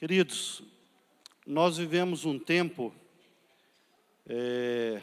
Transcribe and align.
Queridos, 0.00 0.62
nós 1.46 1.76
vivemos 1.76 2.24
um 2.24 2.38
tempo 2.38 2.90
é, 4.26 5.02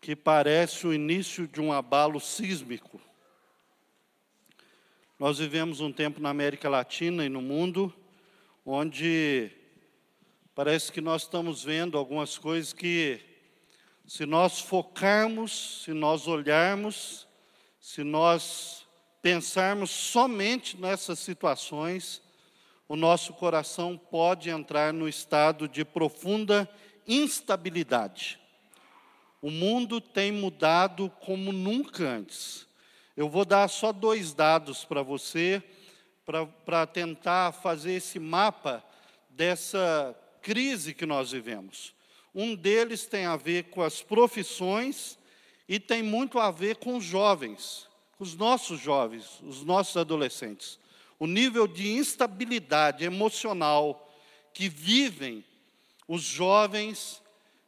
que 0.00 0.16
parece 0.16 0.84
o 0.88 0.92
início 0.92 1.46
de 1.46 1.60
um 1.60 1.72
abalo 1.72 2.18
sísmico. 2.18 3.00
Nós 5.16 5.38
vivemos 5.38 5.78
um 5.78 5.92
tempo 5.92 6.20
na 6.20 6.30
América 6.30 6.68
Latina 6.68 7.24
e 7.24 7.28
no 7.28 7.40
mundo 7.40 7.94
onde 8.66 9.52
parece 10.52 10.90
que 10.90 11.00
nós 11.00 11.22
estamos 11.22 11.62
vendo 11.62 11.96
algumas 11.96 12.36
coisas 12.36 12.72
que, 12.72 13.20
se 14.08 14.26
nós 14.26 14.58
focarmos, 14.58 15.84
se 15.84 15.92
nós 15.92 16.26
olharmos, 16.26 17.28
se 17.80 18.02
nós 18.02 18.84
pensarmos 19.22 19.88
somente 19.88 20.76
nessas 20.76 21.20
situações, 21.20 22.21
o 22.92 22.96
nosso 22.96 23.32
coração 23.32 23.96
pode 23.96 24.50
entrar 24.50 24.92
no 24.92 25.08
estado 25.08 25.66
de 25.66 25.82
profunda 25.82 26.68
instabilidade. 27.08 28.38
O 29.40 29.50
mundo 29.50 29.98
tem 29.98 30.30
mudado 30.30 31.10
como 31.20 31.52
nunca 31.52 32.04
antes. 32.04 32.66
Eu 33.16 33.30
vou 33.30 33.46
dar 33.46 33.66
só 33.68 33.94
dois 33.94 34.34
dados 34.34 34.84
para 34.84 35.00
você, 35.02 35.62
para 36.66 36.86
tentar 36.86 37.52
fazer 37.52 37.92
esse 37.94 38.18
mapa 38.18 38.84
dessa 39.30 40.14
crise 40.42 40.92
que 40.92 41.06
nós 41.06 41.32
vivemos. 41.32 41.94
Um 42.34 42.54
deles 42.54 43.06
tem 43.06 43.24
a 43.24 43.36
ver 43.36 43.70
com 43.70 43.80
as 43.80 44.02
profissões 44.02 45.18
e 45.66 45.80
tem 45.80 46.02
muito 46.02 46.38
a 46.38 46.50
ver 46.50 46.76
com 46.76 46.98
os 46.98 47.04
jovens, 47.04 47.88
os 48.18 48.34
nossos 48.34 48.78
jovens, 48.78 49.40
os 49.40 49.64
nossos 49.64 49.96
adolescentes 49.96 50.78
o 51.22 51.26
nível 51.28 51.68
de 51.68 51.88
instabilidade 51.88 53.04
emocional 53.04 54.12
que 54.52 54.68
vivem 54.68 55.44
os 56.08 56.20
jovens 56.20 57.22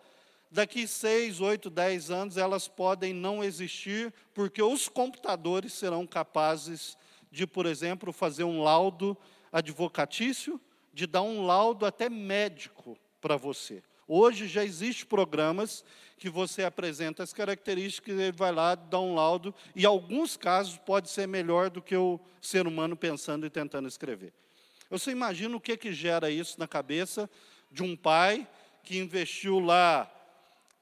daqui 0.51 0.87
seis, 0.87 1.41
oito, 1.41 1.71
dez 1.71 2.11
anos 2.11 2.37
elas 2.37 2.69
podem 2.69 3.13
não 3.13 3.43
existir, 3.43 4.13
porque 4.35 4.63
os 4.63 4.89
computadores 4.89 5.73
serão 5.73 6.07
capazes 6.07 6.97
de, 7.31 7.47
por 7.47 7.67
exemplo, 7.67 8.13
fazer 8.13 8.45
um 8.45 8.63
laudo 8.63 9.17
advocatício, 9.53 10.61
de 10.93 11.07
dar 11.07 11.23
um 11.23 11.45
laudo 11.45 11.87
até 11.87 12.09
médico 12.09 12.99
para 13.21 13.37
você. 13.37 13.83
Hoje 14.07 14.49
já 14.49 14.65
existem 14.65 15.07
programas 15.07 15.85
que 16.17 16.31
você 16.31 16.65
apresenta 16.65 17.23
as 17.23 17.33
características, 17.33 18.19
ele 18.19 18.33
vai 18.33 18.51
lá 18.51 18.75
dar 18.75 19.01
um 19.01 19.15
laudo, 19.15 19.55
e 19.77 19.85
alguns 19.85 20.37
casos 20.37 20.79
pode 20.79 21.11
ser 21.11 21.29
melhor 21.29 21.69
do 21.69 21.83
que 21.83 21.95
o 21.95 22.19
ser 22.41 22.67
humano 22.67 22.97
pensando 22.97 23.47
e 23.47 23.51
tentando 23.51 23.87
escrever. 23.87 24.33
Você 24.91 25.11
imagina 25.11 25.55
o 25.55 25.61
que, 25.61 25.77
que 25.77 25.93
gera 25.93 26.31
isso 26.31 26.59
na 26.59 26.67
cabeça 26.67 27.29
de 27.71 27.83
um 27.83 27.95
pai 27.95 28.49
que 28.83 28.99
investiu 28.99 29.61
lá 29.61 30.11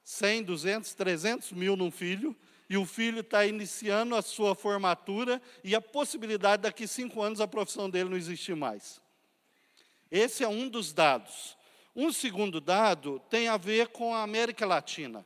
100, 0.07 0.43
200, 0.43 0.93
300 0.93 1.51
mil 1.51 1.75
num 1.75 1.91
filho, 1.91 2.33
e 2.69 2.77
o 2.77 2.85
filho 2.85 3.19
está 3.19 3.45
iniciando 3.45 4.15
a 4.15 4.21
sua 4.21 4.55
formatura 4.55 5.41
e 5.65 5.75
a 5.75 5.81
possibilidade 5.81 6.61
daqui 6.61 6.87
cinco 6.87 7.21
anos 7.21 7.41
a 7.41 7.47
profissão 7.47 7.89
dele 7.89 8.09
não 8.11 8.15
existir 8.15 8.55
mais. 8.55 9.01
Esse 10.09 10.45
é 10.45 10.47
um 10.47 10.69
dos 10.69 10.93
dados. 10.93 11.57
Um 11.93 12.13
segundo 12.13 12.61
dado 12.61 13.21
tem 13.29 13.49
a 13.49 13.57
ver 13.57 13.89
com 13.89 14.15
a 14.15 14.23
América 14.23 14.65
Latina. 14.65 15.25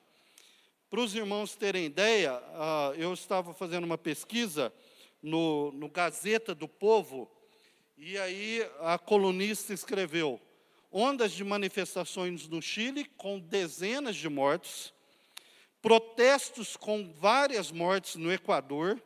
Para 0.90 1.02
os 1.02 1.14
irmãos 1.14 1.56
terem 1.56 1.86
ideia, 1.86 2.34
uh, 2.34 2.96
eu 2.96 3.14
estava 3.14 3.54
fazendo 3.54 3.84
uma 3.84 4.00
pesquisa 4.00 4.74
no, 5.22 5.72
no 5.74 5.90
Gazeta 5.90 6.56
do 6.56 6.68
Povo, 6.68 7.32
e 7.96 8.18
aí 8.18 8.68
a 8.80 8.98
colunista 8.98 9.76
escreveu: 9.76 10.42
ondas 10.92 11.32
de 11.32 11.44
manifestações 11.44 12.48
no 12.50 12.62
Chile, 12.62 13.06
com 13.16 13.40
dezenas 13.40 14.16
de 14.16 14.28
mortos, 14.28 14.94
protestos 15.82 16.76
com 16.76 17.12
várias 17.14 17.72
mortes 17.72 18.16
no 18.16 18.32
Equador, 18.32 19.02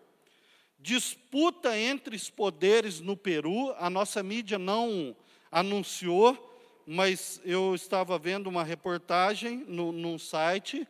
disputa 0.79 1.78
entre 1.78 2.16
os 2.16 2.29
poderes 2.29 3.00
no 3.00 3.16
Peru, 3.16 3.74
a 3.78 3.90
nossa 3.90 4.24
mídia 4.24 4.57
não 4.57 5.16
anunciou, 5.51 6.51
mas 6.88 7.40
eu 7.45 7.75
estava 7.75 8.18
vendo 8.18 8.47
uma 8.47 8.63
reportagem 8.63 9.63
no, 9.68 9.91
num 9.91 10.18
site 10.18 10.88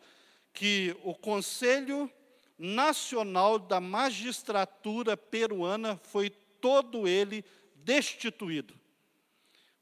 que 0.52 0.96
o 1.04 1.14
Conselho 1.14 2.10
Nacional 2.58 3.58
da 3.58 3.80
Magistratura 3.80 5.14
Peruana 5.14 5.96
foi 5.96 6.30
todo 6.30 7.06
ele 7.06 7.44
destituído 7.74 8.74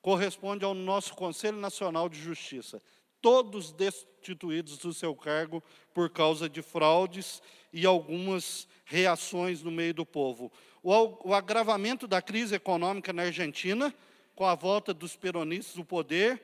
corresponde 0.04 0.66
ao 0.66 0.74
nosso 0.74 1.14
Conselho 1.14 1.56
Nacional 1.56 2.10
de 2.10 2.20
Justiça. 2.20 2.82
Todos 3.22 3.72
destituídos 3.72 4.76
do 4.76 4.92
seu 4.92 5.16
cargo 5.16 5.64
por 5.94 6.10
causa 6.10 6.46
de 6.46 6.60
fraudes 6.60 7.40
e 7.72 7.86
algumas 7.86 8.68
reações 8.84 9.62
no 9.62 9.70
meio 9.70 9.94
do 9.94 10.04
povo. 10.04 10.52
O, 10.82 11.30
o 11.30 11.32
agravamento 11.32 12.06
da 12.06 12.20
crise 12.20 12.54
econômica 12.54 13.14
na 13.14 13.22
Argentina, 13.22 13.94
com 14.34 14.44
a 14.44 14.54
volta 14.54 14.92
dos 14.92 15.16
peronistas 15.16 15.74
do 15.74 15.86
poder, 15.86 16.42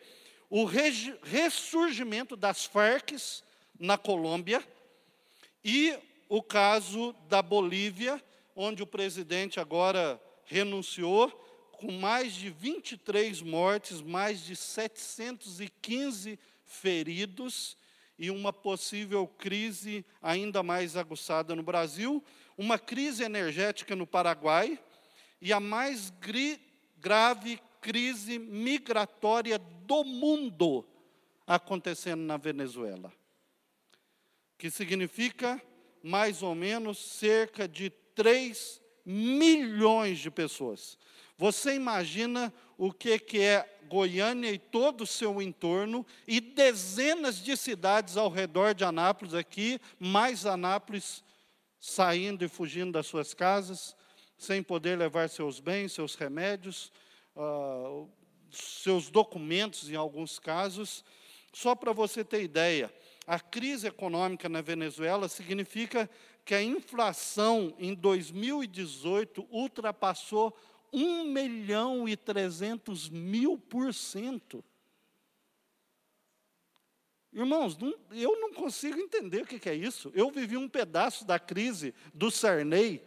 o 0.48 0.65
ressurgimento 0.65 2.37
das 2.37 2.65
Farc 2.65 3.10
na 3.78 3.98
Colômbia 3.98 4.66
e 5.62 5.94
o 6.30 6.42
caso 6.42 7.15
da 7.28 7.42
Bolívia, 7.42 8.24
onde 8.56 8.83
o 8.83 8.86
presidente 8.86 9.60
agora 9.60 10.18
renunciou 10.47 11.30
com 11.80 11.91
mais 11.92 12.34
de 12.34 12.50
23 12.50 13.41
mortes, 13.41 14.03
mais 14.03 14.44
de 14.44 14.54
715 14.54 16.38
feridos 16.62 17.74
e 18.18 18.30
uma 18.30 18.53
possível 18.53 19.27
crise 19.27 20.04
ainda 20.21 20.62
mais 20.62 20.94
aguçada 20.94 21.56
no 21.56 21.62
Brasil, 21.62 22.22
uma 22.59 22.78
crise 22.78 23.22
energética 23.22 23.97
no 23.97 24.06
Paraguai 24.06 24.78
e 25.41 25.54
a 25.54 25.59
mais 25.59 26.12
grave 27.00 27.59
crise 27.80 28.38
migratória 28.38 29.59
do 29.59 30.04
mundo 30.04 30.86
acontecendo 31.47 32.21
na 32.21 32.36
Venezuela, 32.36 33.10
que 34.59 34.71
significa 34.71 35.59
mais 36.03 36.42
ou 36.42 36.54
menos 36.54 36.98
cerca 36.98 37.66
de 37.66 37.88
3 38.15 38.82
milhões 39.06 40.18
de 40.18 40.30
pessoas 40.30 40.98
Você 41.41 41.75
imagina 41.75 42.53
o 42.77 42.92
que, 42.92 43.19
que 43.19 43.41
é 43.41 43.78
Goiânia 43.89 44.53
e 44.53 44.59
todo 44.59 45.04
o 45.04 45.07
seu 45.07 45.41
entorno, 45.41 46.04
e 46.28 46.39
dezenas 46.39 47.42
de 47.42 47.57
cidades 47.57 48.19
ao 48.19 48.28
redor 48.28 48.75
de 48.75 48.84
Anápolis 48.84 49.33
aqui, 49.33 49.81
mais 49.98 50.45
Anápolis 50.45 51.25
saindo 51.81 52.45
e 52.45 52.48
fugindo 52.48 52.92
das 52.92 53.07
suas 53.07 53.33
casas, 53.33 53.97
sem 54.37 54.63
poder 54.63 54.98
levar 54.98 55.31
seus 55.31 55.60
bens, 55.60 55.92
seus 55.92 56.15
remédios, 56.15 56.92
uh, 57.34 58.07
seus 58.53 59.09
documentos 59.09 59.89
em 59.89 59.97
alguns 59.97 60.39
casos. 60.39 61.03
Só 61.54 61.75
para 61.75 61.95
você 61.95 62.22
ter 62.22 62.42
ideia, 62.42 62.92
a 63.27 63.41
crise 63.41 63.87
econômica 63.87 64.47
na 64.47 64.60
Venezuela 64.60 65.27
significa 65.27 66.09
que 66.45 66.54
a 66.54 66.63
inflação 66.63 67.75
em 67.78 67.95
2018 67.95 69.47
ultrapassou 69.51 70.54
1 70.92 71.25
milhão 71.25 72.09
e 72.09 72.16
300 72.16 73.09
mil 73.09 73.57
por 73.57 73.92
cento. 73.95 74.65
Irmãos, 77.33 77.77
não, 77.78 77.95
eu 78.10 78.41
não 78.41 78.53
consigo 78.53 78.98
entender 78.98 79.42
o 79.42 79.47
que, 79.47 79.59
que 79.59 79.69
é 79.69 79.75
isso. 79.75 80.10
Eu 80.15 80.31
vivi 80.31 80.57
um 80.57 80.69
pedaço 80.69 81.25
da 81.25 81.39
crise 81.39 81.95
do 82.13 82.31
Sarney. 82.31 83.03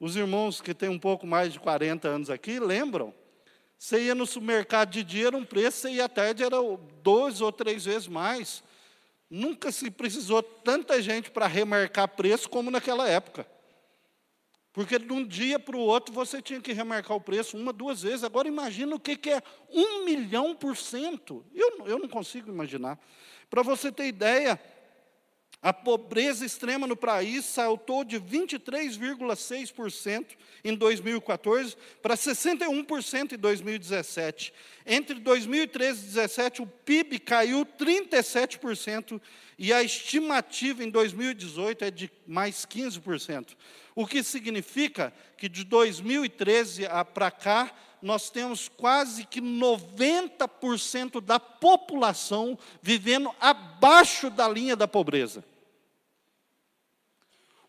Os 0.00 0.16
irmãos 0.16 0.60
que 0.60 0.74
têm 0.74 0.88
um 0.88 0.98
pouco 0.98 1.24
mais 1.24 1.52
de 1.52 1.60
40 1.60 2.08
anos 2.08 2.28
aqui 2.28 2.58
lembram. 2.58 3.14
Você 3.78 4.04
ia 4.04 4.14
no 4.14 4.26
supermercado 4.26 4.90
de 4.90 5.04
dia, 5.04 5.28
era 5.28 5.36
um 5.36 5.44
preço, 5.44 5.78
você 5.78 5.90
ia 5.90 6.04
à 6.04 6.08
tarde, 6.08 6.42
era 6.42 6.56
dois 7.02 7.40
ou 7.40 7.52
três 7.52 7.84
vezes 7.84 8.08
mais. 8.08 8.62
Nunca 9.30 9.70
se 9.72 9.90
precisou 9.90 10.42
tanta 10.42 11.00
gente 11.00 11.30
para 11.30 11.46
remarcar 11.46 12.08
preço 12.08 12.50
como 12.50 12.70
naquela 12.70 13.08
época. 13.08 13.46
Porque 14.72 14.98
de 14.98 15.12
um 15.12 15.24
dia 15.24 15.58
para 15.58 15.76
o 15.76 15.80
outro 15.80 16.14
você 16.14 16.40
tinha 16.40 16.60
que 16.60 16.72
remarcar 16.72 17.16
o 17.16 17.20
preço 17.20 17.56
uma, 17.56 17.72
duas 17.72 18.02
vezes. 18.02 18.24
Agora 18.24 18.48
imagina 18.48 18.96
o 18.96 19.00
que, 19.00 19.16
que 19.16 19.30
é 19.30 19.42
um 19.70 20.04
milhão 20.04 20.54
por 20.54 20.76
cento. 20.76 21.44
Eu, 21.54 21.86
eu 21.86 21.98
não 21.98 22.08
consigo 22.08 22.50
imaginar. 22.50 22.98
Para 23.50 23.62
você 23.62 23.92
ter 23.92 24.06
ideia, 24.06 24.58
a 25.62 25.72
pobreza 25.72 26.44
extrema 26.44 26.86
no 26.88 26.96
país 26.96 27.44
saltou 27.44 28.02
de 28.02 28.20
23,6% 28.20 30.26
em 30.64 30.74
2014 30.74 31.76
para 32.02 32.16
61% 32.16 33.32
em 33.32 33.38
2017. 33.38 34.52
Entre 34.84 35.20
2013 35.20 36.00
e 36.00 36.02
2017, 36.02 36.62
o 36.62 36.66
PIB 36.66 37.20
caiu 37.20 37.64
37% 37.64 39.20
e 39.56 39.72
a 39.72 39.84
estimativa 39.84 40.82
em 40.82 40.90
2018 40.90 41.84
é 41.84 41.92
de 41.92 42.10
mais 42.26 42.66
15%. 42.66 43.50
O 43.94 44.04
que 44.04 44.24
significa 44.24 45.14
que 45.36 45.48
de 45.48 45.62
2013 45.62 46.86
para 47.14 47.30
cá, 47.30 47.70
nós 48.02 48.30
temos 48.30 48.68
quase 48.68 49.24
que 49.24 49.40
90% 49.40 51.20
da 51.20 51.38
população 51.38 52.58
vivendo 52.82 53.30
abaixo 53.40 54.28
da 54.28 54.48
linha 54.48 54.74
da 54.74 54.88
pobreza. 54.88 55.51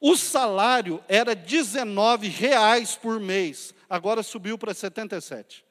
O 0.06 0.18
salário 0.18 1.02
era 1.08 1.34
19 1.34 2.28
reais 2.28 2.94
por 2.94 3.22
mês, 3.22 3.74
agora 3.90 4.22
subiu 4.22 4.58
para 4.58 4.74
77. 4.74 5.64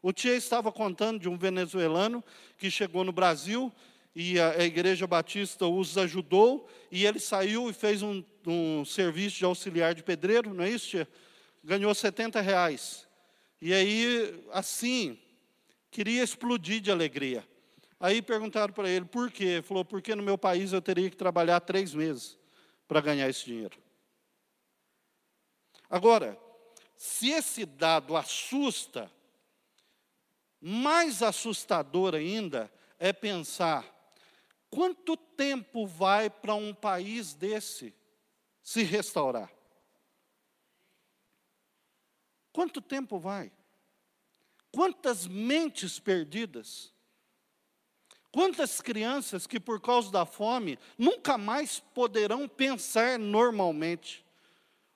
O 0.00 0.12
tia 0.12 0.36
estava 0.36 0.70
contando 0.70 1.18
de 1.18 1.28
um 1.28 1.36
venezuelano 1.36 2.22
que 2.56 2.70
chegou 2.70 3.02
no 3.02 3.10
Brasil 3.10 3.72
e 4.14 4.38
a, 4.38 4.52
a 4.52 4.62
Igreja 4.62 5.04
Batista 5.04 5.66
os 5.66 5.98
ajudou, 5.98 6.68
e 6.92 7.04
ele 7.04 7.18
saiu 7.18 7.68
e 7.68 7.72
fez 7.72 8.02
um, 8.02 8.22
um 8.46 8.84
serviço 8.84 9.38
de 9.38 9.44
auxiliar 9.44 9.96
de 9.96 10.04
pedreiro, 10.04 10.54
não 10.54 10.62
é 10.62 10.70
isso, 10.70 10.90
tia? 10.90 11.08
Ganhou 11.64 11.92
70 11.92 12.40
reais. 12.40 13.04
E 13.60 13.74
aí, 13.74 14.44
assim, 14.52 15.18
queria 15.90 16.22
explodir 16.22 16.80
de 16.80 16.92
alegria. 16.92 17.44
Aí 17.98 18.22
perguntaram 18.22 18.72
para 18.72 18.88
ele, 18.88 19.06
por 19.06 19.28
quê? 19.28 19.44
Ele 19.44 19.62
falou, 19.62 19.84
porque 19.84 20.14
no 20.14 20.22
meu 20.22 20.38
país 20.38 20.72
eu 20.72 20.80
teria 20.80 21.10
que 21.10 21.16
trabalhar 21.16 21.58
três 21.58 21.92
meses 21.92 22.40
para 22.92 23.00
ganhar 23.00 23.28
esse 23.28 23.44
dinheiro. 23.46 23.82
Agora, 25.88 26.38
se 26.96 27.30
esse 27.30 27.64
dado 27.64 28.16
assusta, 28.16 29.10
mais 30.60 31.22
assustador 31.22 32.14
ainda 32.14 32.72
é 32.98 33.12
pensar 33.12 33.92
Quanto 34.72 35.18
tempo 35.18 35.86
vai 35.86 36.30
para 36.30 36.54
um 36.54 36.72
país 36.72 37.34
desse 37.34 37.94
se 38.62 38.82
restaurar? 38.82 39.52
Quanto 42.50 42.80
tempo 42.80 43.18
vai? 43.18 43.52
Quantas 44.70 45.26
mentes 45.26 45.98
perdidas? 45.98 46.90
Quantas 48.32 48.80
crianças 48.80 49.46
que, 49.46 49.60
por 49.60 49.78
causa 49.78 50.10
da 50.10 50.24
fome, 50.24 50.78
nunca 50.96 51.36
mais 51.36 51.80
poderão 51.94 52.48
pensar 52.48 53.18
normalmente? 53.18 54.24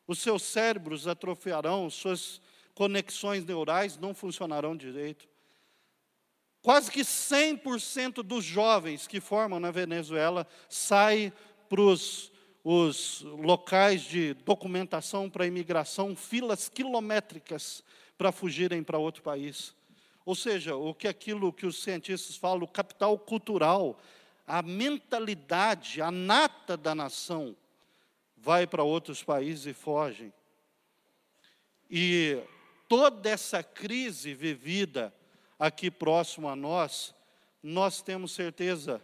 Os 0.07 0.21
seus 0.21 0.43
cérebros 0.43 1.07
atrofiarão, 1.07 1.91
suas 1.91 2.41
conexões 2.75 3.45
neurais 3.45 3.99
não 3.99 4.15
funcionarão 4.15 4.75
direito. 4.75 5.29
Quase 6.63 6.91
que 6.91 7.03
100% 7.03 8.23
dos 8.23 8.43
jovens 8.43 9.07
que 9.07 9.21
formam 9.21 9.61
na 9.61 9.71
Venezuela 9.71 10.47
saem 10.69 11.31
para 11.69 11.81
os, 11.83 12.33
os 12.65 13.21
locais 13.21 14.03
de 14.03 14.33
documentação 14.33 15.29
para 15.29 15.47
imigração, 15.47 16.17
filas 16.17 16.71
quilométricas 16.71 17.85
para 18.17 18.33
fugirem 18.33 18.83
para 18.83 18.99
outro 18.99 19.23
país. 19.23 19.75
Ou 20.27 20.35
seja, 20.35 20.75
o 20.75 20.93
que 20.93 21.07
aquilo 21.07 21.53
que 21.53 21.65
os 21.65 21.81
cientistas 21.81 22.37
falam, 22.37 22.65
o 22.65 22.69
capital 22.69 23.17
cultural, 23.17 23.97
a 24.45 24.61
mentalidade, 24.61 26.03
a 26.03 26.11
nata 26.11 26.77
da 26.77 26.97
nação, 26.97 27.57
vai 28.37 28.67
para 28.67 28.83
outros 28.83 29.23
países 29.23 29.67
e 29.67 29.73
fogem. 29.73 30.33
E 31.89 32.43
toda 32.89 33.31
essa 33.31 33.63
crise 33.63 34.35
vivida 34.35 35.15
aqui 35.57 35.93
próximo 35.93 36.49
a 36.49 36.57
nós, 36.57 37.15
nós 37.63 38.03
temos 38.03 38.33
certeza 38.33 39.01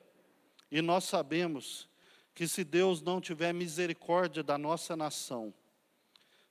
e 0.72 0.82
nós 0.82 1.04
sabemos 1.04 1.88
que 2.34 2.48
se 2.48 2.64
Deus 2.64 3.00
não 3.00 3.20
tiver 3.20 3.52
misericórdia 3.52 4.42
da 4.42 4.58
nossa 4.58 4.96
nação, 4.96 5.54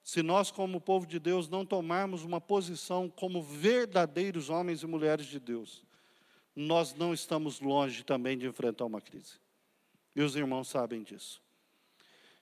se 0.03 0.21
nós, 0.23 0.51
como 0.51 0.81
povo 0.81 1.05
de 1.05 1.19
Deus, 1.19 1.47
não 1.47 1.65
tomarmos 1.65 2.23
uma 2.23 2.41
posição 2.41 3.09
como 3.09 3.41
verdadeiros 3.41 4.49
homens 4.49 4.83
e 4.83 4.87
mulheres 4.87 5.25
de 5.25 5.39
Deus, 5.39 5.83
nós 6.55 6.93
não 6.93 7.13
estamos 7.13 7.59
longe 7.59 8.03
também 8.03 8.37
de 8.37 8.47
enfrentar 8.47 8.85
uma 8.85 8.99
crise. 8.99 9.33
E 10.15 10.21
os 10.21 10.35
irmãos 10.35 10.67
sabem 10.67 11.03
disso. 11.03 11.41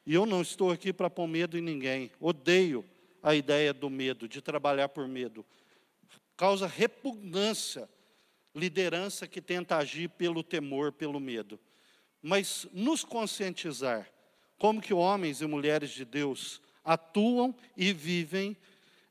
E 0.06 0.14
eu 0.14 0.26
não 0.26 0.42
estou 0.42 0.72
aqui 0.72 0.92
para 0.92 1.10
pôr 1.10 1.28
medo 1.28 1.58
em 1.58 1.62
ninguém. 1.62 2.12
Odeio 2.20 2.84
a 3.22 3.36
ideia 3.36 3.74
do 3.74 3.90
medo, 3.90 4.28
de 4.28 4.42
trabalhar 4.42 4.90
por 4.90 5.08
medo 5.08 5.46
causa 6.40 6.68
repugnância, 6.68 7.90
liderança 8.56 9.28
que 9.28 9.42
tenta 9.42 9.76
agir 9.76 10.08
pelo 10.08 10.42
temor, 10.42 10.94
pelo 10.94 11.20
medo. 11.20 11.60
Mas 12.22 12.66
nos 12.72 13.04
conscientizar 13.04 14.10
como 14.58 14.80
que 14.80 14.94
homens 14.94 15.42
e 15.42 15.46
mulheres 15.46 15.90
de 15.90 16.06
Deus 16.06 16.62
atuam 16.84 17.56
e 17.76 17.94
vivem 17.94 18.56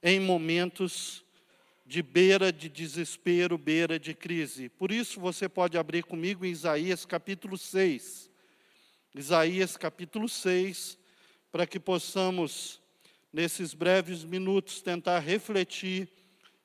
em 0.02 0.20
momentos 0.20 1.24
de 1.84 2.02
beira 2.02 2.52
de 2.52 2.68
desespero, 2.68 3.56
beira 3.56 3.98
de 3.98 4.14
crise. 4.14 4.68
Por 4.68 4.92
isso 4.92 5.18
você 5.18 5.48
pode 5.48 5.78
abrir 5.78 6.04
comigo 6.04 6.44
em 6.44 6.50
Isaías 6.50 7.06
capítulo 7.06 7.56
6. 7.56 8.30
Isaías 9.14 9.76
capítulo 9.76 10.28
6, 10.28 10.98
para 11.50 11.66
que 11.66 11.80
possamos, 11.80 12.80
nesses 13.32 13.72
breves 13.72 14.22
minutos, 14.22 14.82
tentar 14.82 15.18
refletir 15.20 16.08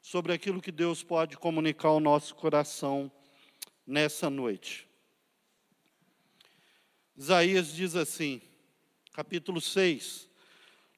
sobre 0.02 0.34
aquilo 0.34 0.62
que 0.62 0.72
Deus 0.72 1.02
pode 1.02 1.38
comunicar 1.38 1.88
ao 1.88 2.02
nosso 2.02 2.36
coração 2.36 3.10
nessa 3.88 4.30
noite. 4.30 4.86
Isaías 7.16 7.74
diz 7.74 7.96
assim, 7.96 8.42
capítulo 9.14 9.62
6: 9.62 10.28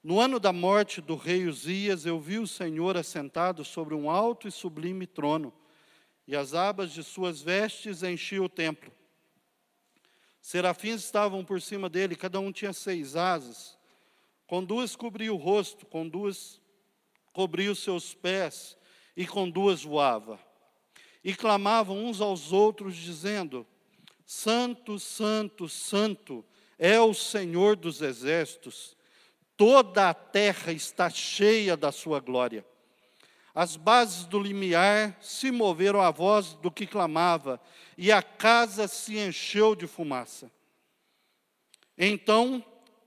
No 0.08 0.20
ano 0.20 0.40
da 0.40 0.54
morte 0.54 1.02
do 1.02 1.16
rei 1.16 1.48
Uzias, 1.48 2.06
eu 2.06 2.20
vi 2.20 2.38
o 2.38 2.46
Senhor 2.46 2.96
assentado 2.96 3.66
sobre 3.66 3.96
um 3.96 4.08
alto 4.08 4.48
e 4.48 4.52
sublime 4.52 5.08
trono, 5.08 5.52
e 6.28 6.36
as 6.36 6.54
abas 6.54 6.92
de 6.92 7.04
suas 7.04 7.42
vestes 7.42 8.04
enchiam 8.04 8.46
o 8.46 8.50
templo. 8.50 8.92
Serafins 10.40 11.04
estavam 11.04 11.44
por 11.44 11.60
cima 11.60 11.90
dele, 11.90 12.16
cada 12.16 12.40
um 12.40 12.52
tinha 12.52 12.72
seis 12.72 13.16
asas. 13.16 13.80
Com 14.46 14.64
duas 14.64 14.96
cobria 14.96 15.34
o 15.34 15.38
rosto, 15.38 15.88
com 15.88 16.08
duas 16.08 16.62
cobria 17.34 17.72
os 17.72 17.80
seus 17.80 18.14
pés, 18.14 18.78
e 19.18 19.26
com 19.26 19.50
duas 19.50 19.82
voava. 19.82 20.40
E 21.24 21.34
clamavam 21.34 22.06
uns 22.06 22.22
aos 22.22 22.54
outros, 22.54 22.96
dizendo: 22.96 23.66
Santo, 24.24 25.00
Santo, 25.00 25.68
Santo 25.68 26.46
é 26.78 27.02
o 27.02 27.12
Senhor 27.12 27.76
dos 27.76 28.04
exércitos, 28.04 28.96
toda 29.58 30.10
a 30.10 30.14
terra 30.14 30.72
está 30.72 31.10
cheia 31.10 31.76
da 31.76 31.92
sua 31.92 32.20
glória. 32.20 32.66
As 33.54 33.78
bases 33.78 34.26
do 34.26 34.38
limiar 34.38 35.18
se 35.22 35.50
moveram 35.50 36.02
à 36.02 36.12
voz 36.12 36.54
do 36.56 36.70
que 36.70 36.86
clamava, 36.86 37.62
e 37.98 38.12
a 38.12 38.22
casa 38.22 38.88
se 38.88 39.18
encheu 39.18 39.76
de 39.76 39.88
fumaça. 39.88 40.52
Então 41.98 42.64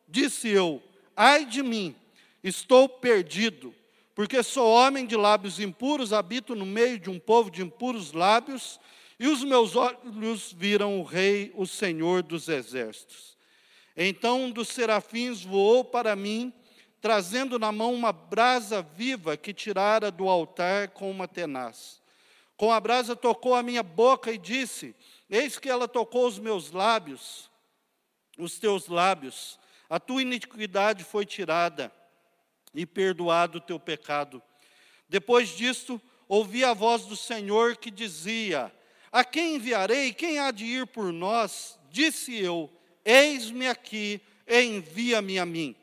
disse 0.09 0.49
eu: 0.49 0.83
Ai 1.15 1.45
de 1.45 1.63
mim, 1.63 1.95
estou 2.43 2.89
perdido, 2.89 3.75
porque 4.15 4.43
sou 4.43 4.71
homem 4.71 5.07
de 5.07 5.17
lábios 5.17 5.61
impuros, 5.61 6.15
habito 6.15 6.55
no 6.55 6.65
meio 6.65 6.99
de 6.99 7.11
um 7.11 7.19
povo 7.19 7.51
de 7.51 7.63
impuros 7.63 8.13
lábios, 8.13 8.81
e 9.21 9.29
os 9.29 9.45
meus 9.45 9.77
olhos 9.77 10.53
viram 10.53 10.99
o 10.99 11.05
Rei, 11.05 11.53
o 11.55 11.67
Senhor 11.67 12.23
dos 12.23 12.49
exércitos. 12.49 13.38
Então 14.01 14.45
um 14.45 14.51
dos 14.53 14.69
serafins 14.69 15.43
voou 15.43 15.85
para 15.85 16.15
mim, 16.15 16.55
trazendo 17.01 17.59
na 17.59 17.73
mão 17.73 17.93
uma 17.93 18.13
brasa 18.13 18.81
viva 18.81 19.37
que 19.37 19.53
tirara 19.53 20.09
do 20.09 20.29
altar 20.29 20.91
com 20.91 21.11
uma 21.11 21.27
tenaz. 21.27 22.01
Com 22.57 22.73
a 22.73 22.79
brasa 22.79 23.17
tocou 23.17 23.57
a 23.57 23.63
minha 23.63 23.83
boca 23.83 24.31
e 24.31 24.39
disse: 24.39 24.95
Eis 25.29 25.59
que 25.59 25.69
ela 25.69 25.89
tocou 25.89 26.29
os 26.29 26.39
meus 26.39 26.71
lábios, 26.71 27.51
os 28.39 28.57
teus 28.61 28.87
lábios, 28.87 29.59
a 29.91 29.99
tua 29.99 30.23
iniquidade 30.23 31.03
foi 31.03 31.27
tirada 31.27 31.91
e 32.73 32.87
perdoado 32.87 33.59
o 33.59 33.61
teu 33.61 33.81
pecado. 33.81 34.41
Depois 35.09 35.49
disto, 35.49 36.01
ouvi 36.29 36.63
a 36.63 36.73
voz 36.73 37.05
do 37.05 37.17
Senhor 37.17 37.77
que 37.77 37.91
dizia: 37.91 38.73
A 39.11 39.25
quem 39.25 39.57
enviarei? 39.57 40.13
Quem 40.13 40.39
há 40.39 40.53
de 40.53 40.67
ir 40.67 40.87
por 40.87 41.13
nós? 41.13 41.77
Disse 41.91 42.37
eu: 42.39 42.78
Eis-me 43.11 43.67
aqui, 43.67 44.21
envia-me 44.47 45.39
a 45.39 45.47
mim. 45.47 45.75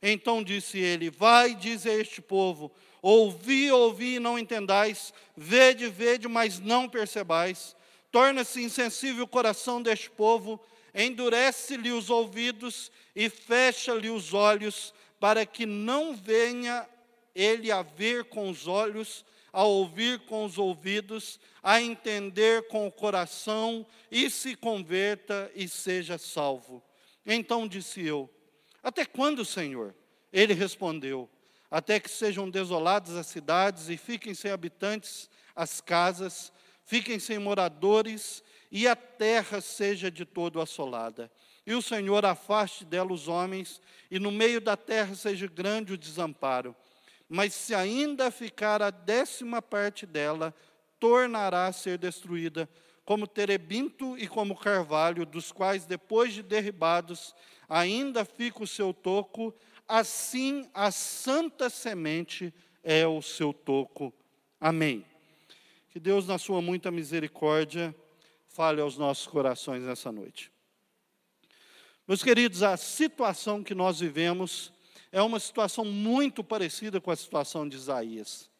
Então 0.00 0.42
disse 0.42 0.78
ele: 0.78 1.10
Vai, 1.10 1.54
diz 1.54 1.84
a 1.84 1.92
este 1.92 2.22
povo: 2.22 2.72
Ouvi, 3.02 3.70
ouvi 3.70 4.18
não 4.18 4.38
entendais, 4.38 5.12
vede, 5.36 5.86
vede, 5.86 6.26
mas 6.26 6.58
não 6.58 6.88
percebais. 6.88 7.76
Torna-se 8.10 8.62
insensível 8.62 9.24
o 9.24 9.28
coração 9.28 9.82
deste 9.82 10.08
povo, 10.08 10.58
endurece-lhe 10.94 11.92
os 11.92 12.08
ouvidos 12.08 12.90
e 13.14 13.28
fecha-lhe 13.28 14.08
os 14.08 14.32
olhos, 14.32 14.94
para 15.20 15.44
que 15.44 15.66
não 15.66 16.16
venha 16.16 16.88
ele 17.34 17.70
a 17.70 17.82
ver 17.82 18.24
com 18.24 18.48
os 18.48 18.66
olhos, 18.66 19.26
a 19.56 19.64
ouvir 19.64 20.20
com 20.26 20.44
os 20.44 20.58
ouvidos, 20.58 21.40
a 21.62 21.80
entender 21.80 22.68
com 22.68 22.86
o 22.86 22.92
coração, 22.92 23.86
e 24.10 24.28
se 24.28 24.54
converta 24.54 25.50
e 25.54 25.66
seja 25.66 26.18
salvo. 26.18 26.82
Então 27.24 27.66
disse 27.66 28.04
eu: 28.04 28.30
até 28.86 29.04
quando, 29.04 29.44
Senhor? 29.44 29.96
Ele 30.32 30.54
respondeu: 30.54 31.28
Até 31.68 31.98
que 31.98 32.08
sejam 32.08 32.48
desoladas 32.48 33.16
as 33.16 33.26
cidades 33.26 33.88
e 33.88 33.96
fiquem 33.96 34.32
sem 34.32 34.52
habitantes 34.52 35.28
as 35.56 35.80
casas, 35.80 36.52
fiquem 36.84 37.18
sem 37.18 37.36
moradores 37.36 38.44
e 38.70 38.86
a 38.86 38.94
terra 38.94 39.60
seja 39.60 40.08
de 40.08 40.24
todo 40.24 40.60
assolada. 40.60 41.28
E 41.66 41.74
o 41.74 41.82
Senhor 41.82 42.24
afaste 42.24 42.84
dela 42.84 43.12
os 43.12 43.26
homens, 43.26 43.82
e 44.08 44.20
no 44.20 44.30
meio 44.30 44.60
da 44.60 44.76
terra 44.76 45.16
seja 45.16 45.48
grande 45.48 45.94
o 45.94 45.98
desamparo. 45.98 46.72
Mas 47.28 47.54
se 47.54 47.74
ainda 47.74 48.30
ficar 48.30 48.82
a 48.82 48.90
décima 48.90 49.60
parte 49.60 50.06
dela, 50.06 50.54
tornará 50.98 51.66
a 51.66 51.72
ser 51.72 51.98
destruída, 51.98 52.68
como 53.04 53.26
terebinto 53.26 54.18
e 54.18 54.26
como 54.26 54.56
carvalho, 54.56 55.24
dos 55.24 55.52
quais, 55.52 55.86
depois 55.86 56.32
de 56.32 56.42
derribados, 56.42 57.34
ainda 57.68 58.24
fica 58.24 58.62
o 58.62 58.66
seu 58.66 58.92
toco, 58.92 59.54
assim 59.88 60.68
a 60.74 60.90
santa 60.90 61.70
semente 61.70 62.52
é 62.82 63.06
o 63.06 63.22
seu 63.22 63.52
toco. 63.52 64.12
Amém. 64.60 65.04
Que 65.90 66.00
Deus, 66.00 66.26
na 66.26 66.38
sua 66.38 66.60
muita 66.60 66.90
misericórdia, 66.90 67.94
fale 68.48 68.80
aos 68.80 68.96
nossos 68.98 69.26
corações 69.26 69.82
nessa 69.82 70.10
noite. 70.10 70.50
Meus 72.08 72.22
queridos, 72.22 72.62
a 72.62 72.76
situação 72.76 73.62
que 73.62 73.74
nós 73.74 74.00
vivemos 74.00 74.72
é 75.16 75.22
uma 75.22 75.40
situação 75.40 75.82
muito 75.82 76.44
parecida 76.44 77.00
com 77.00 77.10
a 77.10 77.16
situação 77.16 77.66
de 77.66 77.74
Isaías. 77.74 78.50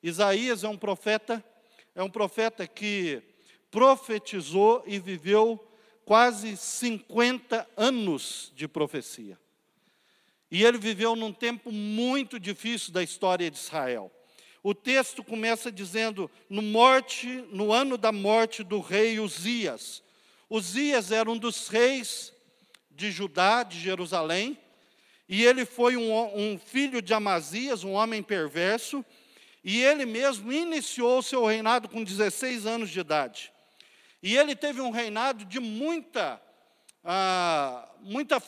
Isaías 0.00 0.62
é 0.62 0.68
um 0.68 0.76
profeta, 0.76 1.44
é 1.92 2.00
um 2.00 2.08
profeta 2.08 2.68
que 2.68 3.20
profetizou 3.68 4.84
e 4.86 5.00
viveu 5.00 5.58
quase 6.04 6.56
50 6.56 7.68
anos 7.76 8.52
de 8.54 8.68
profecia. 8.68 9.36
E 10.48 10.62
ele 10.62 10.78
viveu 10.78 11.16
num 11.16 11.32
tempo 11.32 11.72
muito 11.72 12.38
difícil 12.38 12.92
da 12.92 13.02
história 13.02 13.50
de 13.50 13.58
Israel. 13.58 14.08
O 14.62 14.72
texto 14.72 15.24
começa 15.24 15.68
dizendo: 15.72 16.30
no 16.48 16.62
morte, 16.62 17.44
no 17.50 17.72
ano 17.72 17.98
da 17.98 18.12
morte 18.12 18.62
do 18.62 18.78
rei 18.78 19.18
Uzias. 19.18 20.00
Uzias 20.48 21.10
era 21.10 21.28
um 21.28 21.36
dos 21.36 21.66
reis 21.66 22.32
de 22.88 23.10
Judá, 23.10 23.64
de 23.64 23.80
Jerusalém, 23.80 24.56
e 25.28 25.44
ele 25.44 25.66
foi 25.66 25.96
um, 25.96 26.12
um 26.34 26.58
filho 26.58 27.02
de 27.02 27.12
Amazias, 27.12 27.84
um 27.84 27.92
homem 27.92 28.22
perverso, 28.22 29.04
e 29.62 29.82
ele 29.82 30.06
mesmo 30.06 30.50
iniciou 30.50 31.18
o 31.18 31.22
seu 31.22 31.44
reinado 31.44 31.88
com 31.88 32.02
16 32.02 32.64
anos 32.64 32.88
de 32.88 33.00
idade. 33.00 33.52
E 34.22 34.36
ele 34.36 34.56
teve 34.56 34.80
um 34.80 34.90
reinado 34.90 35.44
de 35.44 35.60
muita, 35.60 36.40
ah, 37.04 37.88
muita 38.00 38.42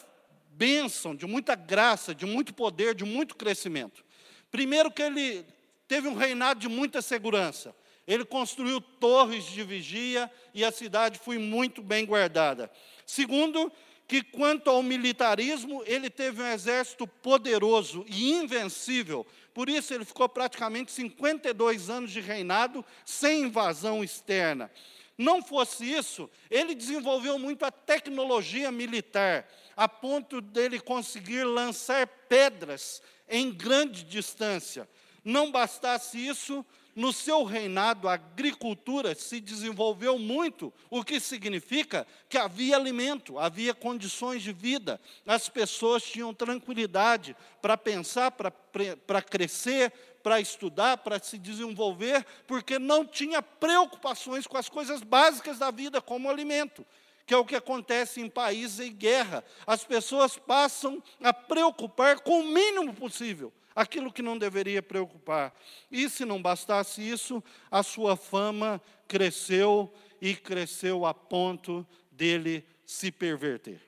bênção, 0.51 1.15
de 1.15 1.27
muita 1.27 1.55
graça, 1.55 2.15
de 2.15 2.25
muito 2.25 2.55
poder, 2.55 2.95
de 2.95 3.05
muito 3.05 3.37
crescimento. 3.37 4.05
Primeiro 4.51 4.91
que 4.91 5.03
ele 5.03 5.45
teve 5.87 6.09
um 6.09 6.15
reinado 6.15 6.61
de 6.61 6.69
muita 6.69 7.03
segurança. 7.03 7.75
Ele 8.07 8.25
construiu 8.25 8.81
torres 8.81 9.45
de 9.45 9.63
vigia 9.63 10.31
e 10.55 10.65
a 10.65 10.73
cidade 10.73 11.19
foi 11.19 11.39
muito 11.39 11.83
bem 11.83 12.05
guardada. 12.05 12.71
Segundo, 13.07 13.71
que 14.11 14.25
quanto 14.25 14.69
ao 14.69 14.83
militarismo, 14.83 15.85
ele 15.87 16.11
teve 16.11 16.43
um 16.43 16.47
exército 16.47 17.07
poderoso 17.07 18.05
e 18.09 18.33
invencível. 18.33 19.25
Por 19.55 19.69
isso 19.69 19.95
ele 19.95 20.05
ficou 20.05 20.29
praticamente 20.29 20.91
52 20.91 21.89
anos 21.89 22.11
de 22.11 22.21
reinado 22.21 22.85
sem 23.05 23.43
invasão 23.43 24.03
externa. 24.03 24.69
Não 25.17 25.41
fosse 25.41 25.85
isso, 25.89 26.29
ele 26.51 26.75
desenvolveu 26.75 27.39
muito 27.39 27.65
a 27.65 27.71
tecnologia 27.71 28.73
militar, 28.73 29.49
a 29.77 29.89
ponto 29.89 30.41
dele 30.41 30.81
conseguir 30.81 31.45
lançar 31.45 32.05
pedras 32.29 33.01
em 33.29 33.53
grande 33.53 34.03
distância. 34.03 34.89
Não 35.25 35.53
bastasse 35.53 36.19
isso, 36.19 36.67
no 37.01 37.15
seu 37.15 37.45
reinado 37.45 38.07
a 38.07 38.13
agricultura 38.13 39.15
se 39.15 39.41
desenvolveu 39.41 40.19
muito, 40.19 40.71
o 40.91 41.03
que 41.03 41.19
significa 41.19 42.07
que 42.29 42.37
havia 42.37 42.77
alimento, 42.77 43.39
havia 43.39 43.73
condições 43.73 44.43
de 44.43 44.53
vida, 44.53 45.01
as 45.27 45.49
pessoas 45.49 46.03
tinham 46.03 46.35
tranquilidade 46.35 47.35
para 47.63 47.75
pensar, 47.79 48.31
para 48.31 49.23
crescer, 49.23 49.91
para 50.23 50.43
estudar, 50.43 50.99
para 50.99 51.19
se 51.19 51.39
desenvolver, 51.39 52.23
porque 52.47 52.79
não 52.79 53.07
tinha 53.07 53.41
preocupações 53.41 54.47
com 54.47 54.59
as 54.59 54.69
coisas 54.69 55.03
básicas 55.03 55.59
da 55.59 55.71
vida, 55.71 56.03
como 56.03 56.29
o 56.29 56.31
alimento, 56.31 56.85
que 57.25 57.33
é 57.33 57.37
o 57.39 57.47
que 57.47 57.57
acontece 57.57 58.21
em 58.21 58.29
países 58.29 58.79
em 58.79 58.93
guerra. 58.93 59.43
As 59.67 59.85
pessoas 59.85 60.37
passam 60.37 61.03
a 61.23 61.33
preocupar 61.33 62.21
com 62.21 62.41
o 62.41 62.49
mínimo 62.49 62.93
possível 62.93 63.51
aquilo 63.75 64.13
que 64.13 64.23
não 64.23 64.39
deveria 64.39 64.83
preocupar. 64.83 65.55
E 65.91 66.09
se 66.09 66.25
não 66.25 66.41
bastasse 66.41 67.01
isso, 67.01 67.43
a 67.71 67.83
sua 67.83 68.17
fama 68.17 68.81
cresceu 69.07 69.93
e 70.21 70.35
cresceu 70.35 71.07
a 71.07 71.15
ponto 71.15 71.87
dele 72.11 72.65
se 72.85 73.11
perverter. 73.11 73.81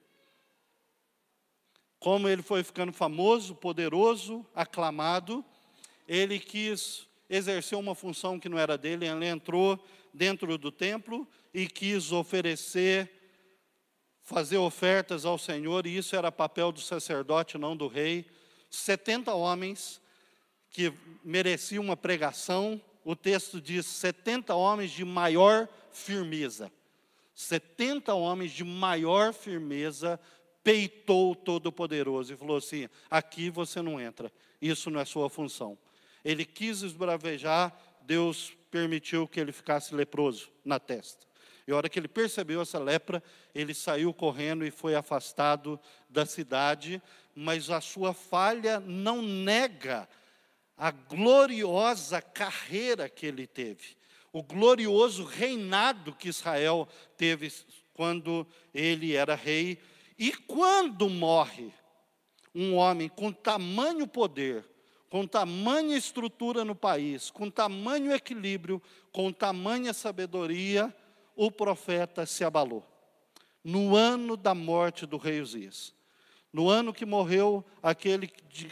Como 1.99 2.29
ele 2.29 2.43
foi 2.43 2.65
ficando 2.65 2.93
famoso, 2.93 3.55
poderoso, 3.55 4.45
aclamado, 4.55 5.45
ele 6.09 6.39
quis 6.39 7.07
exercer 7.29 7.79
uma 7.79 7.95
função 7.95 8.41
que 8.41 8.49
não 8.49 8.59
era 8.59 8.77
dele, 8.77 9.07
ele 9.07 9.27
entrou 9.27 9.79
dentro 10.13 10.59
do 10.59 10.73
templo 10.73 11.27
e 11.55 11.67
quis 11.67 12.13
oferecer, 12.13 13.11
fazer 14.23 14.59
ofertas 14.59 15.25
ao 15.25 15.39
Senhor, 15.39 15.87
e 15.87 15.97
isso 15.97 16.17
era 16.17 16.33
papel 16.33 16.73
do 16.73 16.81
sacerdote, 16.81 17.57
não 17.57 17.77
do 17.77 17.87
rei. 17.87 18.27
70 18.73 19.33
homens 19.35 20.01
que 20.71 20.93
mereciam 21.23 21.85
uma 21.85 21.97
pregação, 21.97 22.81
o 23.05 23.15
texto 23.15 23.61
diz 23.61 23.85
70 23.87 24.55
homens 24.55 24.91
de 24.91 25.05
maior 25.05 25.69
firmeza. 25.93 26.73
70 27.35 28.15
homens 28.15 28.53
de 28.53 28.65
maior 28.65 29.35
firmeza 29.35 30.19
peitou 30.65 31.33
o 31.33 31.37
Todo-Poderoso 31.37 32.33
e 32.33 32.37
falou 32.37 32.57
assim: 32.57 32.89
aqui 33.11 33.51
você 33.51 33.83
não 33.83 34.01
entra, 34.01 34.33
isso 34.61 34.91
não 34.91 35.01
é 35.01 35.05
sua 35.05 35.29
função. 35.29 35.77
Ele 36.25 36.45
quis 36.45 36.83
esbravejar, 36.83 37.77
Deus 38.03 38.57
permitiu 38.71 39.29
que 39.29 39.39
ele 39.39 39.53
ficasse 39.53 39.95
leproso 39.95 40.51
na 40.65 40.81
testa. 40.81 41.27
E 41.67 41.73
a 41.73 41.77
hora 41.77 41.89
que 41.89 41.99
ele 41.99 42.09
percebeu 42.09 42.61
essa 42.61 42.79
lepra, 42.79 43.23
ele 43.55 43.75
saiu 43.75 44.13
correndo 44.13 44.65
e 44.65 44.71
foi 44.71 44.95
afastado 44.95 45.79
da 46.09 46.27
cidade, 46.27 47.01
mas 47.35 47.71
a 47.71 47.81
sua 47.81 48.13
falha 48.13 48.81
não 48.81 49.23
nega 49.23 50.09
a 50.77 50.91
gloriosa 50.91 52.21
carreira 52.21 53.09
que 53.09 53.27
ele 53.27 53.47
teve, 53.47 53.97
o 54.33 54.43
glorioso 54.43 55.25
reinado 55.25 56.13
que 56.15 56.29
Israel 56.29 56.89
teve 57.17 57.53
quando 57.95 58.47
ele 58.75 59.15
era 59.15 59.35
rei. 59.35 59.79
E 60.19 60.33
quando 60.33 61.09
morre 61.09 61.73
um 62.55 62.75
homem 62.75 63.09
com 63.09 63.33
tamanho 63.33 64.07
poder, 64.07 64.65
com 65.09 65.27
tamanha 65.27 65.97
estrutura 65.97 66.65
no 66.65 66.75
país, 66.75 67.31
com 67.31 67.51
tamanho 67.51 68.13
equilíbrio, 68.13 68.81
com 69.13 69.33
tamanha 69.33 69.93
sabedoria, 69.93 70.95
o 71.37 71.51
profeta 71.51 72.27
se 72.27 72.45
abalou. 72.45 72.85
No 73.65 73.97
ano 73.97 74.37
da 74.37 74.55
morte 74.55 75.07
do 75.07 75.17
rei 75.17 75.41
Uzias, 75.41 75.95
no 76.53 76.69
ano 76.69 76.93
que 76.93 77.07
morreu 77.07 77.65
aquele 77.83 78.31
de, 78.49 78.69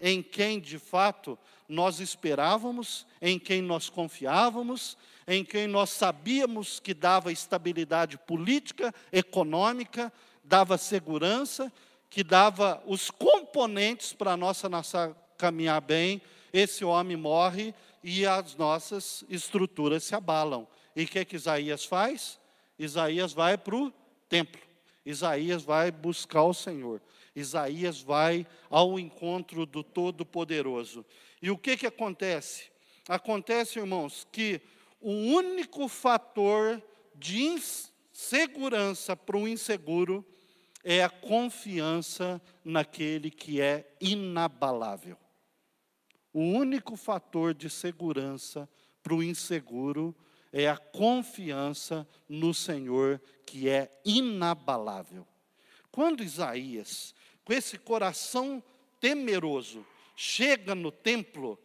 em 0.00 0.22
quem 0.22 0.58
de 0.60 0.78
fato 0.78 1.38
nós 1.68 2.00
esperávamos, 2.00 3.06
em 3.20 3.38
quem 3.38 3.60
nós 3.60 3.88
confiávamos, 3.88 4.96
em 5.26 5.44
quem 5.44 5.66
nós 5.66 5.90
sabíamos 5.90 6.80
que 6.80 6.94
dava 6.94 7.32
estabilidade 7.32 8.16
política, 8.18 8.94
econômica, 9.12 10.12
dava 10.42 10.78
segurança, 10.78 11.72
que 12.08 12.22
dava 12.22 12.82
os 12.86 13.10
componentes 13.10 14.12
para 14.12 14.32
a 14.32 14.36
nossa 14.36 14.68
nação 14.68 15.14
caminhar 15.36 15.80
bem, 15.80 16.22
esse 16.52 16.84
homem 16.84 17.16
morre 17.16 17.74
e 18.02 18.24
as 18.24 18.56
nossas 18.56 19.24
estruturas 19.28 20.04
se 20.04 20.14
abalam. 20.14 20.66
E 20.96 21.04
o 21.04 21.06
que, 21.06 21.24
que 21.26 21.36
Isaías 21.36 21.84
faz? 21.84 22.40
Isaías 22.78 23.34
vai 23.34 23.58
para 23.58 23.76
o 23.76 23.92
templo. 24.30 24.62
Isaías 25.04 25.62
vai 25.62 25.92
buscar 25.92 26.42
o 26.42 26.54
Senhor. 26.54 27.02
Isaías 27.34 28.00
vai 28.00 28.46
ao 28.70 28.98
encontro 28.98 29.66
do 29.66 29.84
Todo-Poderoso. 29.84 31.04
E 31.40 31.50
o 31.50 31.58
que, 31.58 31.76
que 31.76 31.86
acontece? 31.86 32.70
Acontece, 33.06 33.78
irmãos, 33.78 34.26
que 34.32 34.60
o 34.98 35.12
único 35.12 35.86
fator 35.86 36.82
de 37.14 37.42
insegurança 37.42 39.14
para 39.14 39.36
o 39.36 39.46
inseguro 39.46 40.24
é 40.82 41.04
a 41.04 41.10
confiança 41.10 42.40
naquele 42.64 43.30
que 43.30 43.60
é 43.60 43.86
inabalável. 44.00 45.16
O 46.32 46.40
único 46.40 46.96
fator 46.96 47.52
de 47.54 47.68
segurança 47.68 48.68
para 49.02 49.14
o 49.14 49.22
inseguro 49.22 50.16
é 50.58 50.70
a 50.70 50.78
confiança 50.78 52.08
no 52.26 52.54
Senhor 52.54 53.20
que 53.44 53.68
é 53.68 53.90
inabalável. 54.06 55.26
Quando 55.92 56.24
Isaías, 56.24 57.14
com 57.44 57.52
esse 57.52 57.76
coração 57.76 58.64
temeroso, 58.98 59.84
chega 60.16 60.74
no 60.74 60.90
templo, 60.90 61.58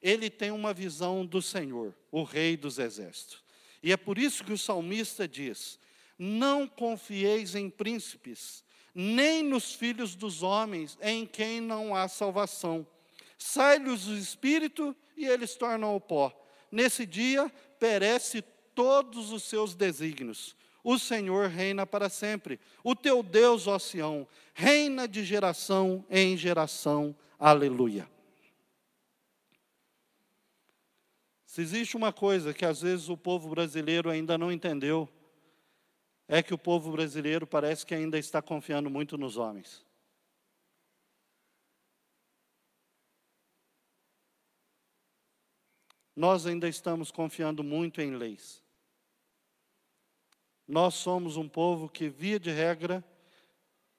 ele 0.00 0.30
tem 0.30 0.52
uma 0.52 0.72
visão 0.72 1.26
do 1.26 1.42
Senhor, 1.42 1.92
o 2.12 2.22
Rei 2.22 2.56
dos 2.56 2.78
Exércitos. 2.78 3.42
E 3.82 3.90
é 3.90 3.96
por 3.96 4.16
isso 4.16 4.44
que 4.44 4.52
o 4.52 4.58
salmista 4.58 5.26
diz: 5.26 5.76
Não 6.16 6.68
confieis 6.68 7.56
em 7.56 7.68
príncipes, 7.68 8.62
nem 8.94 9.42
nos 9.42 9.74
filhos 9.74 10.14
dos 10.14 10.44
homens, 10.44 10.96
em 11.02 11.26
quem 11.26 11.60
não 11.60 11.92
há 11.92 12.06
salvação. 12.06 12.86
Sai-lhes 13.36 14.06
o 14.06 14.16
espírito 14.16 14.94
e 15.16 15.26
eles 15.26 15.56
tornam 15.56 15.96
o 15.96 16.00
pó. 16.00 16.32
Nesse 16.70 17.06
dia 17.06 17.50
perece 17.78 18.42
todos 18.74 19.32
os 19.32 19.42
seus 19.42 19.74
desígnios. 19.74 20.56
O 20.82 20.98
Senhor 20.98 21.48
reina 21.48 21.84
para 21.86 22.08
sempre. 22.08 22.58
O 22.82 22.94
teu 22.94 23.22
Deus, 23.22 23.66
ó 23.66 23.78
Sião, 23.78 24.26
reina 24.54 25.06
de 25.06 25.24
geração 25.24 26.04
em 26.08 26.36
geração. 26.36 27.14
Aleluia. 27.38 28.08
Se 31.44 31.62
existe 31.62 31.96
uma 31.96 32.12
coisa 32.12 32.54
que 32.54 32.64
às 32.64 32.82
vezes 32.82 33.08
o 33.08 33.16
povo 33.16 33.48
brasileiro 33.48 34.08
ainda 34.08 34.38
não 34.38 34.52
entendeu, 34.52 35.08
é 36.28 36.42
que 36.42 36.54
o 36.54 36.58
povo 36.58 36.92
brasileiro 36.92 37.46
parece 37.46 37.84
que 37.84 37.94
ainda 37.94 38.18
está 38.18 38.40
confiando 38.40 38.88
muito 38.88 39.18
nos 39.18 39.36
homens. 39.36 39.84
Nós 46.18 46.46
ainda 46.46 46.68
estamos 46.68 47.12
confiando 47.12 47.62
muito 47.62 48.00
em 48.00 48.16
leis. 48.16 48.60
Nós 50.66 50.94
somos 50.94 51.36
um 51.36 51.48
povo 51.48 51.88
que, 51.88 52.08
via 52.08 52.40
de 52.40 52.50
regra, 52.50 53.04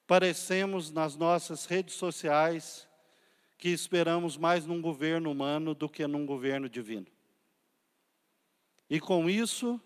parecemos 0.06 0.90
nas 0.90 1.16
nossas 1.16 1.64
redes 1.64 1.94
sociais 1.94 2.86
que 3.56 3.70
esperamos 3.70 4.36
mais 4.36 4.66
num 4.66 4.82
governo 4.82 5.30
humano 5.30 5.74
do 5.74 5.88
que 5.88 6.06
num 6.06 6.26
governo 6.26 6.68
divino. 6.68 7.06
E 8.90 9.00
com 9.00 9.30
isso, 9.30 9.80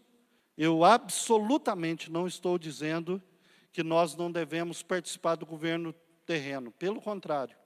eu 0.58 0.82
absolutamente 0.82 2.10
não 2.10 2.26
estou 2.26 2.58
dizendo 2.58 3.22
que 3.70 3.84
nós 3.84 4.16
não 4.16 4.28
devemos 4.32 4.82
participar 4.82 5.36
do 5.36 5.46
governo 5.46 5.92
terreno. 6.26 6.72
Pelo 6.72 7.00
contrário, 7.00 7.56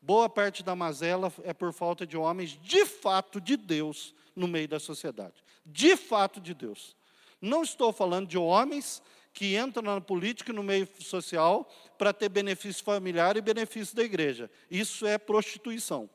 boa 0.00 0.28
parte 0.28 0.62
da 0.62 0.74
mazela 0.74 1.32
é 1.42 1.52
por 1.52 1.72
falta 1.72 2.06
de 2.06 2.16
homens 2.16 2.58
de 2.62 2.84
fato 2.86 3.40
de 3.40 3.56
Deus 3.56 4.14
no 4.34 4.48
meio 4.48 4.68
da 4.68 4.80
sociedade. 4.80 5.44
De 5.64 5.96
fato 5.96 6.40
de 6.40 6.54
Deus. 6.54 6.96
Não 7.40 7.62
estou 7.62 7.92
falando 7.92 8.28
de 8.28 8.38
homens 8.38 9.02
que 9.32 9.56
entram 9.56 9.82
na 9.82 10.00
política 10.00 10.50
e 10.50 10.54
no 10.54 10.62
meio 10.62 10.88
social 11.00 11.70
para 11.96 12.12
ter 12.12 12.28
benefício 12.28 12.82
familiar 12.82 13.36
e 13.36 13.40
benefício 13.40 13.94
da 13.94 14.02
igreja. 14.02 14.50
Isso 14.70 15.06
é 15.06 15.16
prostituição. 15.18 16.08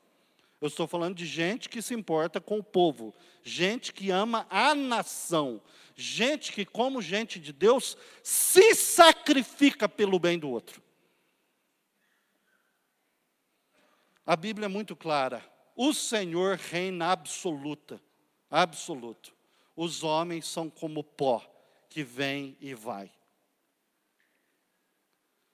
Eu 0.61 0.67
estou 0.67 0.87
falando 0.87 1.15
de 1.15 1.25
gente 1.25 1.69
que 1.69 1.81
se 1.81 1.93
importa 1.93 2.39
com 2.41 2.59
o 2.59 2.63
povo, 2.63 3.13
gente 3.43 3.93
que 3.93 4.09
ama 4.09 4.47
a 4.49 4.73
nação, 4.73 5.61
gente 5.95 6.51
que, 6.51 6.65
como 6.65 7.01
gente 7.01 7.39
de 7.39 7.53
Deus, 7.53 7.97
se 8.23 8.73
sacrifica 8.73 9.87
pelo 9.87 10.17
bem 10.17 10.39
do 10.39 10.49
outro. 10.49 10.81
A 14.25 14.35
Bíblia 14.35 14.65
é 14.65 14.69
muito 14.69 14.95
clara. 14.95 15.43
O 15.75 15.93
Senhor 15.93 16.57
reina 16.57 17.11
absoluta, 17.11 18.01
absoluto. 18.49 19.35
Os 19.75 20.03
homens 20.03 20.47
são 20.47 20.69
como 20.69 21.03
pó 21.03 21.45
que 21.89 22.03
vem 22.03 22.57
e 22.59 22.73
vai. 22.73 23.11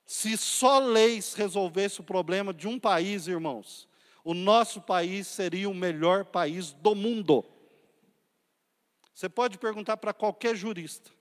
Se 0.05 0.37
só 0.37 0.79
leis 0.79 1.33
resolvesse 1.33 2.01
o 2.01 2.03
problema 2.03 2.53
de 2.53 2.67
um 2.67 2.79
país, 2.79 3.27
irmãos, 3.27 3.87
o 4.23 4.33
nosso 4.33 4.81
país 4.81 5.27
seria 5.27 5.69
o 5.69 5.73
melhor 5.73 6.25
país 6.25 6.71
do 6.71 6.93
mundo. 6.93 7.45
Você 9.13 9.27
pode 9.27 9.57
perguntar 9.57 9.97
para 9.97 10.13
qualquer 10.13 10.55
jurista, 10.55 11.11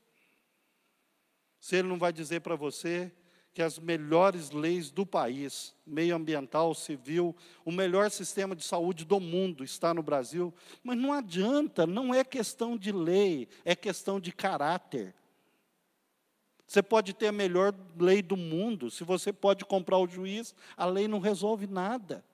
se 1.60 1.76
ele 1.76 1.88
não 1.88 1.98
vai 1.98 2.12
dizer 2.12 2.40
para 2.40 2.56
você 2.56 3.12
que 3.60 3.64
as 3.64 3.78
melhores 3.78 4.52
leis 4.52 4.90
do 4.90 5.04
país, 5.04 5.74
meioambiental, 5.86 6.74
civil, 6.74 7.36
o 7.62 7.70
melhor 7.70 8.10
sistema 8.10 8.56
de 8.56 8.64
saúde 8.64 9.04
do 9.04 9.20
mundo 9.20 9.62
está 9.62 9.92
no 9.92 10.02
Brasil, 10.02 10.50
mas 10.82 10.96
não 10.96 11.12
adianta, 11.12 11.86
não 11.86 12.14
é 12.14 12.24
questão 12.24 12.74
de 12.74 12.90
lei, 12.90 13.46
é 13.62 13.76
questão 13.76 14.18
de 14.18 14.32
caráter. 14.32 15.14
Você 16.66 16.82
pode 16.82 17.12
ter 17.12 17.26
a 17.26 17.32
melhor 17.32 17.74
lei 17.98 18.22
do 18.22 18.34
mundo, 18.34 18.90
se 18.90 19.04
você 19.04 19.30
pode 19.30 19.62
comprar 19.66 19.98
o 19.98 20.08
juiz, 20.08 20.54
a 20.74 20.86
lei 20.86 21.06
não 21.06 21.18
resolve 21.18 21.66
nada. 21.66 22.24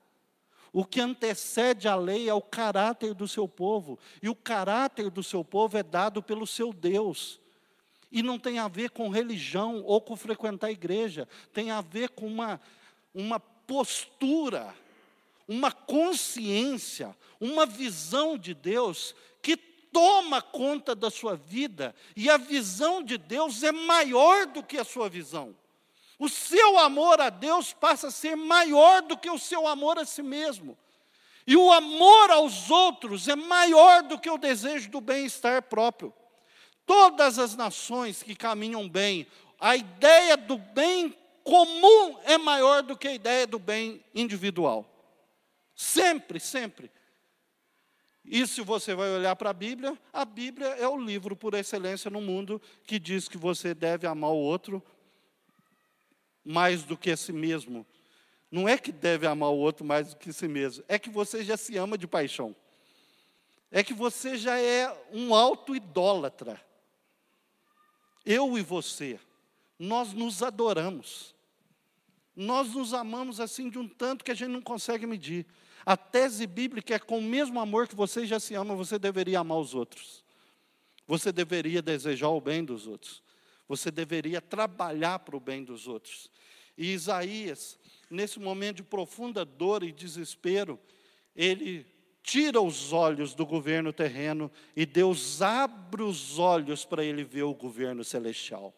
O 0.71 0.85
que 0.85 1.01
antecede 1.01 1.89
a 1.89 1.95
lei 1.97 2.29
é 2.29 2.33
o 2.33 2.41
caráter 2.41 3.13
do 3.13 3.27
seu 3.27 3.49
povo, 3.49 3.99
e 4.23 4.29
o 4.29 4.35
caráter 4.35 5.09
do 5.09 5.21
seu 5.21 5.43
povo 5.43 5.77
é 5.77 5.83
dado 5.83 6.23
pelo 6.23 6.47
seu 6.47 6.71
Deus. 6.71 7.41
E 8.11 8.23
não 8.23 8.39
tem 8.39 8.59
a 8.59 8.67
ver 8.67 8.89
com 8.91 9.09
religião 9.09 9.83
ou 9.83 9.99
com 9.99 10.15
frequentar 10.15 10.67
a 10.67 10.71
igreja, 10.71 11.27
tem 11.53 11.71
a 11.71 11.81
ver 11.81 12.09
com 12.09 12.25
uma, 12.25 12.59
uma 13.13 13.39
postura, 13.39 14.73
uma 15.47 15.71
consciência, 15.71 17.15
uma 17.39 17.65
visão 17.65 18.37
de 18.37 18.53
Deus 18.53 19.13
que 19.41 19.57
toma 19.57 20.41
conta 20.41 20.95
da 20.95 21.09
sua 21.09 21.35
vida, 21.35 21.95
e 22.15 22.29
a 22.29 22.37
visão 22.37 23.01
de 23.01 23.17
Deus 23.17 23.63
é 23.63 23.71
maior 23.71 24.45
do 24.45 24.63
que 24.63 24.77
a 24.77 24.83
sua 24.83 25.09
visão. 25.09 25.55
O 26.19 26.27
seu 26.27 26.79
amor 26.79 27.21
a 27.21 27.29
Deus 27.29 27.73
passa 27.73 28.07
a 28.07 28.11
ser 28.11 28.35
maior 28.35 29.01
do 29.03 29.17
que 29.17 29.29
o 29.29 29.37
seu 29.37 29.67
amor 29.67 29.99
a 29.99 30.05
si 30.05 30.23
mesmo. 30.23 30.77
E 31.45 31.55
o 31.55 31.71
amor 31.71 32.31
aos 32.31 32.69
outros 32.69 33.27
é 33.27 33.35
maior 33.35 34.03
do 34.03 34.19
que 34.19 34.29
o 34.29 34.37
desejo 34.37 34.89
do 34.89 34.99
bem-estar 34.99 35.61
próprio. 35.63 36.13
Todas 36.87 37.37
as 37.37 37.55
nações 37.55 38.23
que 38.23 38.33
caminham 38.33 38.87
bem, 38.87 39.27
a 39.59 39.75
ideia 39.75 40.37
do 40.37 40.57
bem 40.57 41.13
comum 41.43 42.17
é 42.23 42.37
maior 42.37 42.81
do 42.81 42.97
que 42.97 43.09
a 43.09 43.13
ideia 43.13 43.45
do 43.45 43.59
bem 43.59 44.01
individual. 44.15 44.85
Sempre, 45.75 46.39
sempre. 46.39 46.89
E 48.23 48.47
se 48.47 48.61
você 48.61 48.95
vai 48.95 49.09
olhar 49.09 49.35
para 49.35 49.49
a 49.49 49.53
Bíblia, 49.53 49.97
a 50.13 50.23
Bíblia 50.23 50.67
é 50.67 50.87
o 50.87 50.97
livro 50.97 51.35
por 51.35 51.53
excelência 51.53 52.09
no 52.09 52.21
mundo 52.21 52.61
que 52.85 52.97
diz 52.97 53.27
que 53.27 53.37
você 53.37 53.73
deve 53.73 54.07
amar 54.07 54.31
o 54.31 54.37
outro 54.37 54.81
mais 56.43 56.83
do 56.83 56.97
que 56.97 57.11
a 57.11 57.17
si 57.17 57.33
mesmo. 57.33 57.85
Não 58.49 58.67
é 58.67 58.77
que 58.77 58.93
deve 58.93 59.27
amar 59.27 59.49
o 59.49 59.57
outro 59.57 59.85
mais 59.85 60.13
do 60.13 60.17
que 60.17 60.31
si 60.31 60.47
mesmo, 60.47 60.85
é 60.87 60.97
que 60.97 61.09
você 61.09 61.43
já 61.43 61.57
se 61.57 61.75
ama 61.75 61.97
de 61.97 62.07
paixão. 62.07 62.55
É 63.69 63.83
que 63.83 63.93
você 63.93 64.37
já 64.37 64.57
é 64.57 64.89
um 65.11 65.35
auto-idólatra. 65.35 66.66
Eu 68.29 68.57
e 68.57 68.61
você, 68.61 69.17
nós 69.79 70.11
nos 70.11 70.43
adoramos. 70.43 71.33
Nós 72.35 72.73
nos 72.73 72.93
amamos 72.93 73.39
assim 73.39 73.69
de 73.69 73.79
um 73.79 73.87
tanto 73.87 74.25
que 74.25 74.31
a 74.31 74.35
gente 74.35 74.49
não 74.49 74.61
consegue 74.61 75.07
medir. 75.07 75.45
A 75.85 75.95
tese 75.95 76.45
bíblica 76.45 76.95
é 76.95 76.99
com 76.99 77.19
o 77.19 77.23
mesmo 77.23 77.57
amor 77.57 77.87
que 77.87 77.95
você 77.95 78.25
já 78.25 78.37
se 78.37 78.53
ama, 78.53 78.75
você 78.75 78.99
deveria 78.99 79.39
amar 79.39 79.57
os 79.57 79.73
outros. 79.73 80.25
Você 81.07 81.31
deveria 81.31 81.81
desejar 81.81 82.27
o 82.27 82.41
bem 82.41 82.65
dos 82.65 82.85
outros. 82.85 83.23
Você 83.65 83.89
deveria 83.89 84.41
trabalhar 84.41 85.19
para 85.19 85.37
o 85.37 85.39
bem 85.39 85.63
dos 85.63 85.87
outros. 85.87 86.29
E 86.77 86.91
Isaías, 86.91 87.79
nesse 88.09 88.41
momento 88.41 88.77
de 88.77 88.83
profunda 88.83 89.45
dor 89.45 89.83
e 89.83 89.91
desespero, 89.93 90.77
ele 91.33 91.85
tira 92.27 92.61
os 92.61 92.91
olhos 92.91 93.33
do 93.33 93.45
governo 93.45 93.93
terreno 93.93 94.51
e 94.75 94.85
Deus 94.85 95.41
abre 95.41 96.03
os 96.03 96.37
olhos 96.37 96.83
para 96.83 97.01
ele 97.01 97.23
ver 97.23 97.43
o 97.43 97.53
governo 97.53 98.03
celestial. 98.03 98.75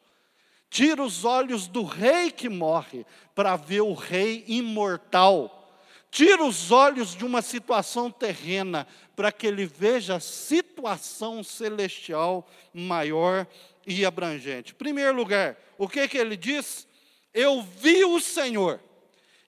Tira 0.70 1.02
os 1.02 1.26
olhos 1.26 1.66
do 1.66 1.84
rei 1.84 2.30
que 2.30 2.48
morre 2.48 3.04
para 3.34 3.56
ver 3.56 3.82
o 3.82 3.96
rei 3.96 4.44
imortal. 4.48 5.68
Tira 6.12 6.46
os 6.46 6.72
olhos 6.72 7.16
de 7.16 7.26
uma 7.26 7.42
situação 7.42 8.12
terrena 8.12 8.86
para 9.16 9.32
que 9.32 9.48
ele 9.48 9.66
veja 9.66 10.18
a 10.18 10.20
situação 10.20 11.44
celestial 11.44 12.48
maior 12.72 13.48
e 13.86 14.06
abrangente. 14.06 14.76
Primeiro 14.76 15.16
lugar, 15.16 15.58
o 15.76 15.90
que 15.90 16.08
que 16.08 16.20
ele 16.20 16.38
diz? 16.38 16.88
Eu 17.34 17.64
vi 17.64 18.06
o 18.06 18.20
Senhor. 18.20 18.80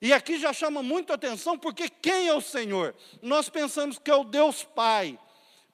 E 0.02 0.12
aqui 0.12 0.40
já 0.40 0.52
chama 0.52 0.82
muito 0.82 1.14
atenção, 1.14 1.58
porque 1.58 1.88
quem 1.88 2.28
é 2.28 2.34
o 2.34 2.42
Senhor? 2.42 2.96
Nós 3.22 3.50
pensamos 3.50 4.00
que 4.00 4.10
é 4.10 4.16
o 4.16 4.24
Deus 4.24 4.64
Pai, 4.64 5.20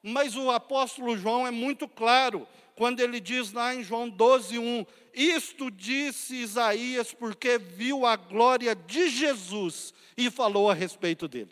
mas 0.03 0.35
o 0.35 0.51
apóstolo 0.51 1.17
João 1.17 1.47
é 1.47 1.51
muito 1.51 1.87
claro, 1.87 2.45
quando 2.75 2.99
ele 2.99 3.21
diz 3.21 3.53
lá 3.53 3.73
em 3.73 3.83
João 3.83 4.09
12, 4.09 4.59
1, 4.59 4.85
isto 5.13 5.71
disse 5.71 6.35
Isaías 6.35 7.13
porque 7.13 7.57
viu 7.57 8.05
a 8.05 8.15
glória 8.15 8.75
de 8.75 9.09
Jesus 9.09 9.93
e 10.17 10.29
falou 10.29 10.69
a 10.69 10.73
respeito 10.73 11.27
dele. 11.27 11.51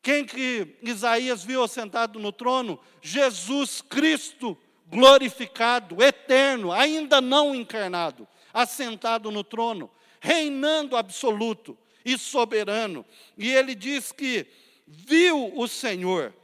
Quem 0.00 0.24
que 0.24 0.76
Isaías 0.82 1.42
viu 1.42 1.66
sentado 1.66 2.18
no 2.18 2.30
trono? 2.30 2.78
Jesus 3.02 3.82
Cristo, 3.82 4.56
glorificado, 4.86 6.02
eterno, 6.02 6.70
ainda 6.70 7.20
não 7.20 7.54
encarnado, 7.54 8.28
assentado 8.52 9.30
no 9.30 9.42
trono, 9.42 9.90
reinando 10.24 10.96
absoluto 10.96 11.76
e 12.02 12.16
soberano. 12.16 13.04
E 13.36 13.52
ele 13.52 13.74
diz 13.74 14.10
que 14.10 14.46
viu 14.86 15.52
o 15.54 15.68
Senhor. 15.68 16.34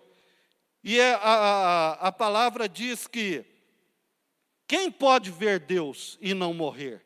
E 0.85 1.01
é, 1.01 1.15
a, 1.15 1.19
a, 1.19 1.93
a 2.09 2.13
palavra 2.13 2.69
diz 2.69 3.07
que 3.07 3.43
quem 4.69 4.91
pode 4.91 5.31
ver 5.31 5.61
Deus 5.61 6.19
e 6.21 6.35
não 6.35 6.53
morrer? 6.53 7.03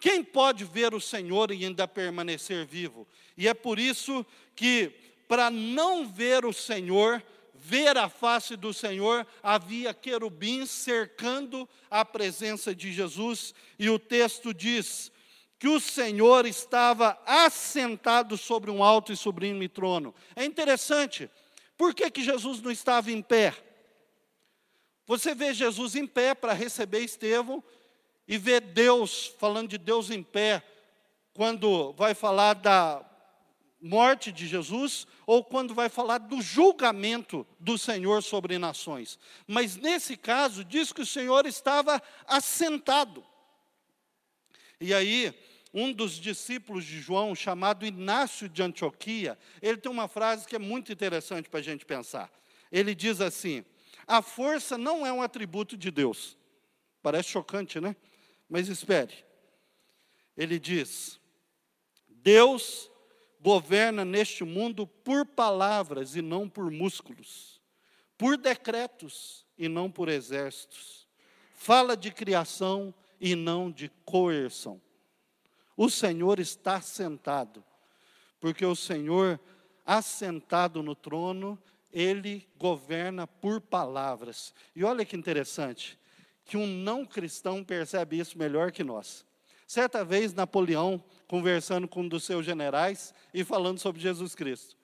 Quem 0.00 0.24
pode 0.24 0.64
ver 0.64 0.94
o 0.94 1.00
Senhor 1.00 1.50
e 1.50 1.62
ainda 1.62 1.86
permanecer 1.86 2.64
vivo? 2.64 3.06
E 3.36 3.46
é 3.46 3.52
por 3.52 3.78
isso 3.78 4.24
que, 4.56 4.92
para 5.28 5.50
não 5.50 6.08
ver 6.08 6.46
o 6.46 6.54
Senhor, 6.54 7.22
ver 7.54 7.98
a 7.98 8.08
face 8.08 8.56
do 8.56 8.72
Senhor, 8.72 9.26
havia 9.42 9.92
querubins 9.92 10.70
cercando 10.70 11.68
a 11.90 12.02
presença 12.02 12.74
de 12.74 12.92
Jesus, 12.92 13.54
e 13.78 13.90
o 13.90 13.98
texto 13.98 14.54
diz 14.54 15.12
que 15.64 15.68
o 15.68 15.80
Senhor 15.80 16.44
estava 16.44 17.18
assentado 17.24 18.36
sobre 18.36 18.70
um 18.70 18.84
alto 18.84 19.14
e 19.14 19.16
sublime 19.16 19.66
trono. 19.66 20.14
É 20.36 20.44
interessante, 20.44 21.30
por 21.74 21.94
que, 21.94 22.10
que 22.10 22.22
Jesus 22.22 22.60
não 22.60 22.70
estava 22.70 23.10
em 23.10 23.22
pé? 23.22 23.54
Você 25.06 25.34
vê 25.34 25.54
Jesus 25.54 25.94
em 25.94 26.06
pé 26.06 26.34
para 26.34 26.52
receber 26.52 27.00
Estevão, 27.00 27.64
e 28.28 28.36
vê 28.36 28.60
Deus, 28.60 29.34
falando 29.38 29.70
de 29.70 29.78
Deus 29.78 30.10
em 30.10 30.22
pé, 30.22 30.62
quando 31.32 31.94
vai 31.94 32.12
falar 32.12 32.52
da 32.52 33.02
morte 33.80 34.30
de 34.30 34.46
Jesus 34.46 35.06
ou 35.26 35.42
quando 35.42 35.74
vai 35.74 35.88
falar 35.88 36.18
do 36.18 36.42
julgamento 36.42 37.46
do 37.58 37.78
Senhor 37.78 38.22
sobre 38.22 38.58
nações. 38.58 39.18
Mas 39.46 39.76
nesse 39.76 40.14
caso, 40.14 40.62
diz 40.62 40.92
que 40.92 41.00
o 41.00 41.06
Senhor 41.06 41.46
estava 41.46 42.02
assentado. 42.26 43.24
E 44.78 44.92
aí, 44.92 45.32
um 45.74 45.92
dos 45.92 46.12
discípulos 46.12 46.84
de 46.84 47.00
João, 47.00 47.34
chamado 47.34 47.84
Inácio 47.84 48.48
de 48.48 48.62
Antioquia, 48.62 49.36
ele 49.60 49.76
tem 49.76 49.90
uma 49.90 50.06
frase 50.06 50.46
que 50.46 50.54
é 50.54 50.58
muito 50.58 50.92
interessante 50.92 51.50
para 51.50 51.58
a 51.58 51.62
gente 51.62 51.84
pensar. 51.84 52.30
Ele 52.70 52.94
diz 52.94 53.20
assim: 53.20 53.64
a 54.06 54.22
força 54.22 54.78
não 54.78 55.04
é 55.04 55.12
um 55.12 55.20
atributo 55.20 55.76
de 55.76 55.90
Deus. 55.90 56.38
Parece 57.02 57.30
chocante, 57.30 57.80
né? 57.80 57.96
Mas 58.48 58.68
espere. 58.68 59.24
Ele 60.36 60.60
diz: 60.60 61.18
Deus 62.08 62.88
governa 63.40 64.04
neste 64.04 64.44
mundo 64.44 64.86
por 64.86 65.26
palavras 65.26 66.14
e 66.14 66.22
não 66.22 66.48
por 66.48 66.70
músculos, 66.70 67.60
por 68.16 68.36
decretos 68.36 69.44
e 69.58 69.68
não 69.68 69.90
por 69.90 70.08
exércitos. 70.08 71.08
Fala 71.52 71.96
de 71.96 72.12
criação 72.12 72.94
e 73.20 73.34
não 73.34 73.72
de 73.72 73.88
coerção. 74.04 74.80
O 75.76 75.90
Senhor 75.90 76.38
está 76.38 76.80
sentado, 76.80 77.64
porque 78.40 78.64
o 78.64 78.76
Senhor, 78.76 79.40
assentado 79.84 80.82
no 80.82 80.94
trono, 80.94 81.60
ele 81.92 82.48
governa 82.56 83.26
por 83.26 83.60
palavras. 83.60 84.54
E 84.74 84.84
olha 84.84 85.04
que 85.04 85.16
interessante, 85.16 85.98
que 86.44 86.56
um 86.56 86.66
não 86.66 87.04
cristão 87.04 87.64
percebe 87.64 88.18
isso 88.18 88.38
melhor 88.38 88.72
que 88.72 88.84
nós. 88.84 89.24
Certa 89.66 90.04
vez, 90.04 90.34
Napoleão 90.34 91.02
conversando 91.26 91.88
com 91.88 92.02
um 92.02 92.08
dos 92.08 92.24
seus 92.24 92.44
generais 92.44 93.14
e 93.32 93.42
falando 93.42 93.78
sobre 93.78 94.00
Jesus 94.00 94.34
Cristo. 94.34 94.76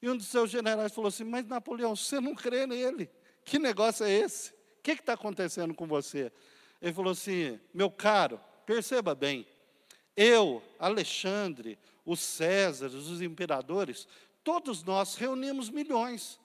E 0.00 0.08
um 0.08 0.16
dos 0.16 0.28
seus 0.28 0.50
generais 0.50 0.92
falou 0.92 1.08
assim: 1.08 1.24
Mas 1.24 1.46
Napoleão, 1.46 1.94
você 1.94 2.20
não 2.20 2.34
crê 2.34 2.66
nele? 2.66 3.10
Que 3.44 3.58
negócio 3.58 4.04
é 4.04 4.10
esse? 4.10 4.50
O 4.50 4.82
que 4.82 4.92
está 4.92 5.14
acontecendo 5.14 5.74
com 5.74 5.86
você? 5.86 6.32
Ele 6.80 6.92
falou 6.92 7.12
assim: 7.12 7.58
Meu 7.72 7.90
caro, 7.90 8.40
perceba 8.66 9.14
bem, 9.14 9.46
eu, 10.16 10.62
Alexandre, 10.78 11.78
os 12.04 12.20
Césares, 12.20 12.94
os 12.94 13.22
imperadores, 13.22 14.06
todos 14.44 14.82
nós 14.82 15.14
reunimos 15.14 15.70
milhões. 15.70 16.38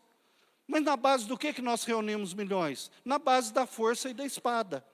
Mas 0.67 0.84
na 0.84 0.97
base 0.97 1.25
do 1.25 1.38
que, 1.38 1.53
que 1.53 1.62
nós 1.62 1.84
reunimos 1.84 2.34
milhões? 2.34 2.91
Na 3.03 3.17
base 3.17 3.53
da 3.53 3.65
força 3.65 4.10
e 4.10 4.13
da 4.13 4.25
espada. 4.25 4.86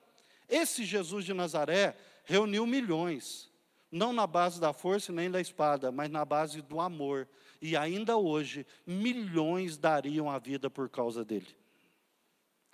Esse 0.48 0.84
Jesus 0.84 1.24
de 1.24 1.34
Nazaré 1.34 1.96
reuniu 2.24 2.66
milhões 2.66 3.52
não 3.94 4.12
na 4.12 4.26
base 4.26 4.60
da 4.60 4.72
força 4.72 5.12
nem 5.12 5.30
da 5.30 5.40
espada, 5.40 5.92
mas 5.92 6.10
na 6.10 6.24
base 6.24 6.60
do 6.60 6.80
amor. 6.80 7.28
E 7.62 7.76
ainda 7.76 8.16
hoje, 8.16 8.66
milhões 8.84 9.78
dariam 9.78 10.28
a 10.28 10.36
vida 10.36 10.68
por 10.68 10.88
causa 10.88 11.24
dele. 11.24 11.46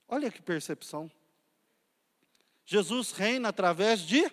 Olha 0.09 0.31
que 0.31 0.41
percepção. 0.41 1.11
Jesus 2.65 3.13
reina 3.13 3.51
através 3.51 4.01
de 4.01 4.33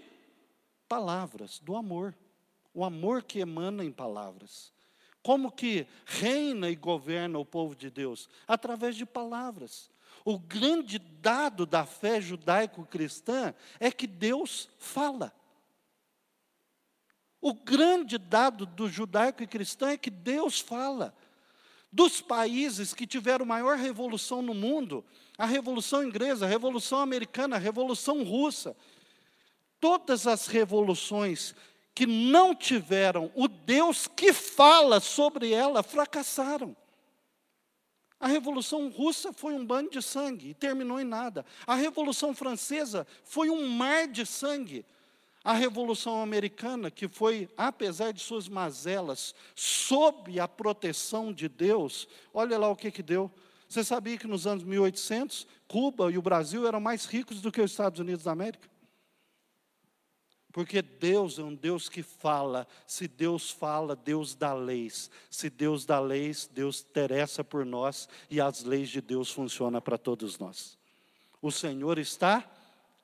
palavras, 0.87 1.59
do 1.59 1.75
amor. 1.75 2.15
O 2.73 2.83
amor 2.83 3.23
que 3.23 3.39
emana 3.39 3.83
em 3.83 3.91
palavras. 3.91 4.71
Como 5.23 5.51
que 5.51 5.87
reina 6.05 6.69
e 6.69 6.75
governa 6.75 7.39
o 7.39 7.45
povo 7.45 7.75
de 7.75 7.89
Deus? 7.89 8.29
Através 8.47 8.95
de 8.95 9.05
palavras. 9.05 9.89
O 10.23 10.37
grande 10.37 10.99
dado 10.99 11.65
da 11.65 11.85
fé 11.85 12.21
judaico-cristã 12.21 13.53
é 13.79 13.91
que 13.91 14.07
Deus 14.07 14.69
fala. 14.77 15.33
O 17.41 17.53
grande 17.53 18.17
dado 18.17 18.65
do 18.65 18.89
judaico 18.89 19.43
e 19.43 19.47
cristão 19.47 19.89
é 19.89 19.97
que 19.97 20.09
Deus 20.09 20.59
fala. 20.59 21.15
Dos 21.91 22.19
países 22.19 22.93
que 22.93 23.07
tiveram 23.07 23.45
maior 23.45 23.77
revolução 23.77 24.41
no 24.41 24.53
mundo, 24.53 25.05
a 25.37 25.45
Revolução 25.45 26.03
Inglesa, 26.03 26.45
a 26.45 26.49
Revolução 26.49 26.99
Americana, 26.99 27.55
a 27.55 27.59
Revolução 27.59 28.23
Russa, 28.23 28.75
todas 29.79 30.27
as 30.27 30.47
revoluções 30.47 31.55
que 31.93 32.05
não 32.05 32.53
tiveram 32.53 33.31
o 33.35 33.47
Deus 33.47 34.07
que 34.07 34.31
fala 34.33 34.99
sobre 34.99 35.51
ela 35.51 35.81
fracassaram. 35.81 36.75
A 38.19 38.27
Revolução 38.27 38.89
Russa 38.89 39.31
foi 39.31 39.53
um 39.53 39.65
banho 39.65 39.89
de 39.89 40.01
sangue 40.01 40.49
e 40.49 40.53
terminou 40.53 40.99
em 40.99 41.03
nada. 41.03 41.45
A 41.65 41.75
Revolução 41.75 42.33
Francesa 42.33 43.05
foi 43.23 43.49
um 43.49 43.67
mar 43.67 44.07
de 44.07 44.25
sangue 44.25 44.85
a 45.47 45.53
Revolução 45.53 46.21
Americana, 46.21 46.91
que 46.91 47.07
foi, 47.07 47.47
apesar 47.55 48.11
de 48.11 48.19
suas 48.19 48.49
mazelas, 48.49 49.33
sob 49.55 50.37
a 50.41 50.45
proteção 50.45 51.31
de 51.31 51.47
Deus, 51.47 52.05
olha 52.33 52.57
lá 52.57 52.67
o 52.67 52.75
que, 52.75 52.91
que 52.91 53.01
deu. 53.01 53.31
Você 53.65 53.81
sabia 53.81 54.17
que 54.17 54.27
nos 54.27 54.45
anos 54.45 54.65
1800, 54.65 55.47
Cuba 55.65 56.11
e 56.11 56.17
o 56.17 56.21
Brasil 56.21 56.67
eram 56.67 56.81
mais 56.81 57.05
ricos 57.05 57.39
do 57.39 57.49
que 57.49 57.61
os 57.61 57.71
Estados 57.71 57.97
Unidos 57.97 58.25
da 58.25 58.33
América? 58.33 58.67
Porque 60.57 60.81
Deus 60.81 61.37
é 61.37 61.43
um 61.43 61.53
Deus 61.53 61.87
que 61.87 62.01
fala. 62.01 62.67
Se 62.87 63.07
Deus 63.07 63.51
fala, 63.51 63.95
Deus 63.95 64.33
dá 64.33 64.55
leis. 64.55 65.11
Se 65.29 65.51
Deus 65.51 65.85
dá 65.85 65.99
leis, 65.99 66.49
Deus 66.51 66.83
interessa 66.89 67.43
por 67.43 67.63
nós 67.63 68.09
e 68.27 68.41
as 68.41 68.63
leis 68.63 68.89
de 68.89 68.99
Deus 68.99 69.29
funcionam 69.29 69.79
para 69.79 69.99
todos 69.99 70.39
nós. 70.39 70.75
O 71.43 71.51
Senhor 71.51 71.99
está 71.99 72.43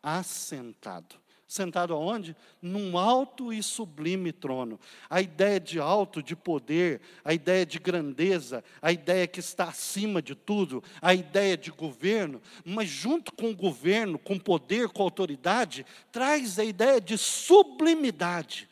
assentado. 0.01 1.13
Sentado 1.53 1.93
aonde? 1.93 2.35
Num 2.59 2.97
alto 2.97 3.53
e 3.53 3.61
sublime 3.61 4.31
trono. 4.31 4.79
A 5.07 5.21
ideia 5.21 5.59
de 5.59 5.79
alto, 5.79 6.23
de 6.23 6.35
poder, 6.35 6.99
a 7.23 7.31
ideia 7.31 7.63
de 7.63 7.77
grandeza, 7.77 8.63
a 8.81 8.91
ideia 8.91 9.27
que 9.27 9.39
está 9.39 9.65
acima 9.65 10.19
de 10.19 10.33
tudo, 10.33 10.83
a 10.99 11.13
ideia 11.13 11.55
de 11.55 11.69
governo, 11.69 12.41
mas 12.65 12.89
junto 12.89 13.31
com 13.31 13.51
o 13.51 13.55
governo, 13.55 14.17
com 14.17 14.39
poder, 14.39 14.89
com 14.89 15.03
autoridade, 15.03 15.85
traz 16.11 16.57
a 16.57 16.65
ideia 16.65 16.99
de 16.99 17.19
sublimidade 17.19 18.67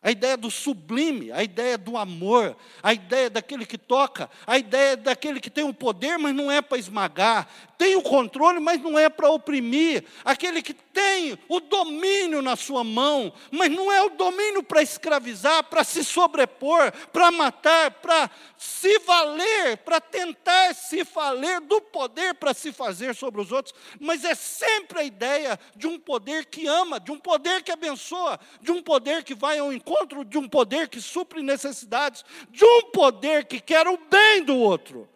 a 0.00 0.12
ideia 0.12 0.36
do 0.36 0.50
sublime, 0.50 1.32
a 1.32 1.42
ideia 1.42 1.76
do 1.76 1.96
amor, 1.96 2.56
a 2.82 2.94
ideia 2.94 3.28
daquele 3.28 3.66
que 3.66 3.76
toca, 3.76 4.30
a 4.46 4.56
ideia 4.56 4.96
daquele 4.96 5.40
que 5.40 5.50
tem 5.50 5.64
o 5.64 5.74
poder, 5.74 6.16
mas 6.18 6.34
não 6.34 6.50
é 6.50 6.62
para 6.62 6.78
esmagar, 6.78 7.48
tem 7.78 7.94
o 7.94 8.02
controle, 8.02 8.58
mas 8.58 8.82
não 8.82 8.98
é 8.98 9.08
para 9.08 9.30
oprimir, 9.30 10.04
aquele 10.24 10.60
que 10.60 10.74
tem 10.74 11.38
o 11.48 11.60
domínio 11.60 12.42
na 12.42 12.56
sua 12.56 12.82
mão, 12.82 13.32
mas 13.50 13.70
não 13.70 13.90
é 13.90 14.02
o 14.02 14.10
domínio 14.10 14.62
para 14.64 14.82
escravizar, 14.82 15.62
para 15.64 15.84
se 15.84 16.04
sobrepor, 16.04 16.92
para 17.12 17.30
matar, 17.30 17.92
para 17.92 18.28
se 18.58 18.98
valer, 18.98 19.78
para 19.78 20.00
tentar 20.00 20.74
se 20.74 21.04
valer 21.04 21.60
do 21.60 21.80
poder 21.80 22.34
para 22.34 22.52
se 22.52 22.72
fazer 22.72 23.14
sobre 23.14 23.40
os 23.40 23.52
outros, 23.52 23.74
mas 24.00 24.24
é 24.24 24.34
sempre 24.34 25.00
a 25.00 25.04
ideia 25.04 25.58
de 25.76 25.86
um 25.86 25.98
poder 25.98 26.46
que 26.46 26.66
ama, 26.66 26.98
de 26.98 27.12
um 27.12 27.18
poder 27.18 27.62
que 27.62 27.70
abençoa, 27.70 28.38
de 28.60 28.72
um 28.72 28.82
poder 28.82 29.22
que 29.22 29.34
vai 29.34 29.58
ao 29.58 29.72
encontro 29.72 30.24
de 30.24 30.38
um 30.38 30.48
poder 30.48 30.88
que 30.88 31.00
supre 31.00 31.42
necessidades, 31.42 32.24
de 32.50 32.64
um 32.64 32.90
poder 32.90 33.44
que 33.44 33.60
quer 33.60 33.86
o 33.86 33.96
bem 33.96 34.42
do 34.42 34.56
outro. 34.56 35.08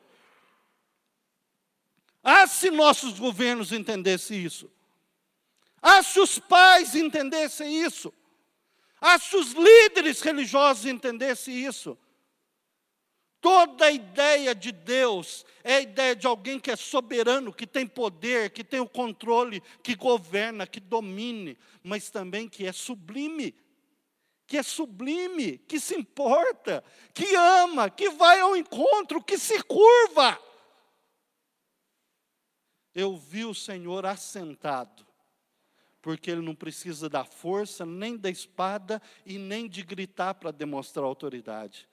Ah, 2.22 2.46
se 2.46 2.70
nossos 2.70 3.18
governos 3.18 3.72
entendessem 3.72 4.44
isso. 4.44 4.70
Ah, 5.80 6.02
se 6.02 6.20
os 6.20 6.38
pais 6.38 6.94
entendessem 6.94 7.82
isso. 7.82 8.12
Ah, 9.00 9.18
se 9.18 9.34
os 9.36 9.52
líderes 9.52 10.20
religiosos 10.20 10.86
entendessem 10.86 11.66
isso. 11.66 11.98
Toda 13.40 13.86
a 13.86 13.90
ideia 13.90 14.54
de 14.54 14.70
Deus 14.70 15.44
é 15.64 15.74
a 15.74 15.80
ideia 15.80 16.14
de 16.14 16.28
alguém 16.28 16.60
que 16.60 16.70
é 16.70 16.76
soberano, 16.76 17.52
que 17.52 17.66
tem 17.66 17.84
poder, 17.84 18.50
que 18.50 18.62
tem 18.62 18.78
o 18.78 18.88
controle, 18.88 19.60
que 19.82 19.96
governa, 19.96 20.64
que 20.64 20.78
domine, 20.78 21.58
mas 21.82 22.08
também 22.08 22.48
que 22.48 22.64
é 22.64 22.72
sublime, 22.72 23.52
que 24.46 24.56
é 24.56 24.62
sublime, 24.62 25.58
que 25.58 25.80
se 25.80 25.96
importa, 25.96 26.84
que 27.12 27.34
ama, 27.34 27.90
que 27.90 28.10
vai 28.10 28.38
ao 28.38 28.56
encontro, 28.56 29.20
que 29.20 29.36
se 29.36 29.60
curva. 29.64 30.38
Eu 32.94 33.16
vi 33.16 33.44
o 33.44 33.54
Senhor 33.54 34.04
assentado, 34.04 35.06
porque 36.00 36.30
Ele 36.30 36.42
não 36.42 36.54
precisa 36.54 37.08
da 37.08 37.24
força, 37.24 37.86
nem 37.86 38.16
da 38.16 38.28
espada 38.30 39.00
e 39.24 39.38
nem 39.38 39.68
de 39.68 39.82
gritar 39.82 40.34
para 40.34 40.50
demonstrar 40.50 41.04
autoridade 41.04 41.88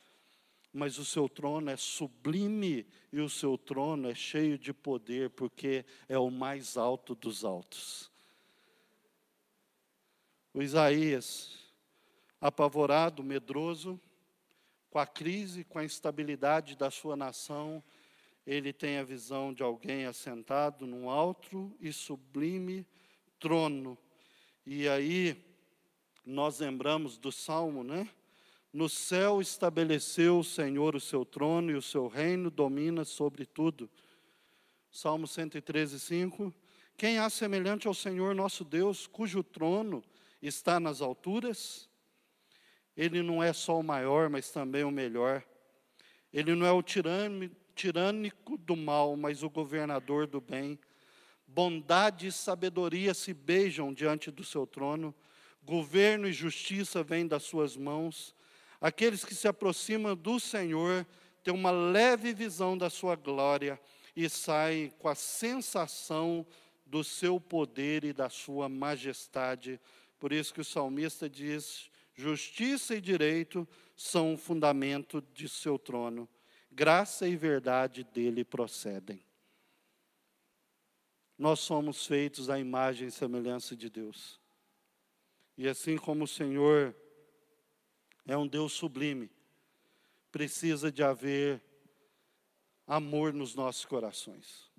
mas 0.71 0.97
o 0.99 1.05
seu 1.05 1.27
trono 1.27 1.69
é 1.69 1.77
sublime 1.77 2.85
e 3.11 3.19
o 3.19 3.29
seu 3.29 3.57
trono 3.57 4.09
é 4.09 4.15
cheio 4.15 4.57
de 4.57 4.73
poder, 4.73 5.31
porque 5.31 5.85
é 6.07 6.17
o 6.17 6.29
mais 6.29 6.77
alto 6.77 7.15
dos 7.15 7.43
altos. 7.43 8.11
O 10.53 10.61
Isaías, 10.61 11.57
apavorado, 12.39 13.23
medroso, 13.23 13.99
com 14.91 14.99
a 14.99 15.07
crise, 15.07 15.63
com 15.63 15.79
a 15.79 15.83
instabilidade 15.83 16.75
da 16.75 16.91
sua 16.91 17.15
nação, 17.15 17.83
ele 18.45 18.73
tem 18.73 18.97
a 18.97 19.03
visão 19.03 19.53
de 19.53 19.63
alguém 19.63 20.05
assentado 20.05 20.87
num 20.87 21.09
alto 21.09 21.75
e 21.79 21.93
sublime 21.93 22.85
trono. 23.39 23.97
E 24.65 24.87
aí, 24.87 25.37
nós 26.25 26.59
lembramos 26.59 27.17
do 27.17 27.31
salmo, 27.31 27.83
né? 27.83 28.09
No 28.71 28.87
céu 28.87 29.41
estabeleceu 29.41 30.39
o 30.39 30.43
Senhor 30.43 30.95
o 30.95 30.99
seu 30.99 31.25
trono 31.25 31.71
e 31.71 31.75
o 31.75 31.81
seu 31.81 32.07
reino 32.07 32.51
domina 32.51 33.03
sobre 33.03 33.45
tudo. 33.45 33.89
Salmo 34.91 35.27
113, 35.27 35.99
5. 35.99 36.53
Quem 36.95 37.17
há 37.17 37.29
semelhante 37.29 37.87
ao 37.87 37.93
Senhor 37.93 38.35
nosso 38.35 38.63
Deus, 38.63 39.07
cujo 39.07 39.41
trono 39.43 40.03
está 40.41 40.79
nas 40.79 41.01
alturas? 41.01 41.89
Ele 42.95 43.23
não 43.23 43.41
é 43.41 43.53
só 43.53 43.79
o 43.79 43.83
maior, 43.83 44.29
mas 44.29 44.51
também 44.51 44.83
o 44.83 44.91
melhor. 44.91 45.43
Ele 46.31 46.53
não 46.53 46.65
é 46.65 46.71
o 46.71 46.83
tirânico 47.79 48.57
do 48.57 48.75
mal, 48.75 49.15
mas 49.15 49.41
o 49.41 49.49
governador 49.49 50.27
do 50.27 50.41
bem. 50.41 50.77
Bondade 51.47 52.27
e 52.27 52.31
sabedoria 52.31 53.13
se 53.13 53.33
beijam 53.33 53.93
diante 53.93 54.29
do 54.29 54.43
seu 54.43 54.67
trono. 54.67 55.15
Governo 55.63 56.27
e 56.27 56.33
justiça 56.33 57.01
vêm 57.01 57.25
das 57.25 57.43
suas 57.43 57.77
mãos. 57.77 58.35
Aqueles 58.81 59.23
que 59.23 59.33
se 59.33 59.47
aproximam 59.47 60.13
do 60.13 60.41
Senhor 60.41 61.07
têm 61.41 61.53
uma 61.53 61.71
leve 61.71 62.33
visão 62.33 62.77
da 62.77 62.89
sua 62.89 63.15
glória 63.15 63.79
e 64.13 64.27
saem 64.27 64.89
com 64.99 65.07
a 65.07 65.15
sensação 65.15 66.45
do 66.85 67.01
seu 67.01 67.39
poder 67.39 68.03
e 68.03 68.11
da 68.11 68.29
sua 68.29 68.67
majestade. 68.67 69.79
Por 70.19 70.33
isso 70.33 70.53
que 70.53 70.59
o 70.59 70.65
salmista 70.65 71.29
diz: 71.29 71.89
justiça 72.13 72.95
e 72.95 72.99
direito 72.99 73.65
são 73.95 74.33
o 74.33 74.37
fundamento 74.37 75.23
de 75.33 75.47
seu 75.47 75.79
trono, 75.79 76.27
graça 76.71 77.27
e 77.27 77.35
verdade 77.35 78.03
dele 78.03 78.43
procedem. 78.43 79.23
Nós 81.37 81.59
somos 81.59 82.05
feitos 82.05 82.49
à 82.49 82.59
imagem 82.59 83.07
e 83.07 83.11
semelhança 83.11 83.75
de 83.75 83.89
Deus. 83.89 84.39
E 85.57 85.67
assim 85.67 85.97
como 85.97 86.25
o 86.25 86.27
Senhor 86.27 86.95
é 88.25 88.37
um 88.37 88.47
Deus 88.47 88.73
sublime. 88.73 89.31
Precisa 90.31 90.91
de 90.91 91.01
haver 91.01 91.61
amor 92.85 93.33
nos 93.33 93.55
nossos 93.55 93.85
corações. 93.85 94.69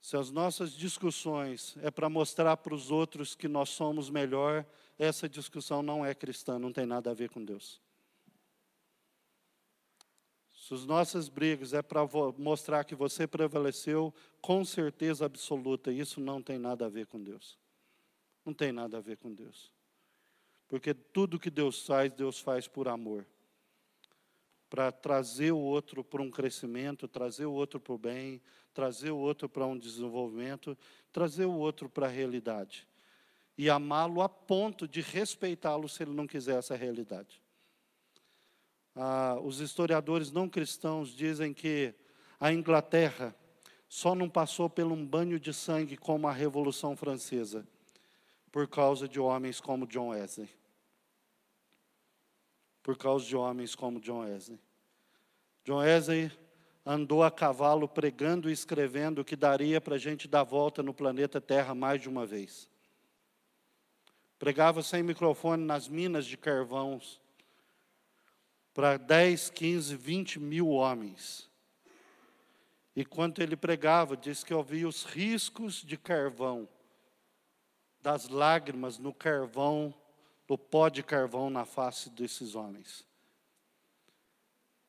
Se 0.00 0.16
as 0.16 0.30
nossas 0.30 0.72
discussões 0.72 1.76
é 1.80 1.90
para 1.90 2.08
mostrar 2.08 2.56
para 2.56 2.74
os 2.74 2.90
outros 2.90 3.34
que 3.34 3.46
nós 3.46 3.68
somos 3.68 4.10
melhor, 4.10 4.66
essa 4.98 5.28
discussão 5.28 5.82
não 5.82 6.04
é 6.04 6.14
cristã, 6.14 6.58
não 6.58 6.72
tem 6.72 6.84
nada 6.84 7.10
a 7.10 7.14
ver 7.14 7.30
com 7.30 7.44
Deus. 7.44 7.80
As 10.72 10.86
nossas 10.86 11.28
brigas 11.28 11.74
é 11.74 11.82
para 11.82 12.00
mostrar 12.38 12.84
que 12.84 12.94
você 12.94 13.26
prevaleceu, 13.26 14.12
com 14.40 14.64
certeza 14.64 15.26
absoluta, 15.26 15.92
isso 15.92 16.18
não 16.18 16.40
tem 16.40 16.58
nada 16.58 16.86
a 16.86 16.88
ver 16.88 17.06
com 17.06 17.22
Deus. 17.22 17.58
Não 18.42 18.54
tem 18.54 18.72
nada 18.72 18.96
a 18.96 19.00
ver 19.00 19.18
com 19.18 19.30
Deus. 19.30 19.70
Porque 20.66 20.94
tudo 20.94 21.38
que 21.38 21.50
Deus 21.50 21.86
faz, 21.86 22.10
Deus 22.14 22.40
faz 22.40 22.66
por 22.66 22.88
amor. 22.88 23.26
Para 24.70 24.90
trazer 24.90 25.52
o 25.52 25.58
outro 25.58 26.02
para 26.02 26.22
um 26.22 26.30
crescimento, 26.30 27.06
trazer 27.06 27.44
o 27.44 27.52
outro 27.52 27.78
para 27.78 27.92
o 27.92 27.98
bem, 27.98 28.40
trazer 28.72 29.10
o 29.10 29.18
outro 29.18 29.50
para 29.50 29.66
um 29.66 29.78
desenvolvimento, 29.78 30.76
trazer 31.12 31.44
o 31.44 31.52
outro 31.52 31.90
para 31.90 32.06
a 32.06 32.10
realidade. 32.10 32.88
E 33.58 33.68
amá-lo 33.68 34.22
a 34.22 34.28
ponto 34.30 34.88
de 34.88 35.02
respeitá-lo 35.02 35.86
se 35.86 36.02
ele 36.02 36.12
não 36.12 36.26
quiser 36.26 36.58
essa 36.58 36.74
realidade. 36.74 37.41
Ah, 38.94 39.38
os 39.42 39.60
historiadores 39.60 40.30
não 40.30 40.48
cristãos 40.48 41.10
dizem 41.10 41.54
que 41.54 41.94
a 42.38 42.52
Inglaterra 42.52 43.34
só 43.88 44.14
não 44.14 44.28
passou 44.28 44.68
por 44.68 44.84
um 44.84 45.06
banho 45.06 45.38
de 45.38 45.52
sangue 45.52 45.96
como 45.96 46.26
a 46.26 46.32
Revolução 46.32 46.96
Francesa, 46.96 47.66
por 48.50 48.68
causa 48.68 49.08
de 49.08 49.20
homens 49.20 49.60
como 49.60 49.86
John 49.86 50.08
Wesley 50.08 50.48
por 52.82 52.96
causa 52.96 53.24
de 53.24 53.36
homens 53.36 53.74
como 53.74 54.00
John 54.00 54.20
Wesley. 54.20 54.58
John 55.64 55.78
Wesley 55.78 56.32
andou 56.84 57.22
a 57.22 57.30
cavalo 57.30 57.86
pregando 57.86 58.50
e 58.50 58.52
escrevendo 58.52 59.24
que 59.24 59.36
daria 59.36 59.80
para 59.80 59.94
a 59.94 59.98
gente 59.98 60.26
dar 60.26 60.42
volta 60.42 60.82
no 60.82 60.92
planeta 60.92 61.40
Terra 61.40 61.74
mais 61.74 62.00
de 62.02 62.08
uma 62.08 62.26
vez. 62.26 62.68
Pregava 64.38 64.82
sem 64.82 65.02
microfone 65.04 65.64
nas 65.64 65.86
minas 65.86 66.26
de 66.26 66.36
carvões 66.36 67.20
para 68.74 68.96
10, 68.96 69.50
15, 69.50 69.96
20 69.96 70.40
mil 70.40 70.68
homens. 70.68 71.50
E 72.94 73.04
quando 73.04 73.40
ele 73.40 73.56
pregava, 73.56 74.16
disse 74.16 74.44
que 74.44 74.52
ouvia 74.52 74.86
os 74.86 75.04
riscos 75.04 75.82
de 75.82 75.96
carvão, 75.96 76.68
das 78.02 78.28
lágrimas 78.28 78.98
no 78.98 79.14
carvão 79.14 79.94
do 80.46 80.58
pó 80.58 80.88
de 80.88 81.02
carvão 81.02 81.48
na 81.48 81.64
face 81.64 82.10
desses 82.10 82.54
homens. 82.54 83.06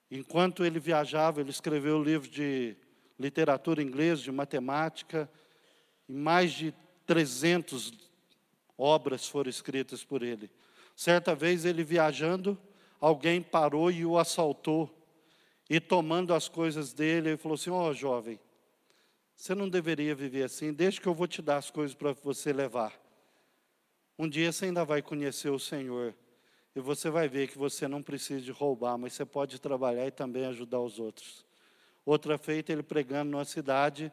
Enquanto 0.09 0.65
ele 0.65 0.79
viajava, 0.79 1.39
ele 1.39 1.51
escreveu 1.51 2.01
livros 2.03 2.29
de 2.29 2.75
literatura 3.19 3.81
inglesa, 3.81 4.21
de 4.23 4.31
matemática, 4.31 5.29
e 6.09 6.13
mais 6.13 6.51
de 6.51 6.73
300 7.05 7.93
obras 8.77 9.27
foram 9.27 9.49
escritas 9.49 10.03
por 10.03 10.21
ele. 10.21 10.51
Certa 10.95 11.33
vez 11.33 11.65
ele 11.65 11.83
viajando, 11.83 12.59
alguém 13.03 13.41
parou 13.41 13.91
e 13.91 14.05
o 14.05 14.17
assaltou. 14.17 14.89
E 15.69 15.77
tomando 15.79 16.33
as 16.33 16.47
coisas 16.47 16.93
dele, 16.93 17.31
ele 17.31 17.37
falou 17.37 17.55
assim: 17.55 17.69
Ó 17.69 17.89
oh, 17.89 17.93
jovem, 17.93 18.39
você 19.35 19.53
não 19.53 19.67
deveria 19.67 20.15
viver 20.15 20.43
assim, 20.43 20.71
deixa 20.71 21.01
que 21.01 21.07
eu 21.07 21.13
vou 21.13 21.27
te 21.27 21.41
dar 21.41 21.57
as 21.57 21.69
coisas 21.69 21.93
para 21.93 22.13
você 22.13 22.53
levar. 22.53 22.97
Um 24.17 24.29
dia 24.29 24.51
você 24.51 24.65
ainda 24.65 24.85
vai 24.85 25.01
conhecer 25.01 25.49
o 25.49 25.59
Senhor. 25.59 26.15
E 26.75 26.79
você 26.79 27.09
vai 27.09 27.27
ver 27.27 27.49
que 27.49 27.57
você 27.57 27.87
não 27.87 28.01
precisa 28.01 28.41
de 28.41 28.51
roubar, 28.51 28.97
mas 28.97 29.13
você 29.13 29.23
pode 29.23 29.59
trabalhar 29.59 30.07
e 30.07 30.11
também 30.11 30.45
ajudar 30.45 30.79
os 30.79 30.97
outros. 30.97 31.45
Outra 32.03 32.35
feita, 32.35 32.71
ele 32.71 32.81
pregando 32.81 33.29
numa 33.29 33.45
cidade, 33.45 34.11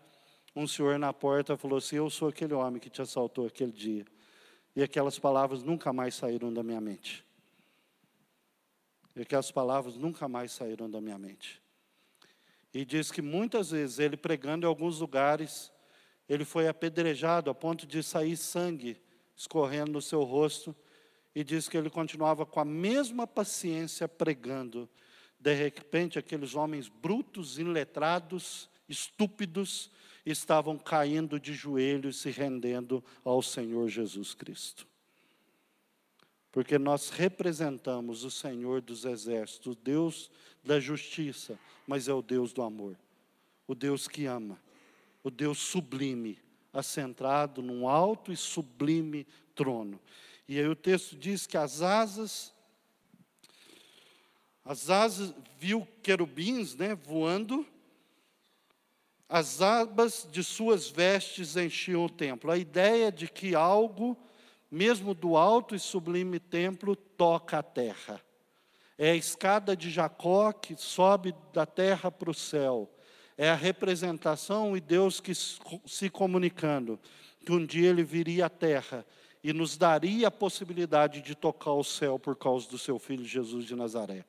um 0.55 0.67
senhor 0.67 0.99
na 0.99 1.13
porta 1.13 1.57
falou 1.57 1.79
assim: 1.79 1.97
Eu 1.97 2.11
sou 2.11 2.29
aquele 2.29 2.53
homem 2.53 2.81
que 2.81 2.91
te 2.91 3.01
assaltou 3.01 3.47
aquele 3.47 3.73
dia. 3.73 4.05
E 4.77 4.83
aquelas 4.83 5.19
palavras 5.19 5.63
nunca 5.63 5.93
mais 5.93 6.15
saíram 6.15 6.53
da 6.53 6.63
minha 6.63 6.81
mente. 6.81 7.25
E 9.15 9.23
aquelas 9.23 9.51
palavras 9.51 9.97
nunca 9.97 10.29
mais 10.29 10.53
saíram 10.53 10.89
da 10.91 11.01
minha 11.01 11.19
mente. 11.19 11.61
E 12.73 12.85
diz 12.85 13.11
que 13.11 13.21
muitas 13.21 13.71
vezes 13.71 13.99
ele 13.99 14.17
pregando 14.17 14.65
em 14.65 14.69
alguns 14.69 15.01
lugares, 15.01 15.73
ele 16.29 16.45
foi 16.45 16.69
apedrejado 16.69 17.51
a 17.51 17.55
ponto 17.55 17.87
de 17.87 18.03
sair 18.03 18.37
sangue 18.37 19.01
escorrendo 19.37 19.93
no 19.93 20.03
seu 20.03 20.23
rosto. 20.23 20.75
E 21.35 21.43
diz 21.43 21.69
que 21.69 21.77
ele 21.77 21.91
continuava 21.91 22.45
com 22.45 22.61
a 22.61 22.65
mesma 22.65 23.27
paciência 23.27 24.09
pregando. 24.09 24.89
De 25.39 25.55
repente, 25.55 26.19
aqueles 26.19 26.55
homens 26.55 26.89
brutos, 26.89 27.59
iletrados, 27.59 28.69
estúpidos, 28.89 29.91
estavam 30.27 30.77
caindo 30.77 31.41
de 31.41 31.55
joelhos, 31.55 32.21
se 32.21 32.31
rendendo 32.31 33.03
ao 33.25 33.41
Senhor 33.41 33.89
Jesus 33.89 34.35
Cristo. 34.35 34.90
Porque 36.53 36.79
nós 36.79 37.11
representamos 37.11 38.25
o 38.25 38.31
Senhor 38.31 38.81
dos 38.81 39.05
exércitos, 39.05 39.73
o 39.73 39.79
Deus 39.79 40.31
da 40.65 40.81
justiça, 40.81 41.59
mas 41.87 42.09
é 42.09 42.13
o 42.13 42.23
Deus 42.23 42.53
do 42.53 42.63
amor, 42.63 42.97
o 43.67 43.75
Deus 43.75 44.09
que 44.09 44.27
ama, 44.27 44.61
o 45.23 45.31
Deus 45.31 45.59
sublime, 45.59 46.39
assentado 46.73 47.63
num 47.63 47.89
alto 47.89 48.33
e 48.33 48.37
sublime 48.37 49.27
trono. 49.55 50.01
E 50.49 50.59
aí 50.59 50.67
o 50.67 50.75
texto 50.75 51.17
diz 51.17 51.47
que 51.47 51.57
as 51.57 51.83
asas, 51.83 52.53
as 54.65 54.91
asas, 54.91 55.33
viu 55.59 55.87
querubins 56.03 56.75
né, 56.75 56.95
voando, 56.95 57.65
as 59.29 59.63
abas 59.63 60.27
de 60.29 60.43
suas 60.43 60.89
vestes 60.89 61.57
enchiam 61.57 62.05
o 62.05 62.11
templo. 62.11 62.51
A 62.51 62.59
ideia 62.59 63.13
de 63.13 63.29
que 63.29 63.55
algo, 63.55 64.17
mesmo 64.71 65.15
do 65.15 65.37
alto 65.37 65.75
e 65.75 65.79
sublime 65.79 66.39
templo, 66.39 66.95
toca 66.95 67.59
a 67.59 67.63
terra. 67.63 68.21
É 68.97 69.13
a 69.13 69.17
escada 69.17 69.77
de 69.77 69.91
Jacó 69.91 70.53
que 70.53 70.77
sobe 70.77 71.35
da 71.53 71.67
terra 71.67 72.11
para 72.11 72.31
o 72.31 72.35
céu. 72.35 72.91
É 73.37 73.49
a 73.49 73.55
representação 73.55 74.77
e 74.77 74.81
Deus 74.81 75.21
que 75.21 75.33
se 75.35 76.11
comunicando 76.11 77.01
que 77.45 77.53
um 77.53 77.65
dia 77.65 77.89
ele 77.89 78.05
viria 78.05 78.47
à 78.47 78.51
terra 78.51 79.05
e 79.43 79.53
nos 79.53 79.77
daria 79.77 80.29
a 80.29 80.31
possibilidade 80.31 81.23
de 81.23 81.35
tocar 81.35 81.73
o 81.73 81.83
céu 81.83 82.19
por 82.19 82.37
causa 82.37 82.69
do 82.69 82.79
seu 82.79 82.99
filho 82.99 83.25
Jesus 83.25 83.65
de 83.65 83.75
Nazaré. 83.75 84.25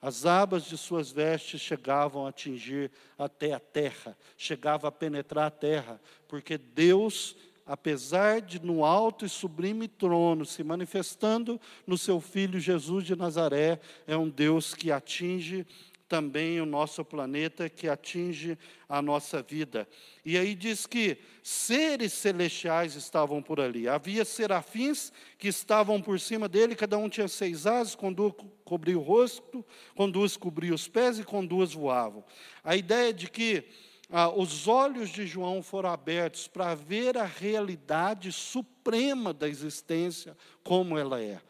As 0.00 0.26
abas 0.26 0.64
de 0.64 0.76
suas 0.76 1.10
vestes 1.10 1.60
chegavam 1.60 2.24
a 2.24 2.28
atingir 2.28 2.90
até 3.18 3.52
a 3.52 3.58
terra, 3.58 4.16
chegava 4.36 4.88
a 4.88 4.92
penetrar 4.92 5.46
a 5.46 5.50
terra, 5.50 6.00
porque 6.28 6.56
Deus, 6.56 7.36
apesar 7.68 8.40
de 8.40 8.58
no 8.64 8.82
alto 8.82 9.26
e 9.26 9.28
sublime 9.28 9.86
trono 9.86 10.46
se 10.46 10.64
manifestando 10.64 11.60
no 11.86 11.98
seu 11.98 12.18
filho 12.18 12.58
Jesus 12.58 13.04
de 13.04 13.14
Nazaré, 13.14 13.78
é 14.06 14.16
um 14.16 14.30
Deus 14.30 14.74
que 14.74 14.90
atinge 14.90 15.66
também 16.08 16.58
o 16.58 16.64
nosso 16.64 17.04
planeta, 17.04 17.68
que 17.68 17.86
atinge 17.86 18.58
a 18.88 19.02
nossa 19.02 19.42
vida. 19.42 19.86
E 20.24 20.38
aí 20.38 20.54
diz 20.54 20.86
que 20.86 21.18
seres 21.42 22.14
celestiais 22.14 22.94
estavam 22.94 23.42
por 23.42 23.60
ali. 23.60 23.86
Havia 23.86 24.24
serafins 24.24 25.12
que 25.38 25.48
estavam 25.48 26.00
por 26.00 26.18
cima 26.18 26.48
dele, 26.48 26.74
cada 26.74 26.96
um 26.96 27.10
tinha 27.10 27.28
seis 27.28 27.66
asas, 27.66 27.94
com 27.94 28.10
duas 28.10 28.32
cobriam 28.64 29.00
o 29.00 29.02
rosto, 29.02 29.62
com 29.94 30.10
duas 30.10 30.38
cobriam 30.38 30.74
os 30.74 30.88
pés 30.88 31.18
e 31.18 31.24
com 31.24 31.44
duas 31.44 31.74
voavam. 31.74 32.24
A 32.64 32.74
ideia 32.74 33.12
de 33.12 33.28
que 33.28 33.64
ah, 34.10 34.30
os 34.30 34.66
olhos 34.66 35.10
de 35.10 35.26
João 35.26 35.62
foram 35.62 35.90
abertos 35.90 36.48
para 36.48 36.74
ver 36.74 37.18
a 37.18 37.24
realidade 37.24 38.32
suprema 38.32 39.34
da 39.34 39.48
existência 39.48 40.36
como 40.64 40.96
ela 40.96 41.20
é. 41.20 41.40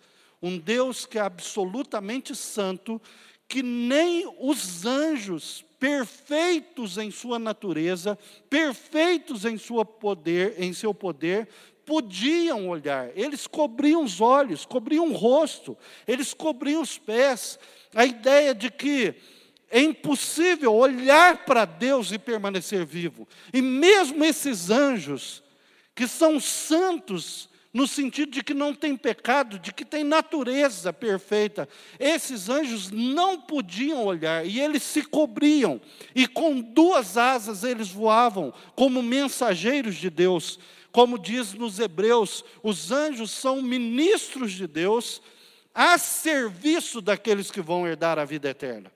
Um 0.42 0.58
Deus 0.58 1.06
que 1.06 1.18
é 1.18 1.20
absolutamente 1.20 2.34
santo, 2.34 3.00
que 3.46 3.62
nem 3.62 4.28
os 4.40 4.84
anjos 4.84 5.64
perfeitos 5.78 6.98
em 6.98 7.10
sua 7.10 7.38
natureza, 7.38 8.18
perfeitos 8.50 9.44
em 9.44 9.56
sua 9.56 9.84
poder, 9.84 10.60
em 10.60 10.72
seu 10.72 10.92
poder, 10.92 11.48
podiam 11.86 12.68
olhar. 12.68 13.10
Eles 13.16 13.46
cobriam 13.46 14.02
os 14.02 14.20
olhos, 14.20 14.66
cobriam 14.66 15.08
o 15.08 15.14
rosto, 15.14 15.78
eles 16.06 16.34
cobriam 16.34 16.82
os 16.82 16.98
pés. 16.98 17.58
A 17.94 18.04
ideia 18.04 18.54
de 18.54 18.70
que 18.70 19.14
é 19.70 19.80
impossível 19.80 20.74
olhar 20.74 21.44
para 21.44 21.64
Deus 21.64 22.10
e 22.12 22.18
permanecer 22.18 22.84
vivo. 22.84 23.28
E 23.52 23.60
mesmo 23.60 24.24
esses 24.24 24.70
anjos 24.70 25.42
que 25.94 26.06
são 26.06 26.40
santos 26.40 27.48
no 27.72 27.86
sentido 27.86 28.32
de 28.32 28.42
que 28.42 28.54
não 28.54 28.74
tem 28.74 28.96
pecado, 28.96 29.58
de 29.58 29.72
que 29.72 29.84
tem 29.84 30.02
natureza 30.02 30.92
perfeita. 30.92 31.68
Esses 31.98 32.48
anjos 32.48 32.90
não 32.90 33.40
podiam 33.40 34.04
olhar 34.04 34.44
e 34.44 34.58
eles 34.58 34.82
se 34.82 35.02
cobriam, 35.02 35.80
e 36.14 36.26
com 36.26 36.60
duas 36.60 37.16
asas 37.16 37.64
eles 37.64 37.88
voavam 37.88 38.52
como 38.74 39.02
mensageiros 39.02 39.96
de 39.96 40.08
Deus. 40.08 40.58
Como 40.90 41.18
diz 41.18 41.52
nos 41.52 41.78
Hebreus, 41.78 42.42
os 42.62 42.90
anjos 42.90 43.30
são 43.30 43.60
ministros 43.60 44.52
de 44.52 44.66
Deus 44.66 45.20
a 45.74 45.98
serviço 45.98 47.00
daqueles 47.00 47.50
que 47.50 47.60
vão 47.60 47.86
herdar 47.86 48.18
a 48.18 48.24
vida 48.24 48.48
eterna. 48.48 48.90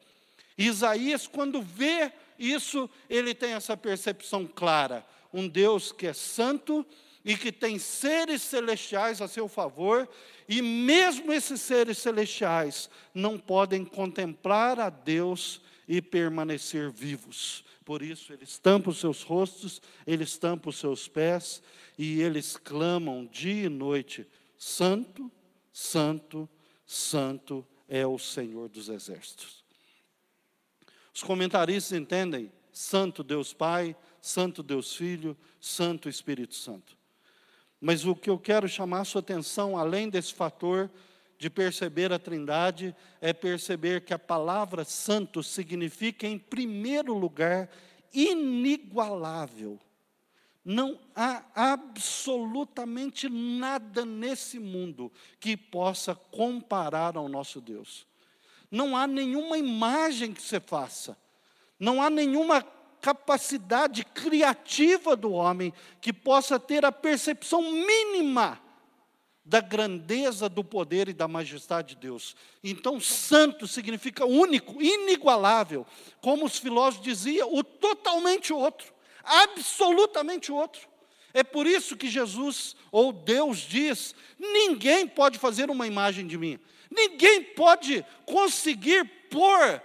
Isaías, 0.57 1.27
quando 1.27 1.63
vê 1.63 2.13
isso, 2.39 2.89
ele 3.09 3.35
tem 3.35 3.53
essa 3.53 3.77
percepção 3.77 4.47
clara: 4.47 5.05
um 5.33 5.49
Deus 5.49 5.93
que 5.93 6.07
é 6.07 6.13
santo, 6.13 6.87
e 7.25 7.37
que 7.37 7.53
tem 7.53 7.79
seres 7.79 8.43
celestiais 8.43 9.21
a 9.21 9.29
seu 9.29 9.49
favor, 9.49 10.09
e 10.49 10.61
mesmo 10.61 11.33
esses 11.33 11.61
seres 11.61 11.99
celestiais 11.99 12.91
não 13.15 13.39
podem 13.39 13.85
contemplar 13.85 14.81
a 14.81 14.91
Deus 14.91 15.61
e 15.87 16.03
permanecer 16.03 16.91
vivos. 16.91 17.65
Por 17.85 18.03
isso, 18.03 18.33
eles 18.33 18.59
tampam 18.59 18.91
os 18.91 18.99
seus 18.99 19.23
rostos, 19.23 19.81
eles 20.07 20.37
tampam 20.37 20.71
os 20.71 20.79
seus 20.79 21.09
pés, 21.09 21.63
e 21.97 22.21
eles 22.21 22.57
clamam 22.57 23.27
dia 23.27 23.67
e 23.67 23.69
noite: 23.69 24.27
Santo, 24.57 25.31
Santo, 25.73 26.49
Santo 26.85 27.67
é 27.89 28.07
o 28.07 28.19
Senhor 28.19 28.69
dos 28.69 28.89
Exércitos. 28.89 29.62
Os 31.15 31.23
comentaristas 31.23 31.99
entendem 31.99 32.51
Santo 32.73 33.23
Deus 33.23 33.53
Pai, 33.53 33.95
Santo 34.21 34.63
Deus 34.63 34.95
Filho, 34.95 35.37
Santo 35.61 36.09
Espírito 36.09 36.55
Santo. 36.55 36.97
Mas 37.81 38.05
o 38.07 38.15
que 38.15 38.31
eu 38.31 38.39
quero 38.39 38.69
chamar 38.69 39.01
a 39.01 39.05
sua 39.05 39.21
atenção, 39.21 39.77
além 39.77 40.09
desse 40.09 40.33
fator 40.33 40.91
de 41.37 41.51
perceber 41.51 42.13
a 42.13 42.19
Trindade, 42.19 42.95
é 43.21 43.33
perceber 43.33 44.05
que 44.05 44.15
a 44.15 44.19
palavra 44.19 44.85
santo 44.85 45.43
significa, 45.43 46.25
em 46.25 46.39
primeiro 46.39 47.13
lugar, 47.15 47.69
inigualável. 48.15 49.81
Não 50.65 51.01
há 51.17 51.43
absolutamente 51.55 53.29
nada 53.29 54.05
nesse 54.05 54.61
mundo 54.61 55.11
que 55.41 55.57
possa 55.57 56.15
comparar 56.15 57.17
ao 57.17 57.29
nosso 57.29 57.61
Deus. 57.61 58.07
Não 58.73 58.97
há 58.97 59.07
nenhuma 59.07 59.59
imagem 59.59 60.33
que 60.33 60.41
você 60.41 60.59
faça, 60.59 61.15
não 61.79 62.03
há 62.03 62.09
nenhuma 62.09 62.63
capacidade 63.03 64.03
criativa 64.03 65.15
do 65.15 65.33
homem 65.33 65.75
que 66.01 66.13
possa 66.13 66.59
ter 66.59 66.83
a 66.83 66.91
percepção 66.91 67.61
mínima 67.61 68.59
da 69.45 69.61
grandeza, 69.61 70.49
do 70.49 70.65
poder 70.65 71.09
e 71.09 71.13
da 71.13 71.29
majestade 71.29 71.95
de 71.95 72.01
Deus. 72.01 72.35
Então, 72.65 72.99
santo 72.99 73.69
significa 73.69 74.25
único, 74.25 74.81
inigualável, 74.81 75.85
como 76.23 76.47
os 76.47 76.57
filósofos 76.57 77.05
diziam, 77.05 77.53
o 77.53 77.63
totalmente 77.63 78.55
outro, 78.55 78.91
absolutamente 79.23 80.51
outro. 80.51 80.89
É 81.35 81.43
por 81.43 81.67
isso 81.67 81.97
que 81.97 82.09
Jesus 82.09 82.77
ou 82.91 83.13
Deus 83.13 83.59
diz: 83.59 84.15
ninguém 84.39 85.07
pode 85.07 85.39
fazer 85.39 85.71
uma 85.71 85.87
imagem 85.87 86.27
de 86.27 86.39
mim, 86.39 86.59
ninguém 86.97 87.43
pode 87.43 88.05
conseguir 88.25 89.05
pôr 89.31 89.83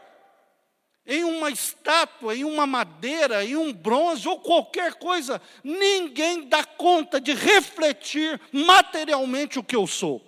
em 1.06 1.24
uma 1.24 1.50
estátua, 1.50 2.36
em 2.36 2.44
uma 2.44 2.68
madeira, 2.68 3.44
em 3.46 3.56
um 3.56 3.72
bronze 3.72 4.28
ou 4.28 4.40
qualquer 4.40 4.96
coisa, 4.96 5.42
ninguém 5.64 6.50
dá 6.50 6.66
conta 6.66 7.22
de 7.22 7.34
refletir 7.34 8.40
materialmente 8.52 9.58
o 9.58 9.64
que 9.64 9.76
eu 9.76 9.88
sou. 9.88 10.22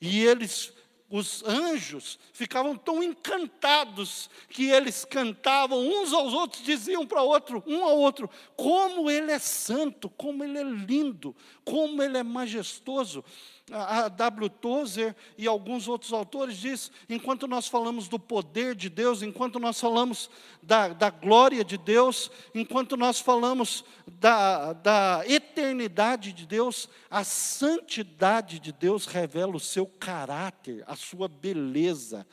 E 0.00 0.24
eles 0.24 0.72
os 1.08 1.44
anjos 1.44 2.18
ficavam 2.32 2.76
tão 2.76 3.00
encantados 3.00 4.28
que 4.48 4.68
eles 4.68 5.04
cantavam 5.04 5.78
uns 5.78 6.12
aos 6.12 6.32
outros, 6.32 6.64
diziam 6.64 7.06
para 7.06 7.22
outro, 7.22 7.62
um 7.66 7.84
ao 7.84 7.96
outro, 7.96 8.28
como 8.56 9.08
ele 9.08 9.30
é 9.30 9.38
santo, 9.38 10.10
como 10.10 10.42
ele 10.42 10.58
é 10.58 10.64
lindo, 10.64 11.34
como 11.64 12.02
ele 12.02 12.18
é 12.18 12.22
majestoso 12.24 13.24
a 13.72 14.08
W. 14.08 14.48
Tozer 14.48 15.16
e 15.36 15.46
alguns 15.46 15.88
outros 15.88 16.12
autores 16.12 16.56
diz, 16.56 16.90
enquanto 17.08 17.48
nós 17.48 17.66
falamos 17.66 18.06
do 18.06 18.18
poder 18.18 18.74
de 18.74 18.88
Deus, 18.88 19.22
enquanto 19.22 19.58
nós 19.58 19.80
falamos 19.80 20.30
da, 20.62 20.88
da 20.88 21.10
glória 21.10 21.64
de 21.64 21.76
Deus, 21.76 22.30
enquanto 22.54 22.96
nós 22.96 23.18
falamos 23.18 23.84
da, 24.06 24.72
da 24.72 25.24
eternidade 25.26 26.32
de 26.32 26.46
Deus, 26.46 26.88
a 27.10 27.24
santidade 27.24 28.60
de 28.60 28.70
Deus 28.72 29.06
revela 29.06 29.56
o 29.56 29.60
seu 29.60 29.86
caráter, 29.86 30.84
a 30.86 30.94
sua 30.94 31.26
beleza. 31.26 32.26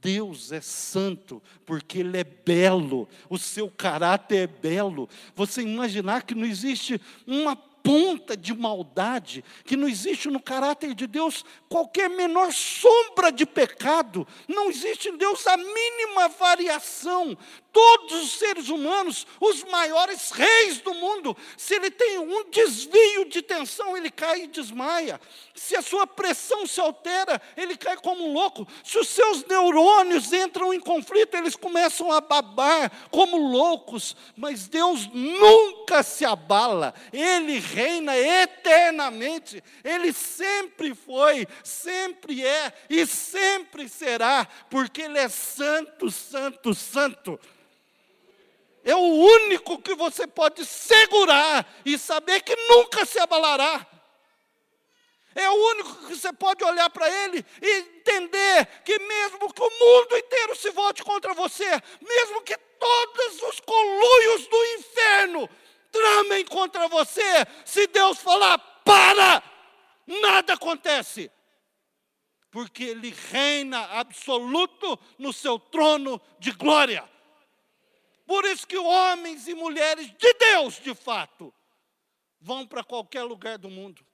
Deus 0.00 0.52
é 0.52 0.60
santo 0.60 1.42
porque 1.64 1.98
Ele 1.98 2.18
é 2.18 2.22
belo, 2.22 3.08
o 3.28 3.38
seu 3.38 3.68
caráter 3.68 4.36
é 4.36 4.46
belo. 4.46 5.08
Você 5.34 5.62
imaginar 5.62 6.22
que 6.22 6.34
não 6.34 6.46
existe 6.46 7.00
uma 7.26 7.56
ponta 7.86 8.36
de 8.36 8.52
maldade, 8.52 9.44
que 9.64 9.76
não 9.76 9.88
existe 9.88 10.28
no 10.28 10.42
caráter 10.42 10.92
de 10.92 11.06
Deus 11.06 11.44
qualquer 11.68 12.10
menor 12.10 12.52
sombra 12.52 13.30
de 13.30 13.46
pecado, 13.46 14.26
não 14.48 14.68
existe 14.68 15.08
em 15.08 15.16
Deus 15.16 15.46
a 15.46 15.56
mínima 15.56 16.28
variação. 16.30 17.38
Todos 17.76 18.22
os 18.22 18.30
seres 18.38 18.70
humanos, 18.70 19.26
os 19.38 19.62
maiores 19.64 20.30
reis 20.30 20.80
do 20.80 20.94
mundo, 20.94 21.36
se 21.58 21.74
ele 21.74 21.90
tem 21.90 22.18
um 22.18 22.48
desvio 22.48 23.26
de 23.26 23.42
tensão, 23.42 23.94
ele 23.94 24.10
cai 24.10 24.44
e 24.44 24.46
desmaia. 24.46 25.20
Se 25.54 25.76
a 25.76 25.82
sua 25.82 26.06
pressão 26.06 26.66
se 26.66 26.80
altera, 26.80 27.38
ele 27.54 27.76
cai 27.76 27.98
como 27.98 28.30
um 28.30 28.32
louco. 28.32 28.66
Se 28.82 28.98
os 28.98 29.08
seus 29.08 29.44
neurônios 29.44 30.32
entram 30.32 30.72
em 30.72 30.80
conflito, 30.80 31.36
eles 31.36 31.54
começam 31.54 32.10
a 32.10 32.18
babar 32.18 32.90
como 33.10 33.36
loucos. 33.36 34.16
Mas 34.34 34.68
Deus 34.68 35.06
nunca 35.12 36.02
se 36.02 36.24
abala, 36.24 36.94
ele 37.12 37.58
reina 37.58 38.16
eternamente, 38.16 39.62
ele 39.84 40.14
sempre 40.14 40.94
foi, 40.94 41.46
sempre 41.62 42.42
é 42.42 42.72
e 42.88 43.04
sempre 43.06 43.86
será, 43.86 44.48
porque 44.70 45.02
Ele 45.02 45.18
é 45.18 45.28
santo, 45.28 46.10
santo, 46.10 46.72
santo. 46.72 47.38
É 48.86 48.94
o 48.94 49.00
único 49.00 49.82
que 49.82 49.96
você 49.96 50.28
pode 50.28 50.64
segurar 50.64 51.66
e 51.84 51.98
saber 51.98 52.40
que 52.40 52.54
nunca 52.54 53.04
se 53.04 53.18
abalará. 53.18 53.84
É 55.34 55.50
o 55.50 55.54
único 55.72 56.06
que 56.06 56.14
você 56.14 56.32
pode 56.32 56.64
olhar 56.64 56.88
para 56.90 57.10
ele 57.10 57.44
e 57.60 57.70
entender 57.78 58.66
que, 58.84 58.96
mesmo 59.00 59.52
que 59.52 59.60
o 59.60 59.70
mundo 59.70 60.16
inteiro 60.16 60.54
se 60.54 60.70
volte 60.70 61.02
contra 61.02 61.34
você, 61.34 61.68
mesmo 62.00 62.40
que 62.42 62.56
todos 62.56 63.42
os 63.42 63.58
coluios 63.58 64.46
do 64.46 64.64
inferno 64.78 65.50
tramem 65.90 66.44
contra 66.44 66.86
você, 66.86 67.44
se 67.64 67.88
Deus 67.88 68.18
falar, 68.20 68.56
para, 68.84 69.42
nada 70.06 70.54
acontece 70.54 71.28
porque 72.56 72.84
Ele 72.84 73.14
reina 73.30 73.80
absoluto 73.98 74.98
no 75.18 75.30
seu 75.30 75.58
trono 75.58 76.18
de 76.38 76.52
glória. 76.52 77.06
Por 78.26 78.44
isso 78.44 78.66
que 78.66 78.76
homens 78.76 79.46
e 79.46 79.54
mulheres 79.54 80.12
de 80.18 80.34
Deus, 80.34 80.80
de 80.80 80.94
fato, 80.94 81.54
vão 82.40 82.66
para 82.66 82.82
qualquer 82.82 83.22
lugar 83.22 83.56
do 83.56 83.70
mundo, 83.70 84.04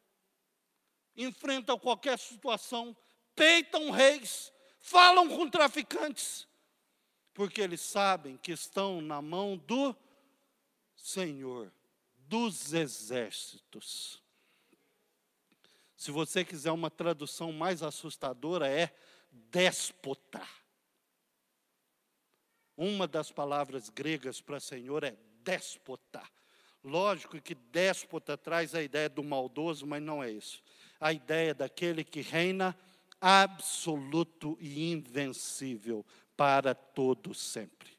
enfrentam 1.16 1.78
qualquer 1.78 2.18
situação, 2.18 2.96
peitam 3.34 3.90
reis, 3.90 4.52
falam 4.80 5.28
com 5.28 5.48
traficantes, 5.48 6.46
porque 7.32 7.62
eles 7.62 7.80
sabem 7.80 8.36
que 8.36 8.52
estão 8.52 9.00
na 9.00 9.22
mão 9.22 9.56
do 9.56 9.96
Senhor 10.94 11.72
dos 12.14 12.72
exércitos. 12.72 14.22
Se 15.96 16.10
você 16.10 16.44
quiser 16.44 16.72
uma 16.72 16.90
tradução 16.90 17.52
mais 17.52 17.82
assustadora, 17.82 18.68
é 18.68 18.94
déspota. 19.30 20.46
Uma 22.76 23.06
das 23.06 23.30
palavras 23.30 23.88
gregas 23.88 24.40
para 24.40 24.60
Senhor 24.60 25.04
é 25.04 25.16
déspota. 25.42 26.22
Lógico 26.82 27.40
que 27.40 27.54
déspota 27.54 28.36
traz 28.36 28.74
a 28.74 28.82
ideia 28.82 29.08
do 29.08 29.22
maldoso, 29.22 29.86
mas 29.86 30.02
não 30.02 30.22
é 30.22 30.30
isso. 30.30 30.62
A 31.00 31.12
ideia 31.12 31.54
daquele 31.54 32.02
que 32.02 32.20
reina 32.20 32.76
absoluto 33.20 34.58
e 34.60 34.90
invencível 34.90 36.04
para 36.36 36.74
todo 36.74 37.32
sempre. 37.32 37.90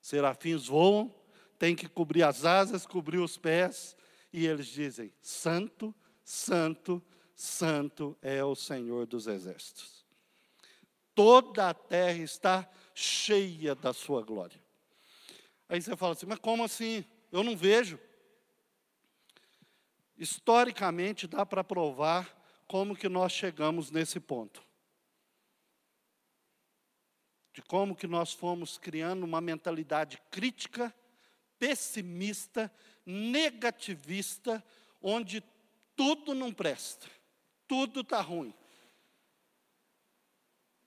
Serafins 0.00 0.66
voam, 0.66 1.14
tem 1.58 1.74
que 1.74 1.88
cobrir 1.88 2.22
as 2.22 2.44
asas, 2.44 2.84
cobrir 2.84 3.18
os 3.18 3.38
pés, 3.38 3.96
e 4.30 4.46
eles 4.46 4.66
dizem: 4.66 5.10
Santo, 5.22 5.94
Santo, 6.22 7.02
Santo 7.34 8.14
é 8.20 8.44
o 8.44 8.54
Senhor 8.54 9.06
dos 9.06 9.26
Exércitos. 9.26 10.03
Toda 11.14 11.70
a 11.70 11.74
terra 11.74 12.22
está 12.22 12.68
cheia 12.94 13.74
da 13.74 13.92
sua 13.92 14.22
glória. 14.22 14.60
Aí 15.68 15.80
você 15.80 15.96
fala 15.96 16.12
assim: 16.12 16.26
Mas 16.26 16.38
como 16.38 16.64
assim? 16.64 17.04
Eu 17.30 17.42
não 17.42 17.56
vejo. 17.56 17.98
Historicamente 20.16 21.26
dá 21.26 21.44
para 21.44 21.64
provar 21.64 22.28
como 22.66 22.96
que 22.96 23.08
nós 23.08 23.32
chegamos 23.32 23.90
nesse 23.90 24.20
ponto. 24.20 24.62
De 27.52 27.62
como 27.62 27.94
que 27.94 28.06
nós 28.06 28.32
fomos 28.32 28.78
criando 28.78 29.24
uma 29.24 29.40
mentalidade 29.40 30.20
crítica, 30.30 30.94
pessimista 31.58 32.72
negativista, 33.06 34.64
onde 35.00 35.42
tudo 35.94 36.34
não 36.34 36.52
presta, 36.52 37.06
tudo 37.68 38.00
está 38.00 38.20
ruim, 38.20 38.54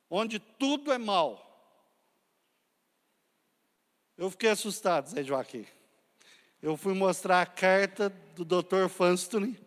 onde 0.10 0.40
tudo 0.40 0.92
é 0.92 0.98
mal. 0.98 1.44
Eu 4.18 4.32
fiquei 4.32 4.50
assustado, 4.50 5.10
Zé 5.10 5.24
Joaquim. 5.24 5.66
Eu 6.62 6.76
fui 6.76 6.94
mostrar 6.94 7.42
a 7.42 7.46
carta 7.46 8.10
do 8.36 8.44
Dr. 8.44 8.88
Fanstone 8.90 9.60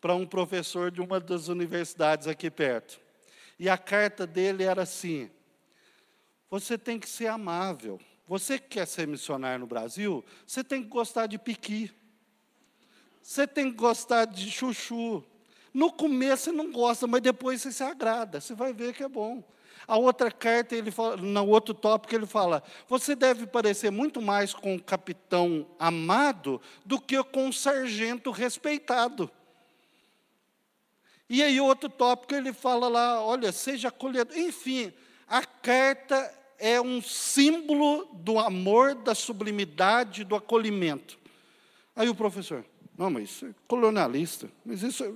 para 0.00 0.14
um 0.14 0.26
professor 0.26 0.90
de 0.90 1.00
uma 1.00 1.18
das 1.18 1.48
universidades 1.48 2.26
aqui 2.26 2.50
perto. 2.50 3.00
E 3.58 3.68
a 3.68 3.78
carta 3.78 4.26
dele 4.26 4.64
era 4.64 4.82
assim: 4.82 5.30
você 6.50 6.76
tem 6.76 6.98
que 6.98 7.08
ser 7.08 7.28
amável. 7.28 8.00
Você 8.26 8.58
que 8.58 8.68
quer 8.68 8.86
ser 8.86 9.08
missionário 9.08 9.60
no 9.60 9.66
Brasil, 9.66 10.24
você 10.46 10.62
tem 10.62 10.82
que 10.82 10.88
gostar 10.88 11.26
de 11.26 11.36
piqui. 11.36 11.90
Você 13.20 13.46
tem 13.46 13.70
que 13.70 13.76
gostar 13.76 14.24
de 14.24 14.50
chuchu. 14.50 15.24
No 15.74 15.92
começo 15.92 16.44
você 16.44 16.52
não 16.52 16.70
gosta, 16.70 17.06
mas 17.06 17.22
depois 17.22 17.60
você 17.60 17.72
se 17.72 17.82
agrada. 17.82 18.40
Você 18.40 18.54
vai 18.54 18.72
ver 18.72 18.94
que 18.94 19.02
é 19.02 19.08
bom. 19.08 19.42
A 19.86 19.96
outra 19.96 20.30
carta, 20.30 20.74
ele 20.76 20.90
fala, 20.90 21.16
no 21.16 21.46
outro 21.46 21.74
tópico, 21.74 22.14
ele 22.14 22.26
fala: 22.26 22.62
você 22.88 23.14
deve 23.14 23.46
parecer 23.46 23.90
muito 23.90 24.20
mais 24.20 24.52
com 24.54 24.74
o 24.74 24.82
capitão 24.82 25.66
amado 25.78 26.60
do 26.84 27.00
que 27.00 27.22
com 27.24 27.48
o 27.48 27.52
sargento 27.52 28.30
respeitado. 28.30 29.30
E 31.28 31.42
aí, 31.42 31.60
outro 31.60 31.88
tópico, 31.88 32.34
ele 32.34 32.52
fala 32.52 32.88
lá: 32.88 33.24
olha, 33.24 33.52
seja 33.52 33.88
acolhedor. 33.88 34.36
Enfim, 34.36 34.92
a 35.26 35.44
carta 35.44 36.32
é 36.58 36.80
um 36.80 37.00
símbolo 37.00 38.08
do 38.12 38.38
amor, 38.38 38.94
da 38.94 39.14
sublimidade, 39.14 40.24
do 40.24 40.36
acolhimento. 40.36 41.18
Aí 41.96 42.08
o 42.08 42.14
professor, 42.14 42.64
não, 42.96 43.10
mas 43.10 43.30
isso 43.30 43.46
é 43.46 43.54
colonialista. 43.66 44.50
Mas 44.64 44.82
isso. 44.82 45.04
É... 45.04 45.08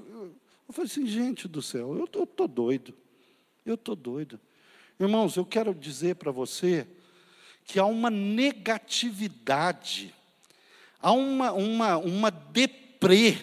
Eu 0.66 0.72
falei 0.72 0.90
assim, 0.90 1.06
gente 1.06 1.46
do 1.46 1.60
céu, 1.60 1.94
eu 1.96 2.04
estou 2.04 2.48
doido. 2.48 2.94
Eu 3.66 3.74
estou 3.74 3.94
doido. 3.94 4.40
Irmãos, 4.98 5.36
eu 5.36 5.44
quero 5.44 5.74
dizer 5.74 6.16
para 6.16 6.30
você 6.30 6.86
que 7.64 7.80
há 7.80 7.84
uma 7.84 8.10
negatividade, 8.10 10.14
há 11.00 11.12
uma, 11.12 11.52
uma, 11.52 11.96
uma 11.96 12.30
deprê 12.30 13.38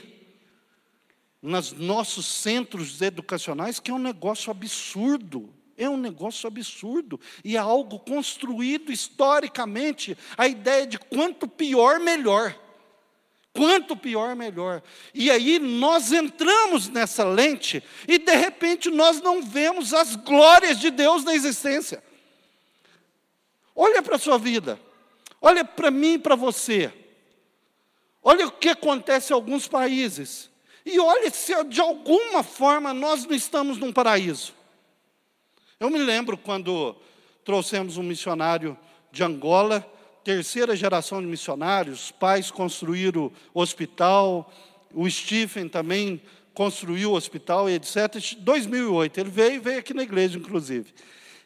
nos 1.41 1.73
nossos 1.73 2.25
centros 2.25 3.01
educacionais 3.01 3.79
que 3.79 3.91
é 3.91 3.93
um 3.93 3.99
negócio 3.99 4.51
absurdo. 4.51 5.53
É 5.77 5.89
um 5.89 5.97
negócio 5.97 6.47
absurdo 6.47 7.19
e 7.43 7.55
é 7.55 7.59
algo 7.59 7.99
construído 7.99 8.91
historicamente 8.91 10.17
a 10.37 10.47
ideia 10.47 10.85
de 10.85 10.99
quanto 10.99 11.47
pior, 11.47 11.99
melhor. 11.99 12.55
Quanto 13.53 13.97
pior, 13.97 14.35
melhor. 14.35 14.81
E 15.13 15.29
aí 15.29 15.59
nós 15.59 16.11
entramos 16.11 16.87
nessa 16.87 17.23
lente 17.23 17.83
e 18.07 18.17
de 18.17 18.35
repente 18.35 18.89
nós 18.89 19.19
não 19.21 19.41
vemos 19.41 19.93
as 19.93 20.15
glórias 20.15 20.79
de 20.79 20.89
Deus 20.89 21.23
na 21.23 21.35
existência. 21.35 22.01
Olha 23.75 24.01
para 24.01 24.15
a 24.15 24.19
sua 24.19 24.37
vida. 24.37 24.79
Olha 25.41 25.65
para 25.65 25.91
mim 25.91 26.13
e 26.13 26.19
para 26.19 26.35
você. 26.35 26.93
Olha 28.23 28.47
o 28.47 28.51
que 28.51 28.69
acontece 28.69 29.33
em 29.33 29.35
alguns 29.35 29.67
países. 29.67 30.49
E 30.85 30.99
olha 30.99 31.29
se 31.29 31.51
de 31.65 31.81
alguma 31.81 32.43
forma 32.43 32.93
nós 32.93 33.25
não 33.25 33.35
estamos 33.35 33.77
num 33.77 33.91
paraíso. 33.91 34.53
Eu 35.79 35.89
me 35.89 35.97
lembro 35.97 36.37
quando 36.37 36.95
trouxemos 37.43 37.97
um 37.97 38.03
missionário 38.03 38.77
de 39.11 39.23
Angola, 39.23 39.85
terceira 40.24 40.76
geração 40.76 41.22
de 41.22 41.28
missionários, 41.28 42.11
pais 42.11 42.51
construíram 42.51 43.32
hospital, 43.53 44.51
o 44.93 45.09
Stephen 45.09 45.67
também 45.67 46.22
construiu 46.53 47.11
o 47.11 47.15
hospital 47.15 47.69
e 47.69 47.76
etc. 47.76 48.36
2008, 48.39 49.19
ele 49.19 49.30
veio, 49.30 49.61
veio 49.61 49.80
aqui 49.80 49.93
na 49.93 50.03
igreja, 50.03 50.38
inclusive. 50.38 50.93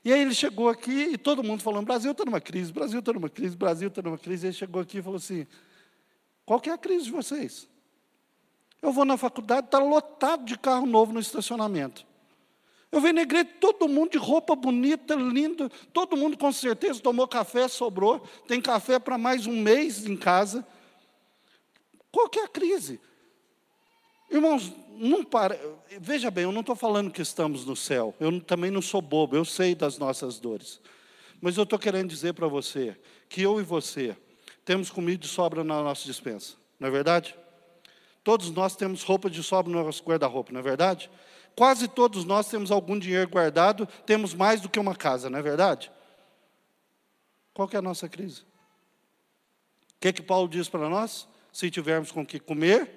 E 0.03 0.13
aí 0.13 0.21
ele 0.21 0.35
chegou 0.35 0.69
aqui 0.69 1.09
e 1.13 1.17
todo 1.17 1.43
mundo 1.43 1.63
falando, 1.63 1.85
Brasil 1.85 2.11
está 2.11 2.23
numa 2.23 2.41
crise, 2.41 2.71
Brasil 2.71 2.99
está 2.99 3.11
numa 3.11 3.29
crise, 3.29 3.55
Brasil 3.55 3.87
está 3.87 4.01
numa 4.01 4.17
crise. 4.17 4.45
E 4.45 4.47
ele 4.49 4.55
chegou 4.55 4.81
aqui 4.81 4.99
e 4.99 5.01
falou 5.01 5.17
assim, 5.17 5.47
qual 6.45 6.59
que 6.59 6.69
é 6.69 6.73
a 6.73 6.77
crise 6.77 7.05
de 7.05 7.11
vocês? 7.11 7.67
Eu 8.81 8.91
vou 8.91 9.03
na 9.03 9.17
faculdade, 9.17 9.65
está 9.65 9.79
lotado 9.79 10.45
de 10.45 10.57
carro 10.57 10.85
novo 10.85 11.11
no 11.11 11.19
estacionamento. 11.19 12.05
Eu 12.95 13.01
venho 13.01 13.15
na 13.15 13.23
igreja, 13.23 13.49
todo 13.59 13.89
mundo 13.89 14.11
de 14.11 14.17
roupa 14.17 14.55
bonita, 14.55 15.15
lindo, 15.15 15.69
todo 15.91 16.15
mundo 16.15 16.37
com 16.37 16.49
certeza 16.53 17.01
tomou 17.01 17.27
café, 17.27 17.67
sobrou, 17.67 18.25
tem 18.47 18.61
café 18.61 18.97
para 18.97 19.17
mais 19.17 19.45
um 19.45 19.61
mês 19.61 20.07
em 20.07 20.15
casa. 20.15 20.65
Qual 22.09 22.29
que 22.29 22.39
é 22.39 22.45
a 22.45 22.47
crise? 22.47 23.01
Irmãos, 24.31 24.71
não 24.95 25.25
para, 25.25 25.59
veja 25.99 26.31
bem, 26.31 26.45
eu 26.45 26.53
não 26.53 26.61
estou 26.61 26.73
falando 26.73 27.11
que 27.11 27.21
estamos 27.21 27.65
no 27.65 27.75
céu, 27.75 28.15
eu 28.17 28.39
também 28.39 28.71
não 28.71 28.81
sou 28.81 29.01
bobo, 29.01 29.35
eu 29.35 29.43
sei 29.43 29.75
das 29.75 29.97
nossas 29.97 30.39
dores. 30.39 30.79
Mas 31.41 31.57
eu 31.57 31.63
estou 31.63 31.77
querendo 31.77 32.07
dizer 32.07 32.33
para 32.33 32.47
você 32.47 32.95
que 33.27 33.41
eu 33.41 33.59
e 33.59 33.63
você 33.63 34.15
temos 34.63 34.89
comida 34.89 35.17
de 35.17 35.27
sobra 35.27 35.65
na 35.65 35.83
nossa 35.83 36.05
dispensa, 36.05 36.53
não 36.79 36.87
é 36.87 36.91
verdade? 36.91 37.35
Todos 38.23 38.49
nós 38.51 38.73
temos 38.73 39.03
roupa 39.03 39.29
de 39.29 39.43
sobra 39.43 39.69
no 39.69 39.83
nosso 39.83 40.01
guarda-roupa, 40.01 40.53
não 40.53 40.61
é 40.61 40.63
verdade? 40.63 41.11
Quase 41.55 41.87
todos 41.87 42.25
nós 42.25 42.49
temos 42.49 42.69
algum 42.69 42.99
dinheiro 42.99 43.29
guardado, 43.29 43.87
temos 44.05 44.33
mais 44.33 44.59
do 44.59 44.67
que 44.67 44.79
uma 44.79 44.95
casa, 44.95 45.29
não 45.29 45.39
é 45.39 45.41
verdade? 45.41 45.91
Qual 47.53 47.69
é 47.71 47.77
a 47.77 47.81
nossa 47.81 48.09
crise? 48.09 48.41
O 48.41 49.99
que, 50.01 50.09
é 50.09 50.13
que 50.13 50.21
Paulo 50.21 50.49
diz 50.49 50.67
para 50.67 50.89
nós? 50.89 51.27
Se 51.53 51.71
tivermos 51.71 52.11
com 52.11 52.25
que 52.25 52.37
comer, 52.37 52.91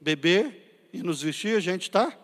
beber 0.00 0.88
e 0.92 1.02
nos 1.02 1.20
vestir, 1.20 1.56
a 1.56 1.60
gente 1.60 1.82
está? 1.82 2.16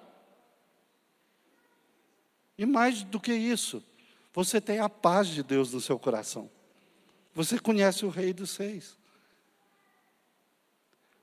E 2.57 2.65
mais 2.65 3.03
do 3.03 3.19
que 3.19 3.33
isso, 3.33 3.85
você 4.33 4.61
tem 4.61 4.79
a 4.79 4.89
paz 4.89 5.27
de 5.27 5.43
Deus 5.43 5.73
no 5.73 5.81
seu 5.81 5.99
coração. 5.99 6.49
Você 7.35 7.59
conhece 7.59 8.07
o 8.07 8.09
Rei 8.09 8.33
dos 8.33 8.51
Seis. 8.51 8.97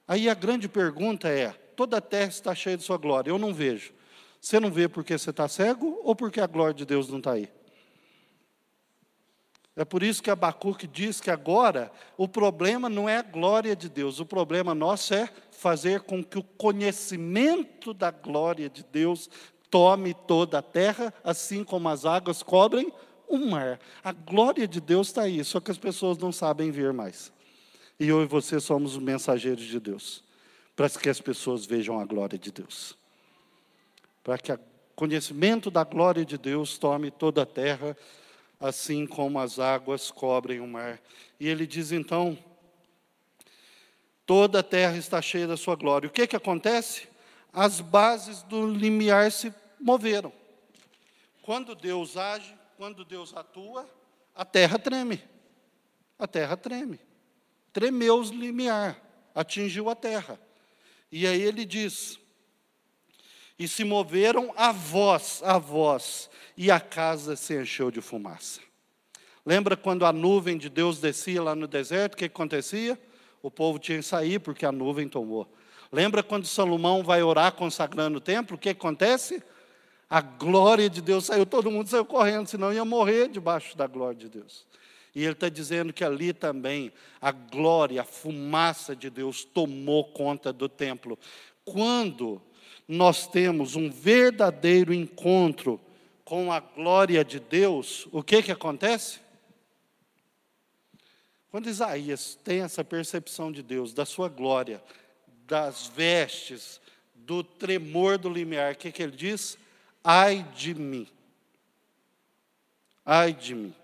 Aí 0.05 0.29
a 0.29 0.33
grande 0.33 0.67
pergunta 0.67 1.29
é: 1.29 1.51
toda 1.75 1.97
a 1.97 2.01
terra 2.01 2.29
está 2.29 2.53
cheia 2.53 2.77
de 2.77 2.83
sua 2.83 2.97
glória, 2.97 3.29
eu 3.29 3.38
não 3.38 3.53
vejo. 3.53 3.93
Você 4.46 4.60
não 4.60 4.70
vê 4.70 4.88
porque 4.88 5.18
você 5.18 5.32
está 5.32 5.48
cego 5.48 6.00
ou 6.04 6.16
porque 6.16 6.39
a 6.39 6.46
glória 6.46 6.76
de 6.76 6.86
Deus 6.86 7.10
não 7.10 7.18
está 7.18 7.32
aí? 7.32 7.50
É 9.76 9.84
por 9.84 10.04
isso 10.04 10.22
que 10.22 10.30
Abacuque 10.30 10.86
diz 10.86 11.20
que 11.20 11.32
agora 11.32 11.91
o 12.16 12.28
problema 12.28 12.88
não 12.88 13.10
é 13.10 13.18
a 13.18 13.24
glória 13.24 13.76
de 13.76 13.89
Deus, 13.89 14.20
o 14.20 14.26
problema 14.26 14.76
nosso 14.76 15.16
é 15.16 15.28
fazer 15.50 16.02
com 16.02 16.24
que 16.24 16.38
o 16.38 16.43
conhecimento 16.43 17.91
da 17.91 18.12
glória 18.12 18.70
de 18.70 18.84
Deus 18.84 19.32
tome 19.72 20.14
toda 20.14 20.60
a 20.60 20.62
terra, 20.62 21.12
assim 21.24 21.64
como 21.64 21.89
as 21.89 22.06
águas 22.06 22.43
cobrem 22.43 22.93
o 23.28 23.39
mar. 23.39 23.80
A 24.04 24.12
glória 24.12 24.68
de 24.68 24.80
Deus 24.80 25.08
está 25.08 25.24
aí, 25.24 25.43
só 25.43 25.60
que 25.60 25.72
as 25.72 25.80
pessoas 25.80 26.20
não 26.20 26.32
sabem 26.32 26.70
ver 26.70 26.93
mais. 26.93 27.34
E 28.00 28.08
eu 28.08 28.22
e 28.22 28.28
você 28.28 28.60
somos 28.60 28.96
os 28.96 29.02
mensageiros 29.02 29.66
de 29.66 29.80
Deus, 29.80 30.24
para 30.76 30.88
que 30.88 31.10
as 31.10 31.20
pessoas 31.20 31.66
vejam 31.66 32.00
a 32.00 32.06
glória 32.06 32.38
de 32.38 32.52
Deus. 32.52 32.96
Para 34.26 34.38
que 34.38 34.51
o 34.51 34.59
conhecimento 34.93 35.71
da 35.71 35.86
glória 35.86 36.26
de 36.26 36.38
Deus 36.38 36.78
tome 36.78 37.09
toda 37.09 37.43
a 37.43 37.45
terra, 37.45 37.95
assim 38.59 39.07
como 39.07 39.39
as 39.39 39.57
águas 39.59 40.11
cobrem 40.11 40.59
o 40.59 40.67
mar. 40.67 40.99
E 41.39 41.47
ele 41.47 41.65
diz 41.65 41.93
então: 41.93 42.38
toda 44.26 44.59
a 44.59 44.63
terra 44.63 44.97
está 44.97 45.21
cheia 45.21 45.47
da 45.47 45.55
sua 45.55 45.78
glória. 45.78 46.09
O 46.09 46.11
que, 46.11 46.28
que 46.28 46.36
acontece? 46.36 47.07
As 47.53 47.80
bases 47.80 48.43
do 48.43 48.69
limiar 48.69 49.32
se 49.32 49.53
moveram. 49.80 50.34
Quando 51.41 51.73
Deus 51.73 52.17
age, 52.17 52.53
quando 52.76 53.05
Deus 53.05 53.34
atua, 53.34 53.89
a 54.36 54.43
terra 54.43 54.78
treme. 54.78 55.23
A 56.19 56.28
terra 56.28 56.57
treme 56.57 56.99
tremeu 57.76 58.17
os 58.17 58.30
limiar, 58.30 58.97
atingiu 59.36 59.89
a 59.89 59.95
terra. 59.95 60.39
E 61.11 61.28
aí 61.28 61.41
ele 61.41 61.65
diz: 61.65 62.17
E 63.58 63.68
se 63.68 63.84
moveram 63.84 64.53
a 64.58 64.72
voz, 64.72 65.41
a 65.43 65.58
voz, 65.58 66.30
e 66.58 66.70
a 66.70 66.80
casa 66.80 67.36
se 67.36 67.60
encheu 67.60 67.89
de 67.89 68.01
fumaça. 68.01 68.60
Lembra 69.45 69.78
quando 69.78 70.06
a 70.06 70.12
nuvem 70.12 70.58
de 70.58 70.70
Deus 70.70 70.99
descia 70.99 71.41
lá 71.41 71.56
no 71.56 71.68
deserto, 71.68 72.16
o 72.16 72.18
que 72.18 72.26
acontecia? 72.26 72.99
O 73.41 73.51
povo 73.51 73.78
tinha 73.78 73.99
que 73.99 74.03
sair 74.03 74.39
porque 74.39 74.66
a 74.66 74.72
nuvem 74.72 75.08
tomou. 75.08 75.47
Lembra 75.91 76.24
quando 76.24 76.47
Salomão 76.47 77.03
vai 77.03 77.22
orar 77.22 77.53
consagrando 77.53 78.18
o 78.18 78.22
templo, 78.22 78.56
o 78.56 78.60
que 78.60 78.70
acontece? 78.70 79.41
A 80.10 80.20
glória 80.20 80.89
de 80.89 81.01
Deus 81.01 81.26
saiu, 81.26 81.45
todo 81.45 81.72
mundo 81.72 81.88
saiu 81.89 82.06
correndo, 82.06 82.47
senão 82.47 82.74
ia 82.74 82.84
morrer 82.84 83.30
debaixo 83.30 83.78
da 83.78 83.88
glória 83.88 84.18
de 84.18 84.30
Deus. 84.30 84.66
E 85.14 85.24
ele 85.24 85.32
está 85.32 85.47
dizendo 85.47 85.93
que 85.93 86.03
ali 86.03 86.34
também 86.34 86.91
a 87.22 87.32
glória, 87.32 88.01
a 88.01 88.06
fumaça 88.06 88.95
de 88.95 89.10
Deus 89.10 89.45
tomou 89.45 90.03
conta 90.06 90.51
do 90.51 90.68
templo. 90.68 91.18
Quando 91.64 92.41
nós 92.88 93.27
temos 93.27 93.75
um 93.75 93.89
verdadeiro 93.89 94.93
encontro 94.93 95.79
com 96.23 96.51
a 96.51 96.59
glória 96.59 97.23
de 97.23 97.39
Deus, 97.39 98.07
o 98.11 98.23
que 98.23 98.41
que 98.41 98.51
acontece? 98.51 99.19
Quando 101.49 101.69
Isaías 101.69 102.38
tem 102.43 102.61
essa 102.61 102.83
percepção 102.83 103.51
de 103.51 103.63
Deus, 103.63 103.93
da 103.93 104.05
sua 104.05 104.27
glória, 104.27 104.83
das 105.47 105.88
vestes, 105.88 106.81
do 107.13 107.43
tremor 107.43 108.17
do 108.17 108.29
limiar, 108.29 108.73
o 108.73 108.77
que, 108.77 108.91
que 108.91 109.01
ele 109.01 109.15
diz? 109.15 109.57
Ai 110.03 110.43
de 110.55 110.73
mim. 110.75 111.07
Ai 113.05 113.33
de 113.33 113.55
mim. 113.55 113.75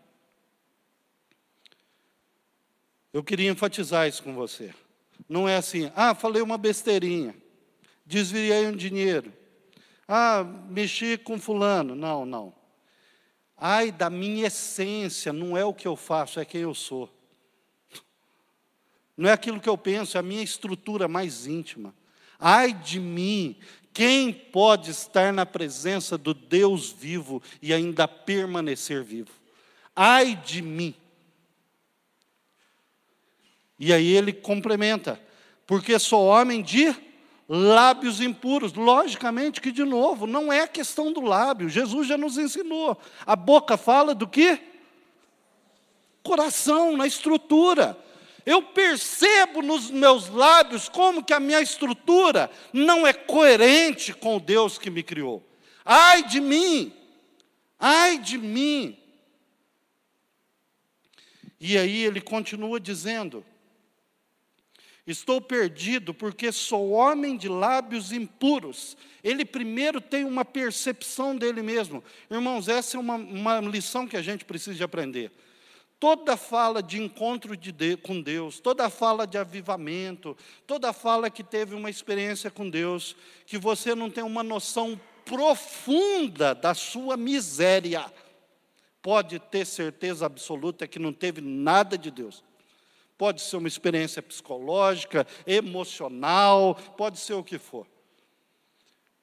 Eu 3.14 3.24
queria 3.24 3.50
enfatizar 3.50 4.08
isso 4.08 4.24
com 4.24 4.34
você. 4.34 4.74
Não 5.30 5.48
é 5.48 5.56
assim, 5.56 5.92
ah, 5.96 6.16
falei 6.16 6.42
uma 6.42 6.58
besteirinha, 6.58 7.36
desviei 8.06 8.66
um 8.68 8.76
dinheiro, 8.76 9.34
ah, 10.08 10.44
mexi 10.44 11.18
com 11.18 11.40
fulano. 11.40 11.96
Não, 11.96 12.26
não. 12.26 12.54
Ai 13.56 13.92
da 13.92 14.10
minha 14.10 14.48
essência, 14.48 15.32
não 15.32 15.56
é 15.56 15.64
o 15.64 15.74
que 15.74 15.88
eu 15.88 15.96
faço, 15.96 16.40
é 16.40 16.44
quem 16.44 16.62
eu 16.62 16.74
sou. 16.74 17.10
Não 19.16 19.30
é 19.30 19.32
aquilo 19.32 19.62
que 19.62 19.70
eu 19.70 19.78
penso, 19.78 20.18
é 20.18 20.20
a 20.20 20.24
minha 20.24 20.44
estrutura 20.44 21.08
mais 21.08 21.48
íntima. 21.48 21.94
Ai 22.38 22.74
de 22.74 23.00
mim, 23.00 23.56
quem 23.94 24.34
pode 24.34 24.92
estar 24.92 25.32
na 25.32 25.46
presença 25.46 26.18
do 26.18 26.34
Deus 26.34 26.90
vivo 26.92 27.42
e 27.62 27.74
ainda 27.74 28.08
permanecer 28.08 29.04
vivo? 29.04 29.32
Ai 29.96 30.36
de 30.36 30.62
mim. 30.62 30.96
E 33.78 33.94
aí 33.94 34.08
ele 34.08 34.34
complementa: 34.34 35.22
porque 35.66 35.98
sou 36.00 36.26
homem 36.26 36.62
de 36.62 36.94
lábios 37.54 38.22
impuros. 38.22 38.72
Logicamente 38.74 39.60
que, 39.60 39.74
de 39.74 39.84
novo, 39.84 40.26
não 40.26 40.52
é 40.52 40.66
questão 40.66 41.12
do 41.12 41.20
lábio, 41.20 41.68
Jesus 41.68 42.08
já 42.08 42.18
nos 42.18 42.38
ensinou. 42.38 42.98
A 43.26 43.36
boca 43.36 43.76
fala 43.76 44.16
do 44.16 44.26
que? 44.26 44.58
Coração, 46.24 46.96
na 46.96 47.06
estrutura. 47.06 47.98
Eu 48.46 48.64
percebo 48.64 49.62
nos 49.62 49.92
meus 49.92 50.30
lábios 50.30 50.88
como 50.88 51.24
que 51.24 51.34
a 51.34 51.40
minha 51.40 51.62
estrutura 51.62 52.50
não 52.72 53.06
é 53.06 53.12
coerente 53.12 54.14
com 54.14 54.38
o 54.38 54.40
Deus 54.40 54.78
que 54.78 54.90
me 54.90 55.04
criou. 55.04 55.46
Ai 55.84 56.24
de 56.24 56.40
mim! 56.40 56.94
Ai 57.78 58.18
de 58.18 58.38
mim! 58.38 58.98
E 61.60 61.78
aí 61.78 62.04
ele 62.04 62.22
continua 62.22 62.80
dizendo: 62.80 63.46
Estou 65.06 65.42
perdido 65.42 66.14
porque 66.14 66.52
sou 66.52 66.92
homem 66.92 67.36
de 67.36 67.50
lábios 67.50 68.12
impuros. 68.12 68.96
Ele 69.24 69.44
primeiro 69.44 70.00
tem 70.00 70.24
uma 70.24 70.46
percepção 70.46 71.36
dele 71.36 71.62
mesmo. 71.62 72.04
Irmãos, 72.30 72.68
essa 72.68 72.98
é 72.98 73.00
uma, 73.00 73.16
uma 73.16 73.60
lição 73.60 74.08
que 74.08 74.16
a 74.16 74.22
gente 74.22 74.46
precisa 74.46 74.76
de 74.76 74.84
aprender. 74.84 75.32
Toda 76.00 76.36
fala 76.36 76.82
de 76.82 77.02
encontro 77.02 77.56
de 77.56 77.72
de, 77.72 77.96
com 77.96 78.20
Deus, 78.20 78.60
toda 78.60 78.90
fala 78.90 79.28
de 79.28 79.38
avivamento, 79.38 80.36
toda 80.66 80.92
fala 80.92 81.30
que 81.30 81.44
teve 81.44 81.76
uma 81.76 81.92
experiência 81.92 82.50
com 82.50 82.68
Deus, 82.68 83.16
que 83.46 83.58
você 83.58 83.94
não 83.94 84.10
tem 84.10 84.24
uma 84.24 84.42
noção 84.42 85.00
profunda 85.26 86.56
da 86.56 86.74
sua 86.74 87.16
miséria, 87.16 88.12
pode 89.02 89.38
ter 89.38 89.66
certeza 89.66 90.26
absoluta 90.26 90.88
que 90.88 90.98
não 90.98 91.14
teve 91.14 91.40
nada 91.40 91.98
de 91.98 92.10
Deus. 92.10 92.44
Pode 93.22 93.40
ser 93.42 93.58
uma 93.58 93.68
experiência 93.68 94.20
psicológica, 94.20 95.28
emocional, 95.46 96.74
pode 96.98 97.20
ser 97.20 97.36
o 97.36 97.44
que 97.44 97.60
for. 97.60 97.86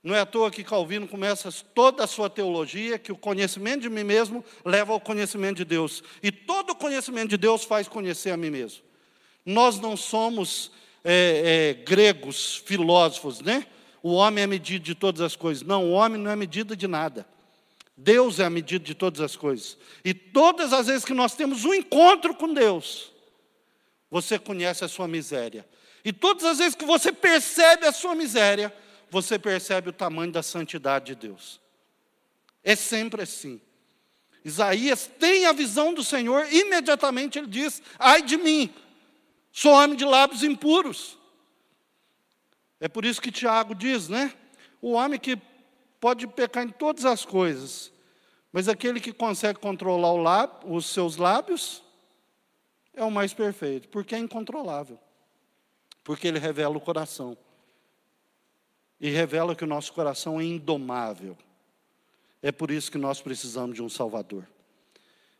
Não 0.04 0.14
é 0.14 0.20
à 0.20 0.24
toa 0.24 0.52
que 0.52 0.62
Calvino 0.62 1.08
começa 1.08 1.50
toda 1.74 2.04
a 2.04 2.06
sua 2.06 2.30
teologia 2.30 2.96
que 2.96 3.10
o 3.10 3.16
conhecimento 3.16 3.80
de 3.80 3.90
mim 3.90 4.04
mesmo 4.04 4.44
leva 4.64 4.92
ao 4.92 5.00
conhecimento 5.00 5.56
de 5.56 5.64
Deus. 5.64 6.04
E 6.22 6.30
todo 6.30 6.70
o 6.70 6.76
conhecimento 6.76 7.30
de 7.30 7.36
Deus 7.36 7.64
faz 7.64 7.88
conhecer 7.88 8.30
a 8.30 8.36
mim 8.36 8.50
mesmo. 8.50 8.84
Nós 9.44 9.80
não 9.80 9.96
somos 9.96 10.70
é, 11.02 11.74
é, 11.74 11.82
gregos, 11.82 12.62
filósofos, 12.64 13.40
né? 13.40 13.66
O 14.00 14.12
homem 14.12 14.44
é 14.44 14.46
medida 14.46 14.84
de 14.84 14.94
todas 14.94 15.22
as 15.22 15.34
coisas. 15.34 15.64
Não, 15.64 15.86
o 15.86 15.90
homem 15.90 16.20
não 16.20 16.30
é 16.30 16.36
medida 16.36 16.76
de 16.76 16.86
nada. 16.86 17.26
Deus 17.96 18.38
é 18.38 18.44
a 18.44 18.50
medida 18.50 18.84
de 18.84 18.94
todas 18.94 19.20
as 19.20 19.34
coisas. 19.34 19.76
E 20.04 20.14
todas 20.14 20.72
as 20.72 20.86
vezes 20.86 21.04
que 21.04 21.14
nós 21.14 21.34
temos 21.34 21.64
um 21.64 21.74
encontro 21.74 22.32
com 22.32 22.54
Deus, 22.54 23.17
você 24.10 24.38
conhece 24.38 24.84
a 24.84 24.88
sua 24.88 25.06
miséria. 25.06 25.68
E 26.04 26.12
todas 26.12 26.44
as 26.44 26.58
vezes 26.58 26.74
que 26.74 26.84
você 26.84 27.12
percebe 27.12 27.86
a 27.86 27.92
sua 27.92 28.14
miséria, 28.14 28.74
você 29.10 29.38
percebe 29.38 29.90
o 29.90 29.92
tamanho 29.92 30.32
da 30.32 30.42
santidade 30.42 31.06
de 31.06 31.14
Deus. 31.14 31.60
É 32.62 32.74
sempre 32.74 33.22
assim. 33.22 33.60
Isaías 34.44 35.10
tem 35.18 35.46
a 35.46 35.52
visão 35.52 35.92
do 35.92 36.02
Senhor, 36.02 36.50
imediatamente 36.52 37.38
ele 37.38 37.48
diz: 37.48 37.82
Ai 37.98 38.22
de 38.22 38.36
mim, 38.36 38.72
sou 39.52 39.72
homem 39.72 39.96
de 39.96 40.04
lábios 40.04 40.42
impuros. 40.42 41.18
É 42.80 42.88
por 42.88 43.04
isso 43.04 43.20
que 43.20 43.32
Tiago 43.32 43.74
diz, 43.74 44.08
né? 44.08 44.32
O 44.80 44.92
homem 44.92 45.18
que 45.18 45.36
pode 46.00 46.26
pecar 46.28 46.64
em 46.64 46.70
todas 46.70 47.04
as 47.04 47.24
coisas, 47.24 47.92
mas 48.52 48.68
aquele 48.68 49.00
que 49.00 49.12
consegue 49.12 49.58
controlar 49.58 50.12
lábio, 50.12 50.72
os 50.72 50.86
seus 50.86 51.16
lábios 51.16 51.82
é 52.98 53.04
o 53.04 53.10
mais 53.10 53.32
perfeito, 53.32 53.88
porque 53.88 54.14
é 54.14 54.18
incontrolável, 54.18 54.98
porque 56.02 56.26
ele 56.26 56.38
revela 56.38 56.76
o 56.76 56.80
coração 56.80 57.36
e 59.00 59.08
revela 59.08 59.54
que 59.54 59.64
o 59.64 59.68
nosso 59.68 59.92
coração 59.92 60.40
é 60.40 60.44
indomável. 60.44 61.36
É 62.42 62.50
por 62.50 62.70
isso 62.70 62.90
que 62.90 62.98
nós 62.98 63.20
precisamos 63.20 63.76
de 63.76 63.82
um 63.82 63.88
Salvador. 63.88 64.46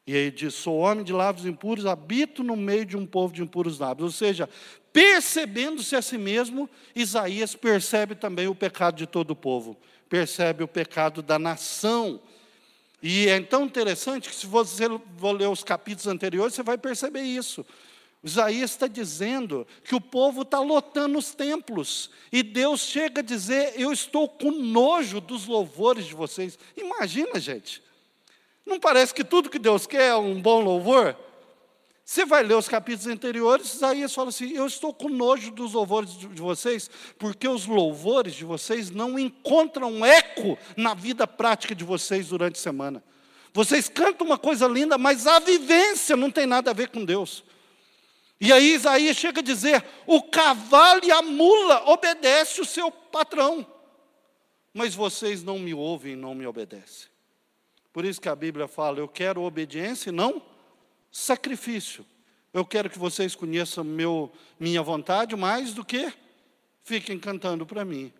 E 0.07 0.15
aí 0.15 0.31
diz: 0.31 0.55
Sou 0.55 0.79
homem 0.79 1.05
de 1.05 1.13
lábios 1.13 1.47
impuros, 1.47 1.85
habito 1.85 2.43
no 2.43 2.57
meio 2.57 2.87
de 2.87 2.97
um 2.97 3.05
povo 3.05 3.35
de 3.35 3.43
impuros 3.43 3.79
lábios. 3.79 4.05
Ou 4.05 4.13
seja, 4.13 4.49
percebendo-se 4.93 5.97
a 5.97 6.03
si 6.03 6.17
mesmo, 6.17 6.71
Isaías 6.95 7.55
percebe 7.55 8.15
também 8.15 8.47
o 8.47 8.55
pecado 8.55 8.97
de 8.97 9.07
todo 9.07 9.33
o 9.33 9.37
povo, 9.37 9.77
percebe 10.09 10.63
o 10.63 10.69
pecado 10.69 11.23
da 11.23 11.39
nação. 11.39 12.21
E 13.03 13.29
é 13.29 13.41
tão 13.41 13.65
interessante 13.65 14.29
que, 14.29 14.35
se 14.35 14.47
você 14.47 14.87
for 15.17 15.33
ler 15.33 15.49
os 15.49 15.63
capítulos 15.63 16.07
anteriores, 16.07 16.55
você 16.55 16.63
vai 16.63 16.77
perceber 16.77 17.23
isso. 17.23 17.65
Isaías 18.23 18.73
está 18.73 18.89
dizendo 18.89 19.67
que 19.85 19.95
o 19.95 20.01
povo 20.01 20.43
está 20.43 20.59
lotando 20.59 21.17
os 21.17 21.33
templos, 21.33 22.11
e 22.33 22.43
Deus 22.43 22.81
chega 22.81 23.21
a 23.21 23.25
dizer: 23.25 23.75
Eu 23.77 23.93
estou 23.93 24.29
com 24.29 24.51
nojo 24.51 25.21
dos 25.21 25.47
louvores 25.47 26.07
de 26.07 26.15
vocês. 26.15 26.59
Imagina, 26.77 27.39
gente, 27.39 27.81
não 28.67 28.81
parece 28.81 29.15
que 29.15 29.23
tudo 29.23 29.49
que 29.49 29.59
Deus 29.59 29.87
quer 29.87 30.11
é 30.11 30.17
um 30.17 30.43
bom 30.43 30.61
louvor? 30.61 31.17
Você 32.09 32.25
vai 32.25 32.43
ler 32.43 32.55
os 32.55 32.67
capítulos 32.67 33.07
anteriores, 33.07 33.75
Isaías 33.75 34.15
fala 34.15 34.31
assim: 34.31 34.55
Eu 34.55 34.67
estou 34.67 34.95
com 34.95 35.11
nojo 35.11 35.51
dos 35.51 35.75
louvores 35.75 36.17
de 36.17 36.41
vocês, 36.41 36.91
porque 37.19 37.47
os 37.47 37.67
louvores 37.67 38.35
de 38.35 38.47
vocês 38.47 38.89
não 38.89 39.19
encontram 39.19 40.03
eco 40.03 40.57
na 40.75 40.95
vida 40.95 41.27
prática 41.27 41.75
de 41.75 41.85
vocês 41.85 42.29
durante 42.29 42.57
a 42.57 42.63
semana. 42.63 43.05
Vocês 43.53 43.91
cantam 43.91 44.27
uma 44.27 44.39
coisa 44.39 44.67
linda, 44.67 44.97
mas 44.97 45.27
a 45.27 45.39
vivência 45.39 46.17
não 46.17 46.31
tem 46.31 46.47
nada 46.47 46.71
a 46.71 46.73
ver 46.75 46.89
com 46.89 47.05
Deus. 47.05 47.45
E 48.41 48.55
aí 48.55 48.73
Isaías 48.73 49.19
chega 49.19 49.41
a 49.41 49.45
dizer: 49.45 49.85
o 50.07 50.23
cavalo 50.23 51.03
e 51.05 51.13
a 51.13 51.21
mula 51.21 51.91
obedecem 51.91 52.63
o 52.63 52.67
seu 52.67 52.91
patrão, 52.91 53.67
mas 54.73 54.95
vocês 54.95 55.43
não 55.43 55.59
me 55.59 55.75
ouvem 55.75 56.17
não 56.17 56.35
me 56.35 56.47
obedecem. 56.47 57.09
Por 57.93 58.07
isso 58.07 58.19
que 58.19 58.31
a 58.31 58.35
Bíblia 58.35 58.67
fala: 58.67 58.99
eu 58.99 59.09
quero 59.09 59.43
obediência 59.43 60.09
e 60.09 60.13
não 60.13 60.43
sacrifício. 61.11 62.05
Eu 62.53 62.65
quero 62.65 62.89
que 62.89 62.99
vocês 62.99 63.35
conheçam 63.35 63.85
meu, 63.85 64.33
minha 64.59 64.83
vontade 64.83 65.37
mais 65.37 65.73
do 65.75 65.85
que 65.85 66.13
fiquem 66.83 67.19
cantando 67.19 67.67
para 67.67 67.85
mim. 67.85 68.13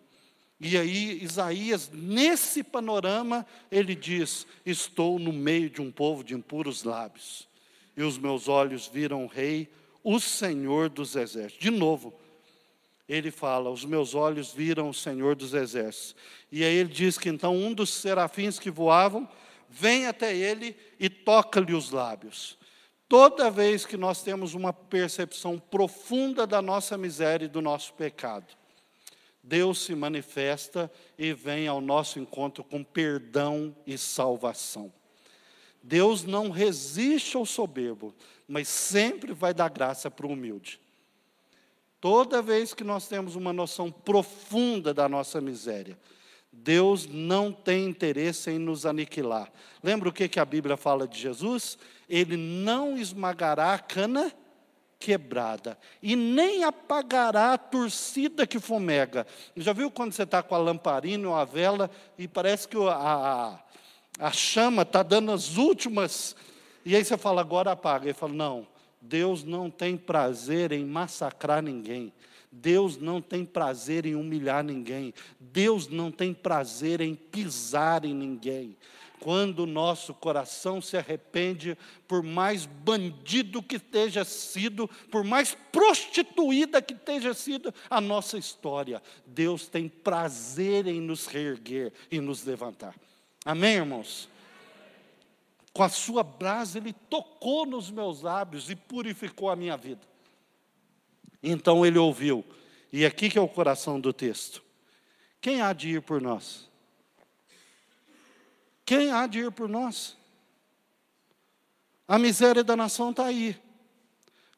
E 0.61 0.77
aí, 0.77 1.23
Isaías, 1.23 1.89
nesse 1.91 2.63
panorama, 2.63 3.45
ele 3.71 3.95
diz: 3.95 4.45
Estou 4.65 5.17
no 5.17 5.31
meio 5.31 5.69
de 5.69 5.81
um 5.81 5.89
povo 5.89 6.23
de 6.23 6.35
impuros 6.35 6.83
lábios, 6.83 7.47
e 7.95 8.03
os 8.03 8.17
meus 8.17 8.47
olhos 8.47 8.87
viram 8.87 9.23
o 9.23 9.27
Rei, 9.27 9.69
o 10.03 10.19
Senhor 10.19 10.89
dos 10.89 11.15
exércitos. 11.15 11.59
De 11.59 11.71
novo, 11.71 12.13
ele 13.07 13.31
fala: 13.31 13.69
Os 13.69 13.85
meus 13.85 14.13
olhos 14.13 14.53
viram 14.53 14.89
o 14.89 14.93
Senhor 14.93 15.33
dos 15.35 15.53
exércitos. 15.53 16.15
E 16.51 16.63
aí 16.63 16.75
ele 16.75 16.89
diz 16.89 17.17
que 17.17 17.29
então 17.29 17.55
um 17.55 17.73
dos 17.73 17.89
serafins 17.89 18.59
que 18.59 18.69
voavam 18.69 19.27
vem 19.69 20.07
até 20.07 20.35
ele 20.35 20.75
e 20.99 21.09
toca-lhe 21.09 21.73
os 21.73 21.89
lábios. 21.91 22.58
Toda 23.09 23.49
vez 23.49 23.87
que 23.87 23.97
nós 23.97 24.21
temos 24.21 24.53
uma 24.53 24.71
percepção 24.71 25.57
profunda 25.57 26.45
da 26.45 26.61
nossa 26.61 26.95
miséria 26.95 27.45
e 27.45 27.49
do 27.49 27.59
nosso 27.59 27.91
pecado, 27.95 28.45
Deus 29.41 29.83
se 29.83 29.95
manifesta 29.95 30.91
e 31.17 31.33
vem 31.33 31.67
ao 31.67 31.81
nosso 31.81 32.19
encontro 32.19 32.63
com 32.63 32.83
perdão 32.83 33.75
e 33.87 33.97
salvação. 33.97 34.93
Deus 35.81 36.23
não 36.23 36.51
resiste 36.51 37.35
ao 37.35 37.47
soberbo, 37.47 38.13
mas 38.47 38.67
sempre 38.67 39.33
vai 39.33 39.55
dar 39.55 39.69
graça 39.69 40.11
para 40.11 40.27
o 40.27 40.31
humilde. 40.31 40.79
Toda 41.99 42.43
vez 42.43 42.75
que 42.75 42.83
nós 42.83 43.07
temos 43.07 43.35
uma 43.35 43.51
noção 43.51 43.91
profunda 43.91 44.93
da 44.93 45.09
nossa 45.09 45.41
miséria, 45.41 45.97
Deus 46.51 47.07
não 47.07 47.51
tem 47.51 47.85
interesse 47.85 48.51
em 48.51 48.59
nos 48.59 48.85
aniquilar. 48.85 49.51
Lembra 49.83 50.09
o 50.09 50.13
que, 50.13 50.27
que 50.27 50.39
a 50.39 50.45
Bíblia 50.45 50.75
fala 50.75 51.07
de 51.07 51.19
Jesus? 51.19 51.77
Ele 52.07 52.35
não 52.35 52.97
esmagará 52.97 53.73
a 53.73 53.79
cana 53.79 54.33
quebrada 54.99 55.77
e 56.03 56.15
nem 56.15 56.63
apagará 56.63 57.53
a 57.53 57.57
torcida 57.57 58.45
que 58.45 58.59
fomega. 58.59 59.25
Já 59.55 59.71
viu 59.71 59.89
quando 59.89 60.11
você 60.11 60.23
está 60.23 60.43
com 60.43 60.55
a 60.55 60.57
lamparina 60.57 61.29
ou 61.29 61.35
a 61.35 61.45
vela 61.45 61.89
e 62.17 62.27
parece 62.27 62.67
que 62.67 62.77
a, 62.77 62.91
a, 62.91 64.27
a 64.27 64.31
chama 64.31 64.81
está 64.81 65.01
dando 65.01 65.31
as 65.31 65.55
últimas 65.55 66.35
e 66.85 66.95
aí 66.95 67.03
você 67.03 67.17
fala, 67.17 67.41
agora 67.41 67.71
apaga. 67.71 68.05
Ele 68.05 68.13
fala, 68.13 68.33
não, 68.33 68.67
Deus 69.01 69.43
não 69.43 69.69
tem 69.69 69.97
prazer 69.97 70.71
em 70.71 70.85
massacrar 70.85 71.61
ninguém. 71.61 72.13
Deus 72.51 72.97
não 72.97 73.21
tem 73.21 73.45
prazer 73.45 74.05
em 74.05 74.15
humilhar 74.15 74.63
ninguém. 74.63 75.13
Deus 75.39 75.87
não 75.87 76.11
tem 76.11 76.33
prazer 76.33 76.99
em 77.01 77.13
pisar 77.13 78.05
em 78.05 78.13
ninguém. 78.13 78.75
Quando 79.19 79.59
o 79.59 79.67
nosso 79.67 80.13
coração 80.13 80.81
se 80.81 80.95
arrepende, 80.95 81.77
por 82.07 82.23
mais 82.23 82.65
bandido 82.65 83.61
que 83.61 83.75
esteja 83.75 84.23
sido, 84.23 84.87
por 85.11 85.25
mais 85.25 85.55
prostituída 85.71 86.81
que 86.81 86.93
esteja 86.93 87.33
sido 87.33 87.73
a 87.89 87.99
nossa 87.99 88.37
história, 88.37 89.03
Deus 89.25 89.67
tem 89.67 89.89
prazer 89.89 90.87
em 90.87 91.01
nos 91.01 91.27
reerguer 91.27 91.91
e 92.09 92.21
nos 92.21 92.45
levantar. 92.45 92.95
Amém, 93.43 93.75
irmãos? 93.75 94.29
Com 95.73 95.83
a 95.83 95.89
sua 95.89 96.23
brasa, 96.23 96.77
ele 96.77 96.93
tocou 96.93 97.65
nos 97.65 97.91
meus 97.91 98.21
lábios 98.21 98.69
e 98.69 98.75
purificou 98.75 99.49
a 99.49 99.55
minha 99.55 99.75
vida. 99.75 100.08
Então 101.41 101.85
ele 101.85 101.97
ouviu. 101.97 102.45
E 102.91 103.05
aqui 103.05 103.29
que 103.29 103.37
é 103.37 103.41
o 103.41 103.47
coração 103.47 103.99
do 103.99 104.11
texto. 104.11 104.63
Quem 105.41 105.61
há 105.61 105.71
de 105.73 105.89
ir 105.89 106.01
por 106.01 106.21
nós? 106.21 106.69
Quem 108.85 109.11
há 109.11 109.27
de 109.27 109.39
ir 109.39 109.51
por 109.51 109.69
nós? 109.69 110.17
A 112.07 112.17
miséria 112.17 112.63
da 112.63 112.75
nação 112.75 113.11
está 113.11 113.25
aí. 113.25 113.55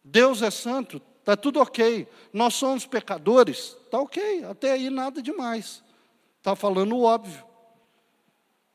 Deus 0.04 0.42
é 0.42 0.50
santo, 0.50 1.02
está 1.20 1.36
tudo 1.36 1.60
ok. 1.60 2.08
Nós 2.32 2.54
somos 2.54 2.86
pecadores, 2.86 3.78
está 3.84 4.00
ok. 4.00 4.46
Até 4.46 4.72
aí 4.72 4.90
nada 4.90 5.22
demais. 5.22 5.84
Está 6.38 6.56
falando 6.56 6.96
o 6.96 7.04
óbvio. 7.04 7.46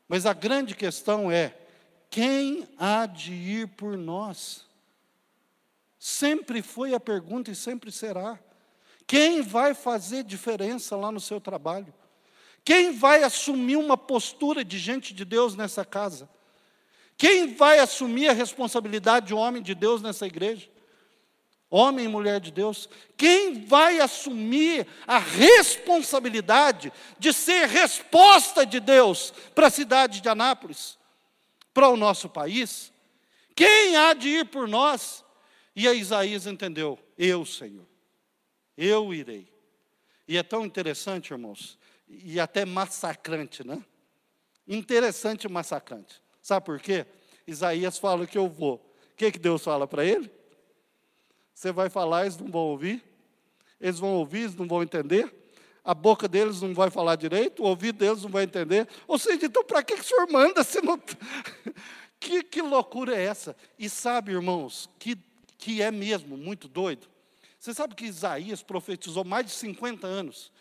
Mas 0.07 0.27
a 0.27 0.33
grande 0.33 0.75
questão 0.75 1.31
é: 1.31 1.57
quem 2.09 2.67
há 2.77 3.07
de 3.07 3.33
ir 3.33 3.67
por 3.69 3.97
nós? 3.97 4.66
Sempre 6.07 6.61
foi 6.61 6.93
a 6.93 6.99
pergunta 7.01 7.51
e 7.51 7.55
sempre 7.55 7.91
será. 7.91 8.39
Quem 9.05 9.41
vai 9.41 9.73
fazer 9.73 10.23
diferença 10.23 10.95
lá 10.95 11.11
no 11.11 11.19
seu 11.19 11.41
trabalho? 11.41 11.93
Quem 12.63 12.93
vai 12.93 13.23
assumir 13.23 13.75
uma 13.75 13.97
postura 13.97 14.63
de 14.63 14.79
gente 14.79 15.13
de 15.13 15.25
Deus 15.25 15.53
nessa 15.55 15.83
casa? 15.83 16.29
Quem 17.17 17.53
vai 17.55 17.79
assumir 17.79 18.29
a 18.29 18.33
responsabilidade 18.33 19.27
de 19.27 19.33
homem 19.33 19.61
de 19.61 19.75
Deus 19.75 20.01
nessa 20.01 20.25
igreja? 20.25 20.69
Homem 21.69 22.05
e 22.05 22.07
mulher 22.07 22.39
de 22.39 22.51
Deus, 22.51 22.87
quem 23.17 23.65
vai 23.65 23.99
assumir 23.99 24.87
a 25.05 25.17
responsabilidade 25.17 26.93
de 27.19 27.33
ser 27.33 27.67
resposta 27.67 28.65
de 28.65 28.79
Deus 28.79 29.33
para 29.53 29.67
a 29.67 29.71
cidade 29.71 30.21
de 30.21 30.29
Anápolis? 30.29 30.97
para 31.73 31.89
o 31.89 31.95
nosso 31.95 32.27
país? 32.27 32.91
Quem 33.55 33.95
há 33.97 34.13
de 34.13 34.29
ir 34.29 34.45
por 34.45 34.67
nós? 34.67 35.23
E 35.77 35.87
a 35.87 35.93
Isaías 35.93 36.47
entendeu: 36.47 36.97
Eu, 37.15 37.45
Senhor, 37.45 37.85
eu 38.75 39.13
irei. 39.13 39.47
E 40.27 40.35
é 40.35 40.41
tão 40.41 40.65
interessante, 40.65 41.31
irmãos, 41.31 41.77
e 42.09 42.39
até 42.39 42.65
massacrante, 42.65 43.65
né? 43.65 43.85
Interessante 44.67 45.43
e 45.43 45.49
massacrante. 45.49 46.19
Sabe 46.41 46.65
por 46.65 46.79
quê? 46.79 47.05
Isaías 47.45 47.99
fala 47.99 48.25
que 48.25 48.39
eu 48.39 48.49
vou. 48.49 48.77
O 49.11 49.15
que, 49.15 49.31
que 49.31 49.37
Deus 49.37 49.63
fala 49.63 49.87
para 49.87 50.03
ele? 50.03 50.31
Você 51.53 51.71
vai 51.71 51.91
falar, 51.91 52.23
eles 52.23 52.37
não 52.37 52.47
vão 52.47 52.61
ouvir. 52.61 53.03
Eles 53.79 53.99
vão 53.99 54.15
ouvir, 54.15 54.39
eles 54.39 54.55
não 54.55 54.67
vão 54.67 54.81
entender. 54.81 55.31
A 55.83 55.93
boca 55.93 56.27
deles 56.27 56.59
não 56.59 56.73
vai 56.73 56.89
falar 56.89 57.15
direito, 57.17 57.61
o 57.61 57.67
ouvido 57.67 57.99
deles 57.99 58.23
não 58.23 58.31
vai 58.31 58.45
entender. 58.45 58.87
Ou 59.07 59.19
seja, 59.19 59.45
então 59.45 59.63
para 59.63 59.83
que, 59.83 59.93
que 59.93 60.01
o 60.01 60.03
senhor 60.03 60.27
manda 60.31 60.63
se 60.63 60.81
não. 60.81 60.99
que, 62.19 62.41
que 62.41 62.63
loucura 62.63 63.15
é 63.15 63.25
essa? 63.25 63.55
E 63.77 63.87
sabe, 63.87 64.31
irmãos, 64.31 64.89
que, 64.97 65.15
que 65.57 65.81
é 65.81 65.91
mesmo 65.91 66.37
muito 66.37 66.67
doido? 66.67 67.07
Você 67.59 67.73
sabe 67.73 67.95
que 67.95 68.05
Isaías 68.05 68.61
profetizou 68.61 69.23
mais 69.23 69.45
de 69.45 69.51
50 69.51 70.05
anos. 70.05 70.51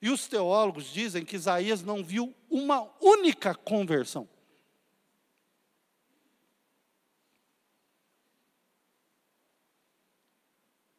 E 0.00 0.10
os 0.10 0.26
teólogos 0.26 0.92
dizem 0.92 1.24
que 1.24 1.36
Isaías 1.36 1.82
não 1.82 2.04
viu 2.04 2.34
uma 2.50 2.90
única 3.00 3.54
conversão. 3.54 4.28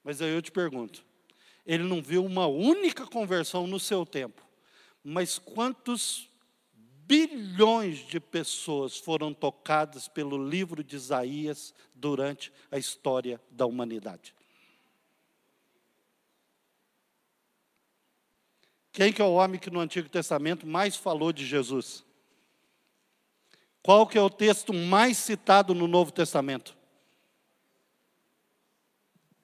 Mas 0.03 0.21
aí 0.21 0.33
eu 0.33 0.41
te 0.41 0.51
pergunto: 0.51 1.05
ele 1.65 1.83
não 1.83 2.01
viu 2.01 2.25
uma 2.25 2.47
única 2.47 3.05
conversão 3.05 3.67
no 3.67 3.79
seu 3.79 4.05
tempo, 4.05 4.41
mas 5.03 5.37
quantos 5.39 6.29
bilhões 7.07 7.99
de 7.99 8.19
pessoas 8.19 8.97
foram 8.97 9.33
tocadas 9.33 10.07
pelo 10.07 10.37
livro 10.37 10.83
de 10.83 10.95
Isaías 10.95 11.73
durante 11.93 12.51
a 12.71 12.77
história 12.77 13.41
da 13.49 13.65
humanidade? 13.65 14.33
Quem 18.91 19.11
que 19.11 19.21
é 19.21 19.25
o 19.25 19.33
homem 19.33 19.59
que 19.59 19.71
no 19.71 19.79
Antigo 19.79 20.07
Testamento 20.07 20.67
mais 20.67 20.95
falou 20.95 21.33
de 21.33 21.45
Jesus? 21.45 22.05
Qual 23.81 24.05
que 24.07 24.17
é 24.17 24.21
o 24.21 24.29
texto 24.29 24.71
mais 24.71 25.17
citado 25.17 25.73
no 25.73 25.87
Novo 25.87 26.11
Testamento? 26.11 26.77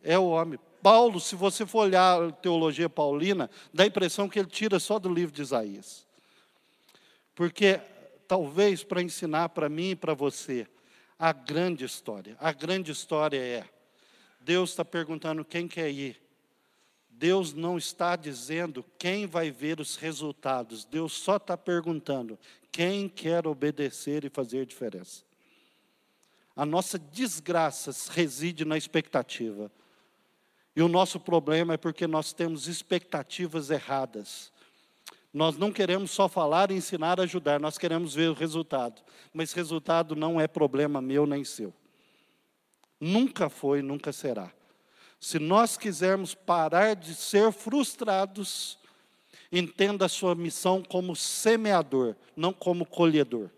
É 0.02 0.18
o 0.18 0.30
homem. 0.30 0.60
Paulo, 0.82 1.20
se 1.20 1.36
você 1.36 1.66
for 1.66 1.80
olhar 1.80 2.22
a 2.22 2.32
teologia 2.32 2.88
paulina, 2.88 3.50
dá 3.74 3.84
a 3.84 3.88
impressão 3.88 4.30
que 4.30 4.40
ele 4.40 4.48
tira 4.48 4.80
só 4.80 4.98
do 4.98 5.14
livro 5.14 5.36
de 5.36 5.42
Isaías. 5.42 6.08
Porque 7.40 7.80
talvez 8.28 8.84
para 8.84 9.02
ensinar 9.02 9.48
para 9.48 9.70
mim 9.70 9.92
e 9.92 9.96
para 9.96 10.14
você 10.14 10.68
a 11.18 11.32
grande 11.32 11.86
história. 11.86 12.36
A 12.38 12.52
grande 12.52 12.92
história 12.92 13.38
é 13.40 13.64
Deus 14.42 14.72
está 14.72 14.84
perguntando 14.84 15.46
quem 15.46 15.66
quer 15.66 15.90
ir. 15.90 16.22
Deus 17.10 17.54
não 17.54 17.78
está 17.78 18.18
dizendo 18.18 18.84
quem 18.98 19.26
vai 19.26 19.52
ver 19.52 19.80
os 19.80 19.96
resultados. 19.96 20.84
Deus 20.84 21.14
só 21.14 21.38
está 21.38 21.56
perguntando 21.56 22.38
quem 22.74 23.08
quer 23.08 23.48
obedecer 23.48 24.26
e 24.26 24.30
fazer 24.30 24.66
diferença. 24.66 25.24
A 26.54 26.66
nossa 26.66 27.00
desgraça 27.00 27.96
reside 28.12 28.66
na 28.66 28.78
expectativa. 28.78 29.72
E 30.76 30.82
o 30.82 30.90
nosso 30.90 31.22
problema 31.22 31.76
é 31.76 31.78
porque 31.78 32.06
nós 32.06 32.34
temos 32.34 32.68
expectativas 32.68 33.70
erradas. 33.70 34.52
Nós 35.34 35.58
não 35.58 35.72
queremos 35.72 36.12
só 36.12 36.28
falar, 36.28 36.72
ensinar, 36.72 37.20
ajudar, 37.20 37.60
nós 37.60 37.78
queremos 37.78 38.16
ver 38.16 38.30
o 38.30 38.34
resultado. 38.34 39.02
Mas 39.32 39.54
resultado 39.54 40.16
não 40.16 40.42
é 40.42 40.48
problema 40.48 41.02
meu 41.02 41.26
nem 41.26 41.44
seu. 41.44 41.74
Nunca 43.00 43.50
foi, 43.50 43.82
nunca 43.82 44.12
será. 44.12 44.52
Se 45.20 45.38
nós 45.38 45.78
quisermos 45.78 46.34
parar 46.34 46.96
de 46.96 47.14
ser 47.14 47.52
frustrados, 47.52 48.80
entenda 49.52 50.06
a 50.06 50.10
sua 50.10 50.34
missão 50.34 50.82
como 50.82 51.16
semeador, 51.16 52.16
não 52.36 52.52
como 52.52 52.86
colhedor. 52.86 53.50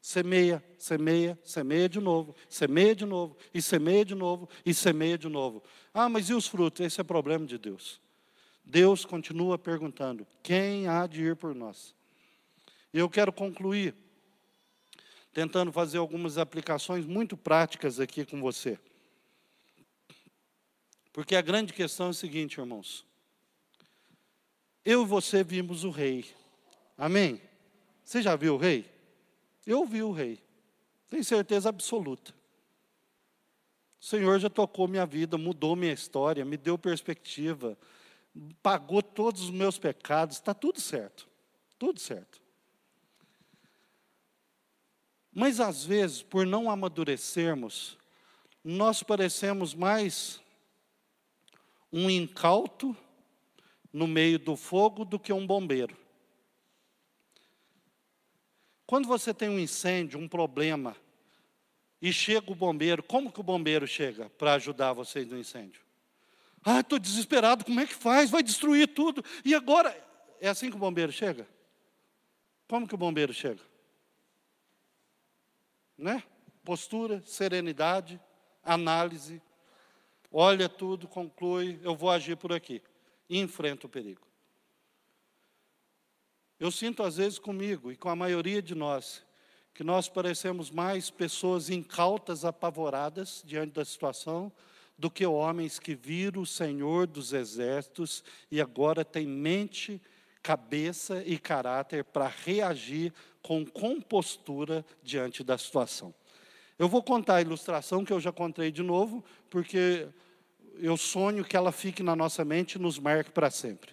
Semeia, 0.00 0.64
semeia, 0.78 1.38
semeia 1.44 1.88
de 1.88 2.00
novo, 2.00 2.34
semeia 2.48 2.94
de 2.94 3.04
novo, 3.04 3.36
e 3.52 3.60
semeia 3.60 4.04
de 4.04 4.14
novo, 4.14 4.48
e 4.64 4.72
semeia 4.72 5.18
de 5.18 5.28
novo. 5.28 5.62
Ah, 5.92 6.08
mas 6.08 6.30
e 6.30 6.34
os 6.34 6.46
frutos? 6.46 6.80
Esse 6.80 7.00
é 7.00 7.04
problema 7.04 7.44
de 7.44 7.58
Deus. 7.58 8.00
Deus 8.64 9.04
continua 9.04 9.58
perguntando: 9.58 10.26
quem 10.42 10.88
há 10.88 11.06
de 11.06 11.22
ir 11.22 11.36
por 11.36 11.54
nós? 11.54 11.94
E 12.92 12.98
eu 12.98 13.08
quero 13.08 13.32
concluir 13.32 13.94
tentando 15.32 15.70
fazer 15.70 15.98
algumas 15.98 16.38
aplicações 16.38 17.06
muito 17.06 17.36
práticas 17.36 18.00
aqui 18.00 18.24
com 18.24 18.40
você. 18.40 18.78
Porque 21.12 21.36
a 21.36 21.42
grande 21.42 21.72
questão 21.72 22.06
é 22.06 22.10
o 22.10 22.14
seguinte, 22.14 22.58
irmãos. 22.58 23.04
Eu 24.84 25.02
e 25.02 25.06
você 25.06 25.44
vimos 25.44 25.84
o 25.84 25.90
rei. 25.90 26.24
Amém? 26.96 27.40
Você 28.04 28.22
já 28.22 28.34
viu 28.36 28.54
o 28.54 28.58
rei? 28.58 28.90
Eu 29.66 29.84
vi 29.84 30.02
o 30.02 30.12
rei. 30.12 30.38
Tenho 31.08 31.24
certeza 31.24 31.68
absoluta. 31.68 32.34
O 34.00 34.04
Senhor 34.04 34.38
já 34.38 34.48
tocou 34.48 34.88
minha 34.88 35.04
vida, 35.04 35.36
mudou 35.36 35.76
minha 35.76 35.92
história, 35.92 36.44
me 36.44 36.56
deu 36.56 36.78
perspectiva, 36.78 37.76
pagou 38.62 39.02
todos 39.02 39.42
os 39.42 39.50
meus 39.50 39.78
pecados, 39.78 40.36
está 40.36 40.54
tudo 40.54 40.80
certo. 40.80 41.28
Tudo 41.78 41.98
certo. 41.98 42.40
Mas 45.32 45.60
às 45.60 45.84
vezes, 45.84 46.22
por 46.22 46.44
não 46.44 46.70
amadurecermos, 46.70 47.96
nós 48.62 49.02
parecemos 49.02 49.74
mais 49.74 50.40
um 51.92 52.10
incauto 52.10 52.96
no 53.92 54.06
meio 54.06 54.38
do 54.38 54.56
fogo 54.56 55.04
do 55.04 55.18
que 55.18 55.32
um 55.32 55.46
bombeiro. 55.46 55.96
Quando 58.86 59.06
você 59.06 59.32
tem 59.32 59.48
um 59.48 59.58
incêndio, 59.58 60.18
um 60.18 60.28
problema, 60.28 60.96
e 62.02 62.12
chega 62.12 62.50
o 62.50 62.54
bombeiro, 62.54 63.02
como 63.02 63.30
que 63.30 63.40
o 63.40 63.44
bombeiro 63.44 63.86
chega 63.86 64.28
para 64.30 64.54
ajudar 64.54 64.92
vocês 64.92 65.28
no 65.28 65.38
incêndio? 65.38 65.80
Ah, 66.64 66.80
estou 66.80 66.98
desesperado, 66.98 67.64
como 67.64 67.80
é 67.80 67.86
que 67.86 67.94
faz? 67.94 68.30
Vai 68.30 68.42
destruir 68.42 68.88
tudo. 68.88 69.24
E 69.44 69.54
agora? 69.54 69.96
É 70.40 70.48
assim 70.48 70.70
que 70.70 70.76
o 70.76 70.78
bombeiro 70.78 71.12
chega? 71.12 71.48
Como 72.68 72.86
que 72.86 72.94
o 72.94 72.98
bombeiro 72.98 73.32
chega? 73.32 73.62
Né? 75.96 76.22
Postura, 76.64 77.22
serenidade, 77.26 78.20
análise, 78.62 79.42
olha 80.30 80.68
tudo, 80.68 81.08
conclui, 81.08 81.80
eu 81.82 81.96
vou 81.96 82.10
agir 82.10 82.36
por 82.36 82.52
aqui. 82.52 82.82
E 83.28 83.38
enfrenta 83.38 83.86
o 83.86 83.90
perigo. 83.90 84.26
Eu 86.58 86.70
sinto 86.70 87.02
às 87.02 87.16
vezes 87.16 87.38
comigo 87.38 87.90
e 87.90 87.96
com 87.96 88.10
a 88.10 88.16
maioria 88.16 88.60
de 88.60 88.74
nós, 88.74 89.24
que 89.72 89.82
nós 89.82 90.08
parecemos 90.08 90.70
mais 90.70 91.10
pessoas 91.10 91.70
incautas, 91.70 92.44
apavoradas 92.44 93.42
diante 93.46 93.72
da 93.72 93.84
situação, 93.84 94.52
do 95.00 95.10
que 95.10 95.24
homens 95.24 95.78
que 95.78 95.94
viram 95.94 96.42
o 96.42 96.46
Senhor 96.46 97.06
dos 97.06 97.32
exércitos 97.32 98.22
e 98.50 98.60
agora 98.60 99.02
têm 99.02 99.26
mente, 99.26 99.98
cabeça 100.42 101.22
e 101.24 101.38
caráter 101.38 102.04
para 102.04 102.28
reagir 102.28 103.10
com 103.40 103.64
compostura 103.64 104.84
diante 105.02 105.42
da 105.42 105.56
situação. 105.56 106.12
Eu 106.78 106.86
vou 106.86 107.02
contar 107.02 107.36
a 107.36 107.40
ilustração 107.40 108.04
que 108.04 108.12
eu 108.12 108.20
já 108.20 108.30
contei 108.30 108.70
de 108.70 108.82
novo, 108.82 109.24
porque 109.48 110.06
eu 110.78 110.98
sonho 110.98 111.46
que 111.46 111.56
ela 111.56 111.72
fique 111.72 112.02
na 112.02 112.14
nossa 112.14 112.44
mente 112.44 112.74
e 112.74 112.78
nos 112.78 112.98
marque 112.98 113.30
para 113.30 113.50
sempre. 113.50 113.92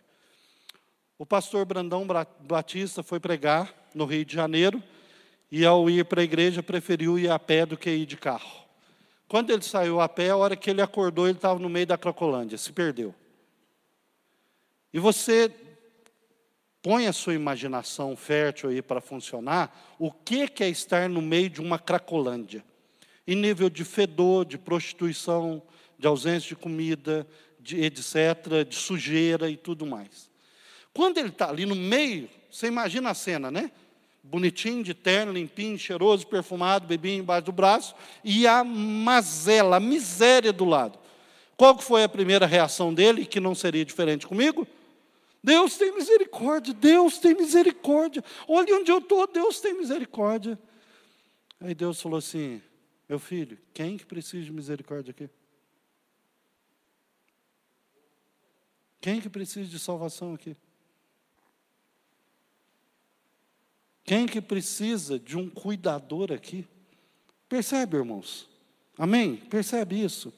O 1.18 1.26
pastor 1.26 1.66
Brandão 1.66 2.06
Batista 2.42 3.02
foi 3.02 3.22
pregar 3.22 3.74
no 3.96 4.04
Rio 4.04 4.26
de 4.26 4.34
Janeiro 4.34 4.84
e, 5.50 5.66
ao 5.66 5.90
ir 5.90 6.04
para 6.04 6.20
a 6.20 6.26
igreja, 6.26 6.62
preferiu 6.62 7.18
ir 7.18 7.32
a 7.32 7.40
pé 7.40 7.66
do 7.66 7.78
que 7.78 7.90
ir 7.90 8.06
de 8.06 8.18
carro. 8.18 8.67
Quando 9.28 9.52
ele 9.52 9.62
saiu 9.62 10.00
a 10.00 10.08
pé, 10.08 10.30
a 10.30 10.38
hora 10.38 10.56
que 10.56 10.70
ele 10.70 10.82
acordou, 10.82 11.28
ele 11.28 11.38
estava 11.38 11.60
no 11.60 11.70
meio 11.70 11.86
da 11.86 11.98
Cracolândia, 11.98 12.58
se 12.58 12.72
perdeu. 12.72 13.14
E 14.94 15.00
você 15.00 15.52
põe 16.82 17.08
a 17.08 17.14
sua 17.14 17.34
imaginação 17.34 18.16
fértil 18.16 18.70
aí 18.70 18.82
para 18.82 19.02
funcionar, 19.02 19.96
o 20.00 20.12
que 20.12 20.50
é 20.60 20.70
estar 20.70 21.10
no 21.10 21.22
meio 21.22 21.50
de 21.50 21.62
uma 21.62 21.78
Cracolândia? 21.78 22.64
em 23.28 23.36
nível 23.36 23.70
de 23.70 23.84
fedor, 23.84 24.46
de 24.46 24.58
prostituição, 24.58 25.62
de 26.00 26.08
ausência 26.08 26.50
de 26.50 26.56
comida, 26.56 27.28
de 27.60 27.84
etc., 27.84 28.66
de 28.68 28.76
sujeira 28.76 29.50
e 29.50 29.58
tudo 29.58 29.86
mais. 29.86 30.32
Quando 30.94 31.18
ele 31.18 31.30
está 31.30 31.50
ali 31.50 31.66
no 31.66 31.76
meio, 31.76 32.30
você 32.50 32.68
imagina 32.68 33.10
a 33.10 33.14
cena, 33.14 33.52
né? 33.52 33.70
Bonitinho, 34.30 34.84
de 34.84 34.94
terno, 34.94 35.32
limpinho, 35.32 35.80
cheiroso, 35.80 36.28
perfumado, 36.28 36.86
bebinho 36.86 37.22
embaixo 37.22 37.46
do 37.46 37.52
braço, 37.52 37.96
e 38.24 38.46
a 38.46 38.64
mazela, 38.64 39.78
a 39.78 39.80
miséria 39.80 40.52
do 40.52 40.66
lado. 40.66 41.00
Qual 41.56 41.76
que 41.76 41.84
foi 41.84 42.04
a 42.04 42.10
primeira 42.10 42.46
reação 42.46 42.94
dele, 42.94 43.26
que 43.26 43.40
não 43.40 43.56
seria 43.56 43.86
diferente 43.86 44.28
comigo? 44.28 44.68
Deus 45.42 45.78
tem 45.78 45.96
misericórdia, 45.96 46.74
Deus 46.74 47.20
tem 47.20 47.34
misericórdia. 47.34 48.24
Olha 48.48 48.76
onde 48.76 48.92
eu 48.92 48.98
estou, 48.98 49.26
Deus 49.28 49.62
tem 49.62 49.74
misericórdia. 49.78 50.60
Aí 51.60 51.74
Deus 51.74 52.02
falou 52.02 52.20
assim: 52.20 52.62
Meu 53.08 53.18
filho, 53.18 53.58
quem 53.74 53.98
que 53.98 54.06
precisa 54.06 54.44
de 54.44 54.52
misericórdia 54.52 55.12
aqui? 55.12 55.30
Quem 59.00 59.22
que 59.22 59.30
precisa 59.30 59.70
de 59.70 59.80
salvação 59.80 60.34
aqui? 60.34 60.56
Quem 64.08 64.26
que 64.26 64.40
precisa 64.40 65.20
de 65.20 65.38
um 65.38 65.50
cuidador 65.50 66.32
aqui? 66.32 66.66
Percebe, 67.50 67.98
irmãos? 67.98 68.48
Amém? 68.98 69.36
Percebe 69.36 70.02
isso? 70.02 70.34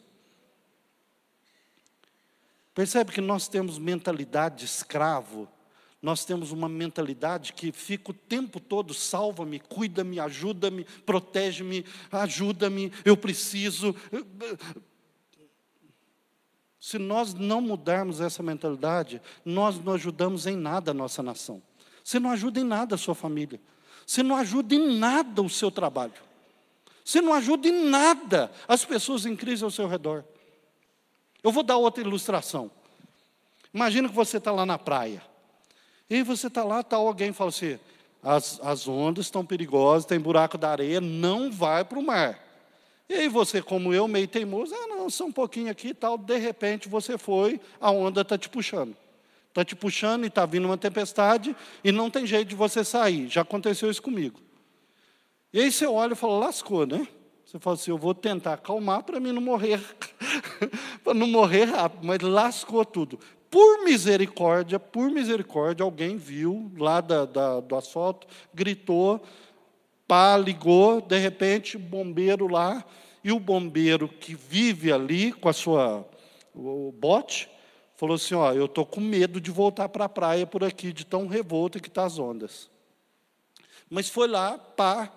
Percebe 2.73 3.11
que 3.11 3.21
nós 3.21 3.47
temos 3.47 3.77
mentalidade 3.77 4.57
de 4.57 4.65
escravo, 4.65 5.47
nós 6.01 6.25
temos 6.25 6.51
uma 6.51 6.67
mentalidade 6.67 7.53
que 7.53 7.71
fica 7.71 8.09
o 8.09 8.13
tempo 8.13 8.59
todo: 8.59 8.91
salva-me, 8.91 9.59
cuida-me, 9.59 10.19
ajuda-me, 10.19 10.83
protege-me, 11.05 11.85
ajuda-me, 12.11 12.91
eu 13.05 13.15
preciso. 13.15 13.95
Se 16.79 16.97
nós 16.97 17.35
não 17.35 17.61
mudarmos 17.61 18.19
essa 18.19 18.41
mentalidade, 18.41 19.21
nós 19.45 19.77
não 19.77 19.93
ajudamos 19.93 20.47
em 20.47 20.55
nada 20.55 20.89
a 20.89 20.93
nossa 20.93 21.21
nação. 21.21 21.61
Você 22.09 22.19
não 22.19 22.31
ajuda 22.31 22.59
em 22.59 22.63
nada 22.63 22.95
a 22.95 22.97
sua 22.97 23.13
família. 23.13 23.61
Você 24.03 24.23
não 24.23 24.35
ajuda 24.35 24.73
em 24.73 24.97
nada 24.97 25.43
o 25.43 25.47
seu 25.47 25.69
trabalho. 25.69 26.11
Você 27.05 27.21
não 27.21 27.35
ajuda 27.35 27.67
em 27.67 27.87
nada 27.87 28.51
as 28.67 28.83
pessoas 28.83 29.27
em 29.27 29.35
crise 29.35 29.63
ao 29.63 29.69
seu 29.69 29.87
redor. 29.87 30.23
Eu 31.43 31.51
vou 31.51 31.61
dar 31.61 31.77
outra 31.77 32.01
ilustração. 32.01 32.71
Imagina 33.71 34.09
que 34.09 34.15
você 34.15 34.37
está 34.37 34.51
lá 34.51 34.65
na 34.65 34.79
praia. 34.79 35.21
E 36.09 36.23
você 36.23 36.47
está 36.47 36.63
lá, 36.63 36.79
está 36.79 36.95
alguém 36.97 37.31
fala 37.31 37.51
assim: 37.51 37.77
as, 38.23 38.59
as 38.63 38.87
ondas 38.87 39.27
estão 39.27 39.45
perigosas, 39.45 40.03
tem 40.03 40.19
buraco 40.19 40.57
da 40.57 40.71
areia, 40.71 40.99
não 40.99 41.51
vai 41.51 41.85
para 41.85 41.99
o 41.99 42.03
mar. 42.03 42.43
E 43.07 43.13
aí 43.13 43.27
você, 43.27 43.61
como 43.61 43.93
eu, 43.93 44.07
meio 44.07 44.27
teimoso, 44.27 44.73
ah, 44.73 44.87
não, 44.87 45.11
só 45.11 45.25
um 45.25 45.31
pouquinho 45.31 45.69
aqui 45.69 45.89
e 45.89 45.93
tal, 45.93 46.17
de 46.17 46.37
repente 46.39 46.89
você 46.89 47.19
foi, 47.19 47.61
a 47.79 47.91
onda 47.91 48.21
está 48.21 48.35
te 48.35 48.49
puxando. 48.49 48.97
Está 49.59 49.65
te 49.65 49.75
puxando 49.75 50.23
e 50.23 50.27
está 50.27 50.45
vindo 50.45 50.63
uma 50.63 50.77
tempestade 50.77 51.53
e 51.83 51.91
não 51.91 52.09
tem 52.09 52.25
jeito 52.25 52.47
de 52.47 52.55
você 52.55 52.81
sair. 52.81 53.27
Já 53.27 53.41
aconteceu 53.41 53.91
isso 53.91 54.01
comigo. 54.01 54.39
E 55.51 55.59
aí 55.59 55.69
você 55.69 55.85
olha 55.85 56.13
e 56.13 56.15
fala, 56.15 56.39
lascou, 56.39 56.85
né? 56.85 57.05
Você 57.45 57.59
fala 57.59 57.75
assim, 57.75 57.91
eu 57.91 57.97
vou 57.97 58.13
tentar 58.13 58.53
acalmar 58.53 59.03
para 59.03 59.19
mim 59.19 59.33
não 59.33 59.41
morrer, 59.41 59.81
para 61.03 61.13
não 61.13 61.27
morrer 61.27 61.65
rápido, 61.65 62.07
mas 62.07 62.21
lascou 62.21 62.85
tudo. 62.85 63.19
Por 63.51 63.83
misericórdia, 63.83 64.79
por 64.79 65.11
misericórdia, 65.11 65.83
alguém 65.83 66.15
viu 66.15 66.71
lá 66.77 67.01
da, 67.01 67.25
da, 67.25 67.59
do 67.59 67.75
asfalto, 67.75 68.27
gritou, 68.53 69.21
pá, 70.07 70.37
ligou, 70.37 71.01
de 71.01 71.17
repente, 71.17 71.77
bombeiro 71.77 72.47
lá, 72.47 72.85
e 73.21 73.29
o 73.33 73.39
bombeiro 73.41 74.07
que 74.07 74.35
vive 74.35 74.89
ali 74.89 75.33
com 75.33 75.49
a 75.49 75.53
sua 75.53 76.07
o 76.55 76.93
bote, 76.97 77.49
falou 77.99 78.15
assim: 78.15 78.33
Ó, 78.33 78.53
eu 78.53 78.65
estou 78.65 78.85
com 78.85 79.01
medo 79.01 79.41
de 79.41 79.51
voltar 79.51 79.89
para 79.89 80.05
a 80.05 80.09
praia 80.09 80.47
por 80.47 80.63
aqui, 80.63 80.93
de 80.93 81.05
tão 81.05 81.27
revolta 81.27 81.81
que 81.81 81.89
tá 81.89 82.05
as 82.05 82.17
ondas. 82.17 82.69
Mas 83.89 84.07
foi 84.07 84.27
lá, 84.27 84.57
pá, 84.57 85.11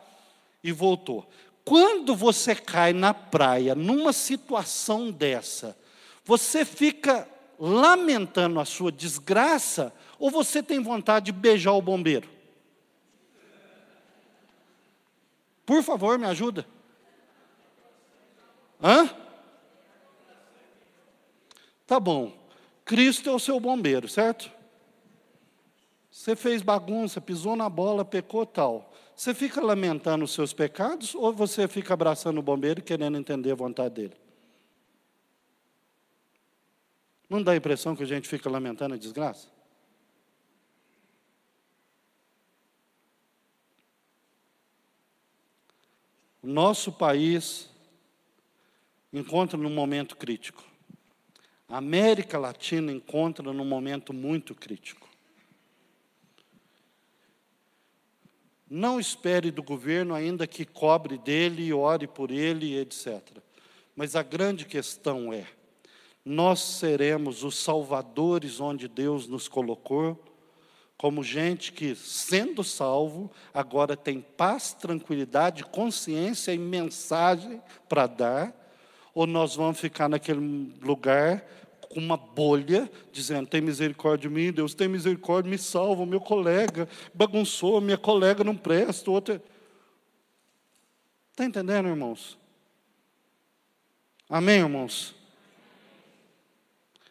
e 0.64 0.72
voltou. 0.72 1.30
Quando 1.64 2.16
você 2.16 2.56
cai 2.56 2.92
na 2.92 3.14
praia, 3.14 3.76
numa 3.76 4.12
situação 4.12 5.12
dessa, 5.12 5.78
você 6.24 6.64
fica 6.64 7.28
lamentando 7.56 8.58
a 8.58 8.64
sua 8.64 8.90
desgraça, 8.90 9.94
ou 10.18 10.28
você 10.28 10.60
tem 10.60 10.82
vontade 10.82 11.26
de 11.26 11.32
beijar 11.32 11.72
o 11.74 11.82
bombeiro? 11.82 12.28
Por 15.64 15.84
favor, 15.84 16.18
me 16.18 16.26
ajuda. 16.26 16.66
Hã? 18.82 19.08
Tá 21.86 22.00
bom. 22.00 22.41
Cristo 22.92 23.30
é 23.30 23.32
o 23.32 23.38
seu 23.38 23.58
bombeiro, 23.58 24.06
certo? 24.06 24.52
Você 26.10 26.36
fez 26.36 26.60
bagunça, 26.60 27.22
pisou 27.22 27.56
na 27.56 27.66
bola, 27.66 28.04
pecou 28.04 28.44
tal. 28.44 28.92
Você 29.16 29.32
fica 29.32 29.62
lamentando 29.62 30.26
os 30.26 30.34
seus 30.34 30.52
pecados 30.52 31.14
ou 31.14 31.32
você 31.32 31.66
fica 31.66 31.94
abraçando 31.94 32.36
o 32.36 32.42
bombeiro 32.42 32.80
e 32.80 32.82
querendo 32.82 33.16
entender 33.16 33.50
a 33.50 33.54
vontade 33.54 33.94
dele? 33.94 34.14
Não 37.30 37.42
dá 37.42 37.52
a 37.52 37.56
impressão 37.56 37.96
que 37.96 38.02
a 38.02 38.06
gente 38.06 38.28
fica 38.28 38.50
lamentando 38.50 38.92
a 38.92 38.98
desgraça? 38.98 39.48
O 46.42 46.46
nosso 46.46 46.92
país 46.92 47.70
encontra 49.10 49.56
num 49.56 49.70
momento 49.70 50.14
crítico. 50.14 50.71
A 51.68 51.78
América 51.78 52.38
Latina 52.38 52.92
encontra 52.92 53.52
num 53.52 53.64
momento 53.64 54.12
muito 54.12 54.54
crítico. 54.54 55.08
Não 58.68 58.98
espere 58.98 59.50
do 59.50 59.62
governo 59.62 60.14
ainda 60.14 60.46
que 60.46 60.64
cobre 60.64 61.18
dele, 61.18 61.72
ore 61.72 62.06
por 62.06 62.30
ele, 62.30 62.78
etc. 62.78 63.20
Mas 63.94 64.16
a 64.16 64.22
grande 64.22 64.64
questão 64.64 65.32
é: 65.32 65.46
nós 66.24 66.60
seremos 66.60 67.44
os 67.44 67.56
salvadores 67.56 68.60
onde 68.60 68.88
Deus 68.88 69.26
nos 69.26 69.48
colocou? 69.48 70.18
como 71.02 71.24
gente 71.24 71.72
que, 71.72 71.96
sendo 71.96 72.62
salvo, 72.62 73.28
agora 73.52 73.96
tem 73.96 74.20
paz, 74.20 74.72
tranquilidade, 74.72 75.64
consciência 75.64 76.54
e 76.54 76.58
mensagem 76.58 77.60
para 77.88 78.06
dar, 78.06 78.61
ou 79.14 79.26
nós 79.26 79.56
vamos 79.56 79.78
ficar 79.78 80.08
naquele 80.08 80.72
lugar 80.80 81.44
com 81.92 82.00
uma 82.00 82.16
bolha, 82.16 82.90
dizendo: 83.12 83.46
tem 83.46 83.60
misericórdia 83.60 84.28
de 84.28 84.34
mim, 84.34 84.52
Deus 84.52 84.74
tem 84.74 84.88
misericórdia, 84.88 85.50
me 85.50 85.58
salva, 85.58 86.06
meu 86.06 86.20
colega 86.20 86.88
bagunçou, 87.12 87.80
minha 87.80 87.98
colega 87.98 88.42
não 88.42 88.56
presta, 88.56 89.10
outra. 89.10 89.42
Está 91.30 91.44
entendendo, 91.44 91.88
irmãos? 91.88 92.38
Amém, 94.28 94.60
irmãos? 94.60 95.14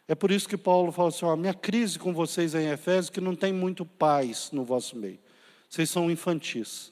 É 0.08 0.16
por 0.16 0.32
isso 0.32 0.50
que 0.50 0.58
Paulo 0.58 0.92
fala 0.92 1.10
assim: 1.10 1.26
ó, 1.26 1.36
minha 1.36 1.54
crise 1.54 1.98
com 1.98 2.14
vocês 2.14 2.56
em 2.56 2.70
Efésios 2.70 3.10
é 3.10 3.12
que 3.14 3.22
não 3.22 3.36
tem 3.36 3.54
muito 3.54 3.86
paz 3.86 4.52
no 4.52 4.66
vosso 4.66 4.98
meio. 4.98 5.20
Vocês 5.70 5.90
são 5.90 6.12
infantis. 6.12 6.92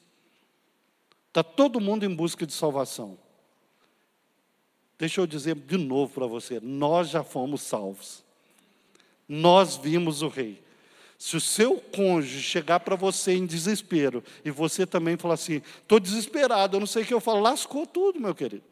Está 1.28 1.43
todo 1.43 1.82
mundo 1.82 2.05
em 2.05 2.16
busca 2.16 2.45
de 2.45 2.53
salvação. 2.53 3.18
Deixa 5.00 5.22
eu 5.22 5.26
dizer 5.26 5.56
de 5.56 5.78
novo 5.78 6.14
para 6.14 6.28
você: 6.28 6.60
nós 6.62 7.10
já 7.10 7.24
fomos 7.24 7.62
salvos. 7.62 8.22
Nós 9.28 9.78
vimos 9.78 10.22
o 10.22 10.28
Rei. 10.28 10.62
Se 11.18 11.38
o 11.38 11.41
seu 11.41 11.78
cônjuge 11.78 12.41
chegar 12.41 12.80
para 12.82 12.95
você 12.95 13.34
em 13.34 13.45
desespero 13.45 14.24
e 14.43 14.52
você 14.52 14.86
também 14.86 15.16
falar 15.16 15.36
assim: 15.36 15.62
estou 15.82 16.02
desesperado, 16.02 16.76
eu 16.76 16.80
não 16.82 16.88
sei 16.88 17.04
o 17.04 17.06
que 17.06 17.14
eu 17.14 17.22
falo, 17.22 17.39
lascou 17.39 17.88
tudo, 17.88 18.20
meu 18.20 18.36
querido. 18.36 18.64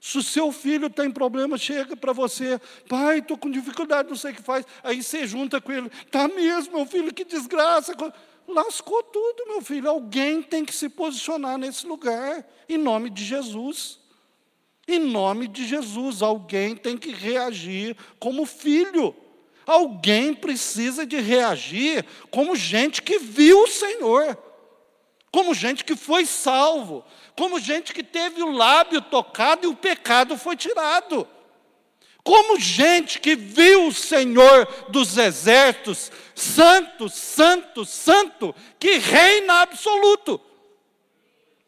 Se 0.00 0.16
o 0.16 0.22
seu 0.22 0.50
filho 0.50 0.88
tem 0.88 1.10
problema, 1.10 1.58
chega 1.58 1.94
para 1.94 2.12
você, 2.12 2.58
pai, 2.88 3.18
estou 3.18 3.36
com 3.36 3.50
dificuldade, 3.50 4.08
não 4.08 4.16
sei 4.16 4.32
o 4.32 4.34
que 4.34 4.42
faz. 4.42 4.64
Aí 4.82 5.02
você 5.02 5.26
junta 5.26 5.60
com 5.60 5.72
ele, 5.72 5.90
tá 6.10 6.26
mesmo, 6.26 6.76
meu 6.76 6.86
filho, 6.86 7.12
que 7.12 7.24
desgraça. 7.24 7.94
Lascou 8.48 9.02
tudo, 9.02 9.46
meu 9.46 9.60
filho. 9.60 9.90
Alguém 9.90 10.42
tem 10.42 10.64
que 10.64 10.74
se 10.74 10.88
posicionar 10.88 11.58
nesse 11.58 11.86
lugar, 11.86 12.46
em 12.68 12.78
nome 12.78 13.10
de 13.10 13.24
Jesus. 13.24 14.00
Em 14.90 14.98
nome 14.98 15.46
de 15.46 15.64
Jesus, 15.64 16.20
alguém 16.20 16.74
tem 16.74 16.98
que 16.98 17.12
reagir 17.12 17.96
como 18.18 18.44
filho. 18.44 19.14
Alguém 19.64 20.34
precisa 20.34 21.06
de 21.06 21.20
reagir 21.20 22.04
como 22.28 22.56
gente 22.56 23.00
que 23.00 23.20
viu 23.20 23.62
o 23.62 23.68
Senhor, 23.68 24.36
como 25.30 25.54
gente 25.54 25.84
que 25.84 25.94
foi 25.94 26.26
salvo, 26.26 27.04
como 27.36 27.60
gente 27.60 27.94
que 27.94 28.02
teve 28.02 28.42
o 28.42 28.50
lábio 28.50 29.00
tocado 29.00 29.64
e 29.64 29.70
o 29.70 29.76
pecado 29.76 30.36
foi 30.36 30.56
tirado. 30.56 31.24
Como 32.24 32.58
gente 32.58 33.20
que 33.20 33.36
viu 33.36 33.86
o 33.86 33.94
Senhor 33.94 34.66
dos 34.88 35.16
exércitos, 35.16 36.10
santo, 36.34 37.08
santo, 37.08 37.84
santo, 37.84 38.52
que 38.76 38.98
reina 38.98 39.60
absoluto. 39.62 40.40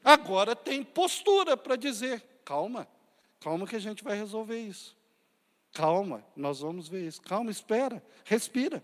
Agora 0.02 0.56
tem 0.56 0.82
postura 0.82 1.56
para 1.56 1.76
dizer: 1.76 2.20
calma, 2.44 2.88
calma 3.42 3.66
que 3.66 3.76
a 3.76 3.80
gente 3.80 4.04
vai 4.04 4.16
resolver 4.16 4.58
isso. 4.58 4.96
Calma, 5.72 6.24
nós 6.36 6.60
vamos 6.60 6.88
ver 6.88 7.06
isso. 7.06 7.20
Calma, 7.22 7.50
espera, 7.50 8.02
respira. 8.24 8.82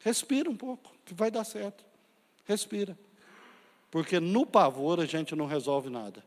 Respira 0.00 0.50
um 0.50 0.56
pouco, 0.56 0.92
que 1.04 1.14
vai 1.14 1.30
dar 1.30 1.44
certo. 1.44 1.84
Respira. 2.44 2.98
Porque 3.90 4.18
no 4.18 4.46
pavor 4.46 5.00
a 5.00 5.06
gente 5.06 5.34
não 5.34 5.46
resolve 5.46 5.88
nada. 5.88 6.24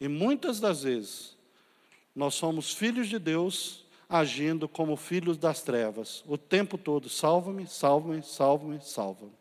E 0.00 0.08
muitas 0.08 0.60
das 0.60 0.82
vezes, 0.82 1.36
nós 2.14 2.34
somos 2.34 2.72
filhos 2.72 3.08
de 3.08 3.18
Deus 3.18 3.84
agindo 4.08 4.68
como 4.68 4.96
filhos 4.96 5.36
das 5.36 5.62
trevas. 5.62 6.24
O 6.26 6.36
tempo 6.36 6.76
todo, 6.76 7.08
salva-me, 7.08 7.66
salva-me, 7.66 8.22
salva-me, 8.22 8.80
salva-me. 8.82 9.32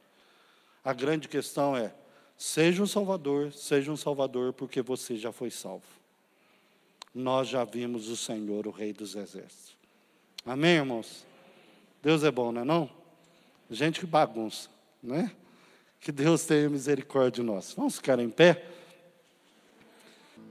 A 0.83 0.93
grande 0.93 1.27
questão 1.27 1.75
é, 1.75 1.93
Seja 2.39 2.81
um 2.81 2.87
salvador, 2.87 3.51
seja 3.51 3.91
um 3.91 3.97
salvador, 3.97 4.53
porque 4.53 4.81
você 4.81 5.17
já 5.17 5.29
foi 5.29 5.51
salvo. 5.51 5.83
Nós 7.13 7.47
já 7.47 7.63
vimos 7.63 8.07
o 8.07 8.15
Senhor, 8.15 8.67
o 8.67 8.71
Rei 8.71 8.93
dos 8.93 9.15
Exércitos. 9.15 9.77
Amém, 10.45 10.75
irmãos? 10.75 11.25
Deus 12.01 12.23
é 12.23 12.31
bom, 12.31 12.51
não 12.51 12.61
é 12.61 12.65
não? 12.65 12.89
Gente 13.69 13.99
que 13.99 14.05
bagunça, 14.05 14.69
né? 15.01 15.35
Que 15.99 16.11
Deus 16.11 16.45
tenha 16.45 16.69
misericórdia 16.69 17.43
de 17.43 17.43
nós. 17.43 17.73
Vamos 17.73 17.97
ficar 17.97 18.19
em 18.19 18.29
pé? 18.29 18.65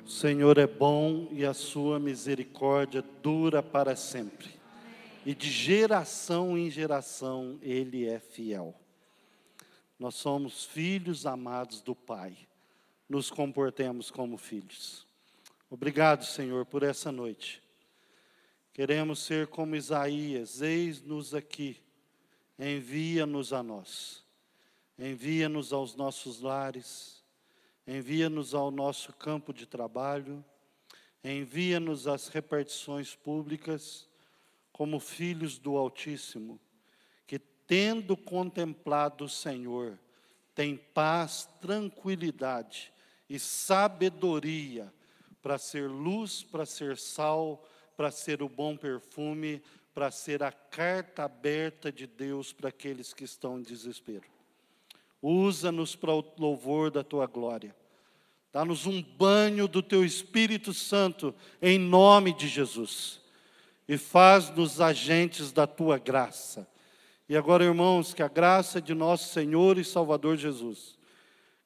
O 0.04 0.10
Senhor 0.10 0.58
é 0.58 0.66
bom 0.66 1.28
e 1.32 1.44
a 1.44 1.54
sua 1.54 1.98
misericórdia 1.98 3.02
dura 3.22 3.62
para 3.62 3.96
sempre. 3.96 4.50
E 5.24 5.34
de 5.34 5.50
geração 5.50 6.56
em 6.56 6.70
geração 6.70 7.58
Ele 7.62 8.06
é 8.06 8.18
fiel. 8.18 8.74
Nós 9.98 10.14
somos 10.14 10.64
filhos 10.64 11.26
amados 11.26 11.80
do 11.80 11.94
Pai. 11.94 12.36
Nos 13.08 13.30
comportemos 13.30 14.10
como 14.10 14.36
filhos. 14.36 15.07
Obrigado, 15.70 16.24
Senhor, 16.24 16.64
por 16.64 16.82
essa 16.82 17.12
noite. 17.12 17.62
Queremos 18.72 19.18
ser 19.18 19.48
como 19.48 19.76
Isaías, 19.76 20.62
eis-nos 20.62 21.34
aqui, 21.34 21.76
envia-nos 22.58 23.52
a 23.52 23.62
nós. 23.62 24.24
Envia-nos 24.98 25.70
aos 25.70 25.94
nossos 25.94 26.40
lares, 26.40 27.22
envia-nos 27.86 28.54
ao 28.54 28.70
nosso 28.70 29.12
campo 29.12 29.52
de 29.52 29.66
trabalho, 29.66 30.42
envia-nos 31.22 32.08
às 32.08 32.28
repartições 32.28 33.14
públicas, 33.14 34.08
como 34.72 34.98
filhos 34.98 35.58
do 35.58 35.76
Altíssimo, 35.76 36.58
que, 37.26 37.38
tendo 37.38 38.16
contemplado 38.16 39.26
o 39.26 39.28
Senhor, 39.28 39.98
tem 40.54 40.78
paz, 40.78 41.46
tranquilidade 41.60 42.90
e 43.28 43.38
sabedoria 43.38 44.90
para 45.48 45.56
ser 45.56 45.88
luz, 45.88 46.42
para 46.42 46.66
ser 46.66 46.98
sal, 46.98 47.64
para 47.96 48.10
ser 48.10 48.42
o 48.42 48.50
bom 48.50 48.76
perfume, 48.76 49.62
para 49.94 50.10
ser 50.10 50.42
a 50.42 50.52
carta 50.52 51.24
aberta 51.24 51.90
de 51.90 52.06
Deus 52.06 52.52
para 52.52 52.68
aqueles 52.68 53.14
que 53.14 53.24
estão 53.24 53.58
em 53.58 53.62
desespero. 53.62 54.28
Usa-nos 55.22 55.96
para 55.96 56.12
o 56.12 56.22
louvor 56.36 56.90
da 56.90 57.02
tua 57.02 57.24
glória. 57.26 57.74
Dá-nos 58.52 58.84
um 58.84 59.02
banho 59.02 59.66
do 59.66 59.82
teu 59.82 60.04
Espírito 60.04 60.74
Santo, 60.74 61.34
em 61.62 61.78
nome 61.78 62.34
de 62.34 62.46
Jesus. 62.46 63.18
E 63.88 63.96
faz-nos 63.96 64.82
agentes 64.82 65.50
da 65.50 65.66
tua 65.66 65.96
graça. 65.96 66.68
E 67.26 67.34
agora, 67.34 67.64
irmãos, 67.64 68.12
que 68.12 68.22
a 68.22 68.28
graça 68.28 68.82
de 68.82 68.92
nosso 68.92 69.32
Senhor 69.32 69.78
e 69.78 69.84
Salvador 69.84 70.36
Jesus, 70.36 70.98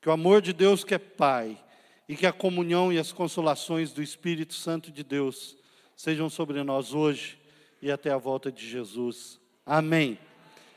que 0.01 0.09
o 0.09 0.12
amor 0.12 0.41
de 0.41 0.53
Deus 0.53 0.85
que 0.85 0.95
é 0.95 0.99
Pai, 0.99 1.59
e 2.09 2.16
que 2.16 2.26
a 2.26 2.32
comunhão 2.32 2.92
e 2.92 2.98
as 2.98 3.12
consolações 3.12 3.92
do 3.92 4.03
Espírito 4.03 4.55
Santo 4.55 4.90
de 4.90 5.03
Deus 5.03 5.57
sejam 5.96 6.28
sobre 6.28 6.62
nós 6.62 6.94
hoje 6.94 7.38
e 7.80 7.90
até 7.90 8.11
a 8.11 8.18
volta 8.18 8.50
de 8.50 8.68
Jesus. 8.68 9.40
Amém. 9.64 10.18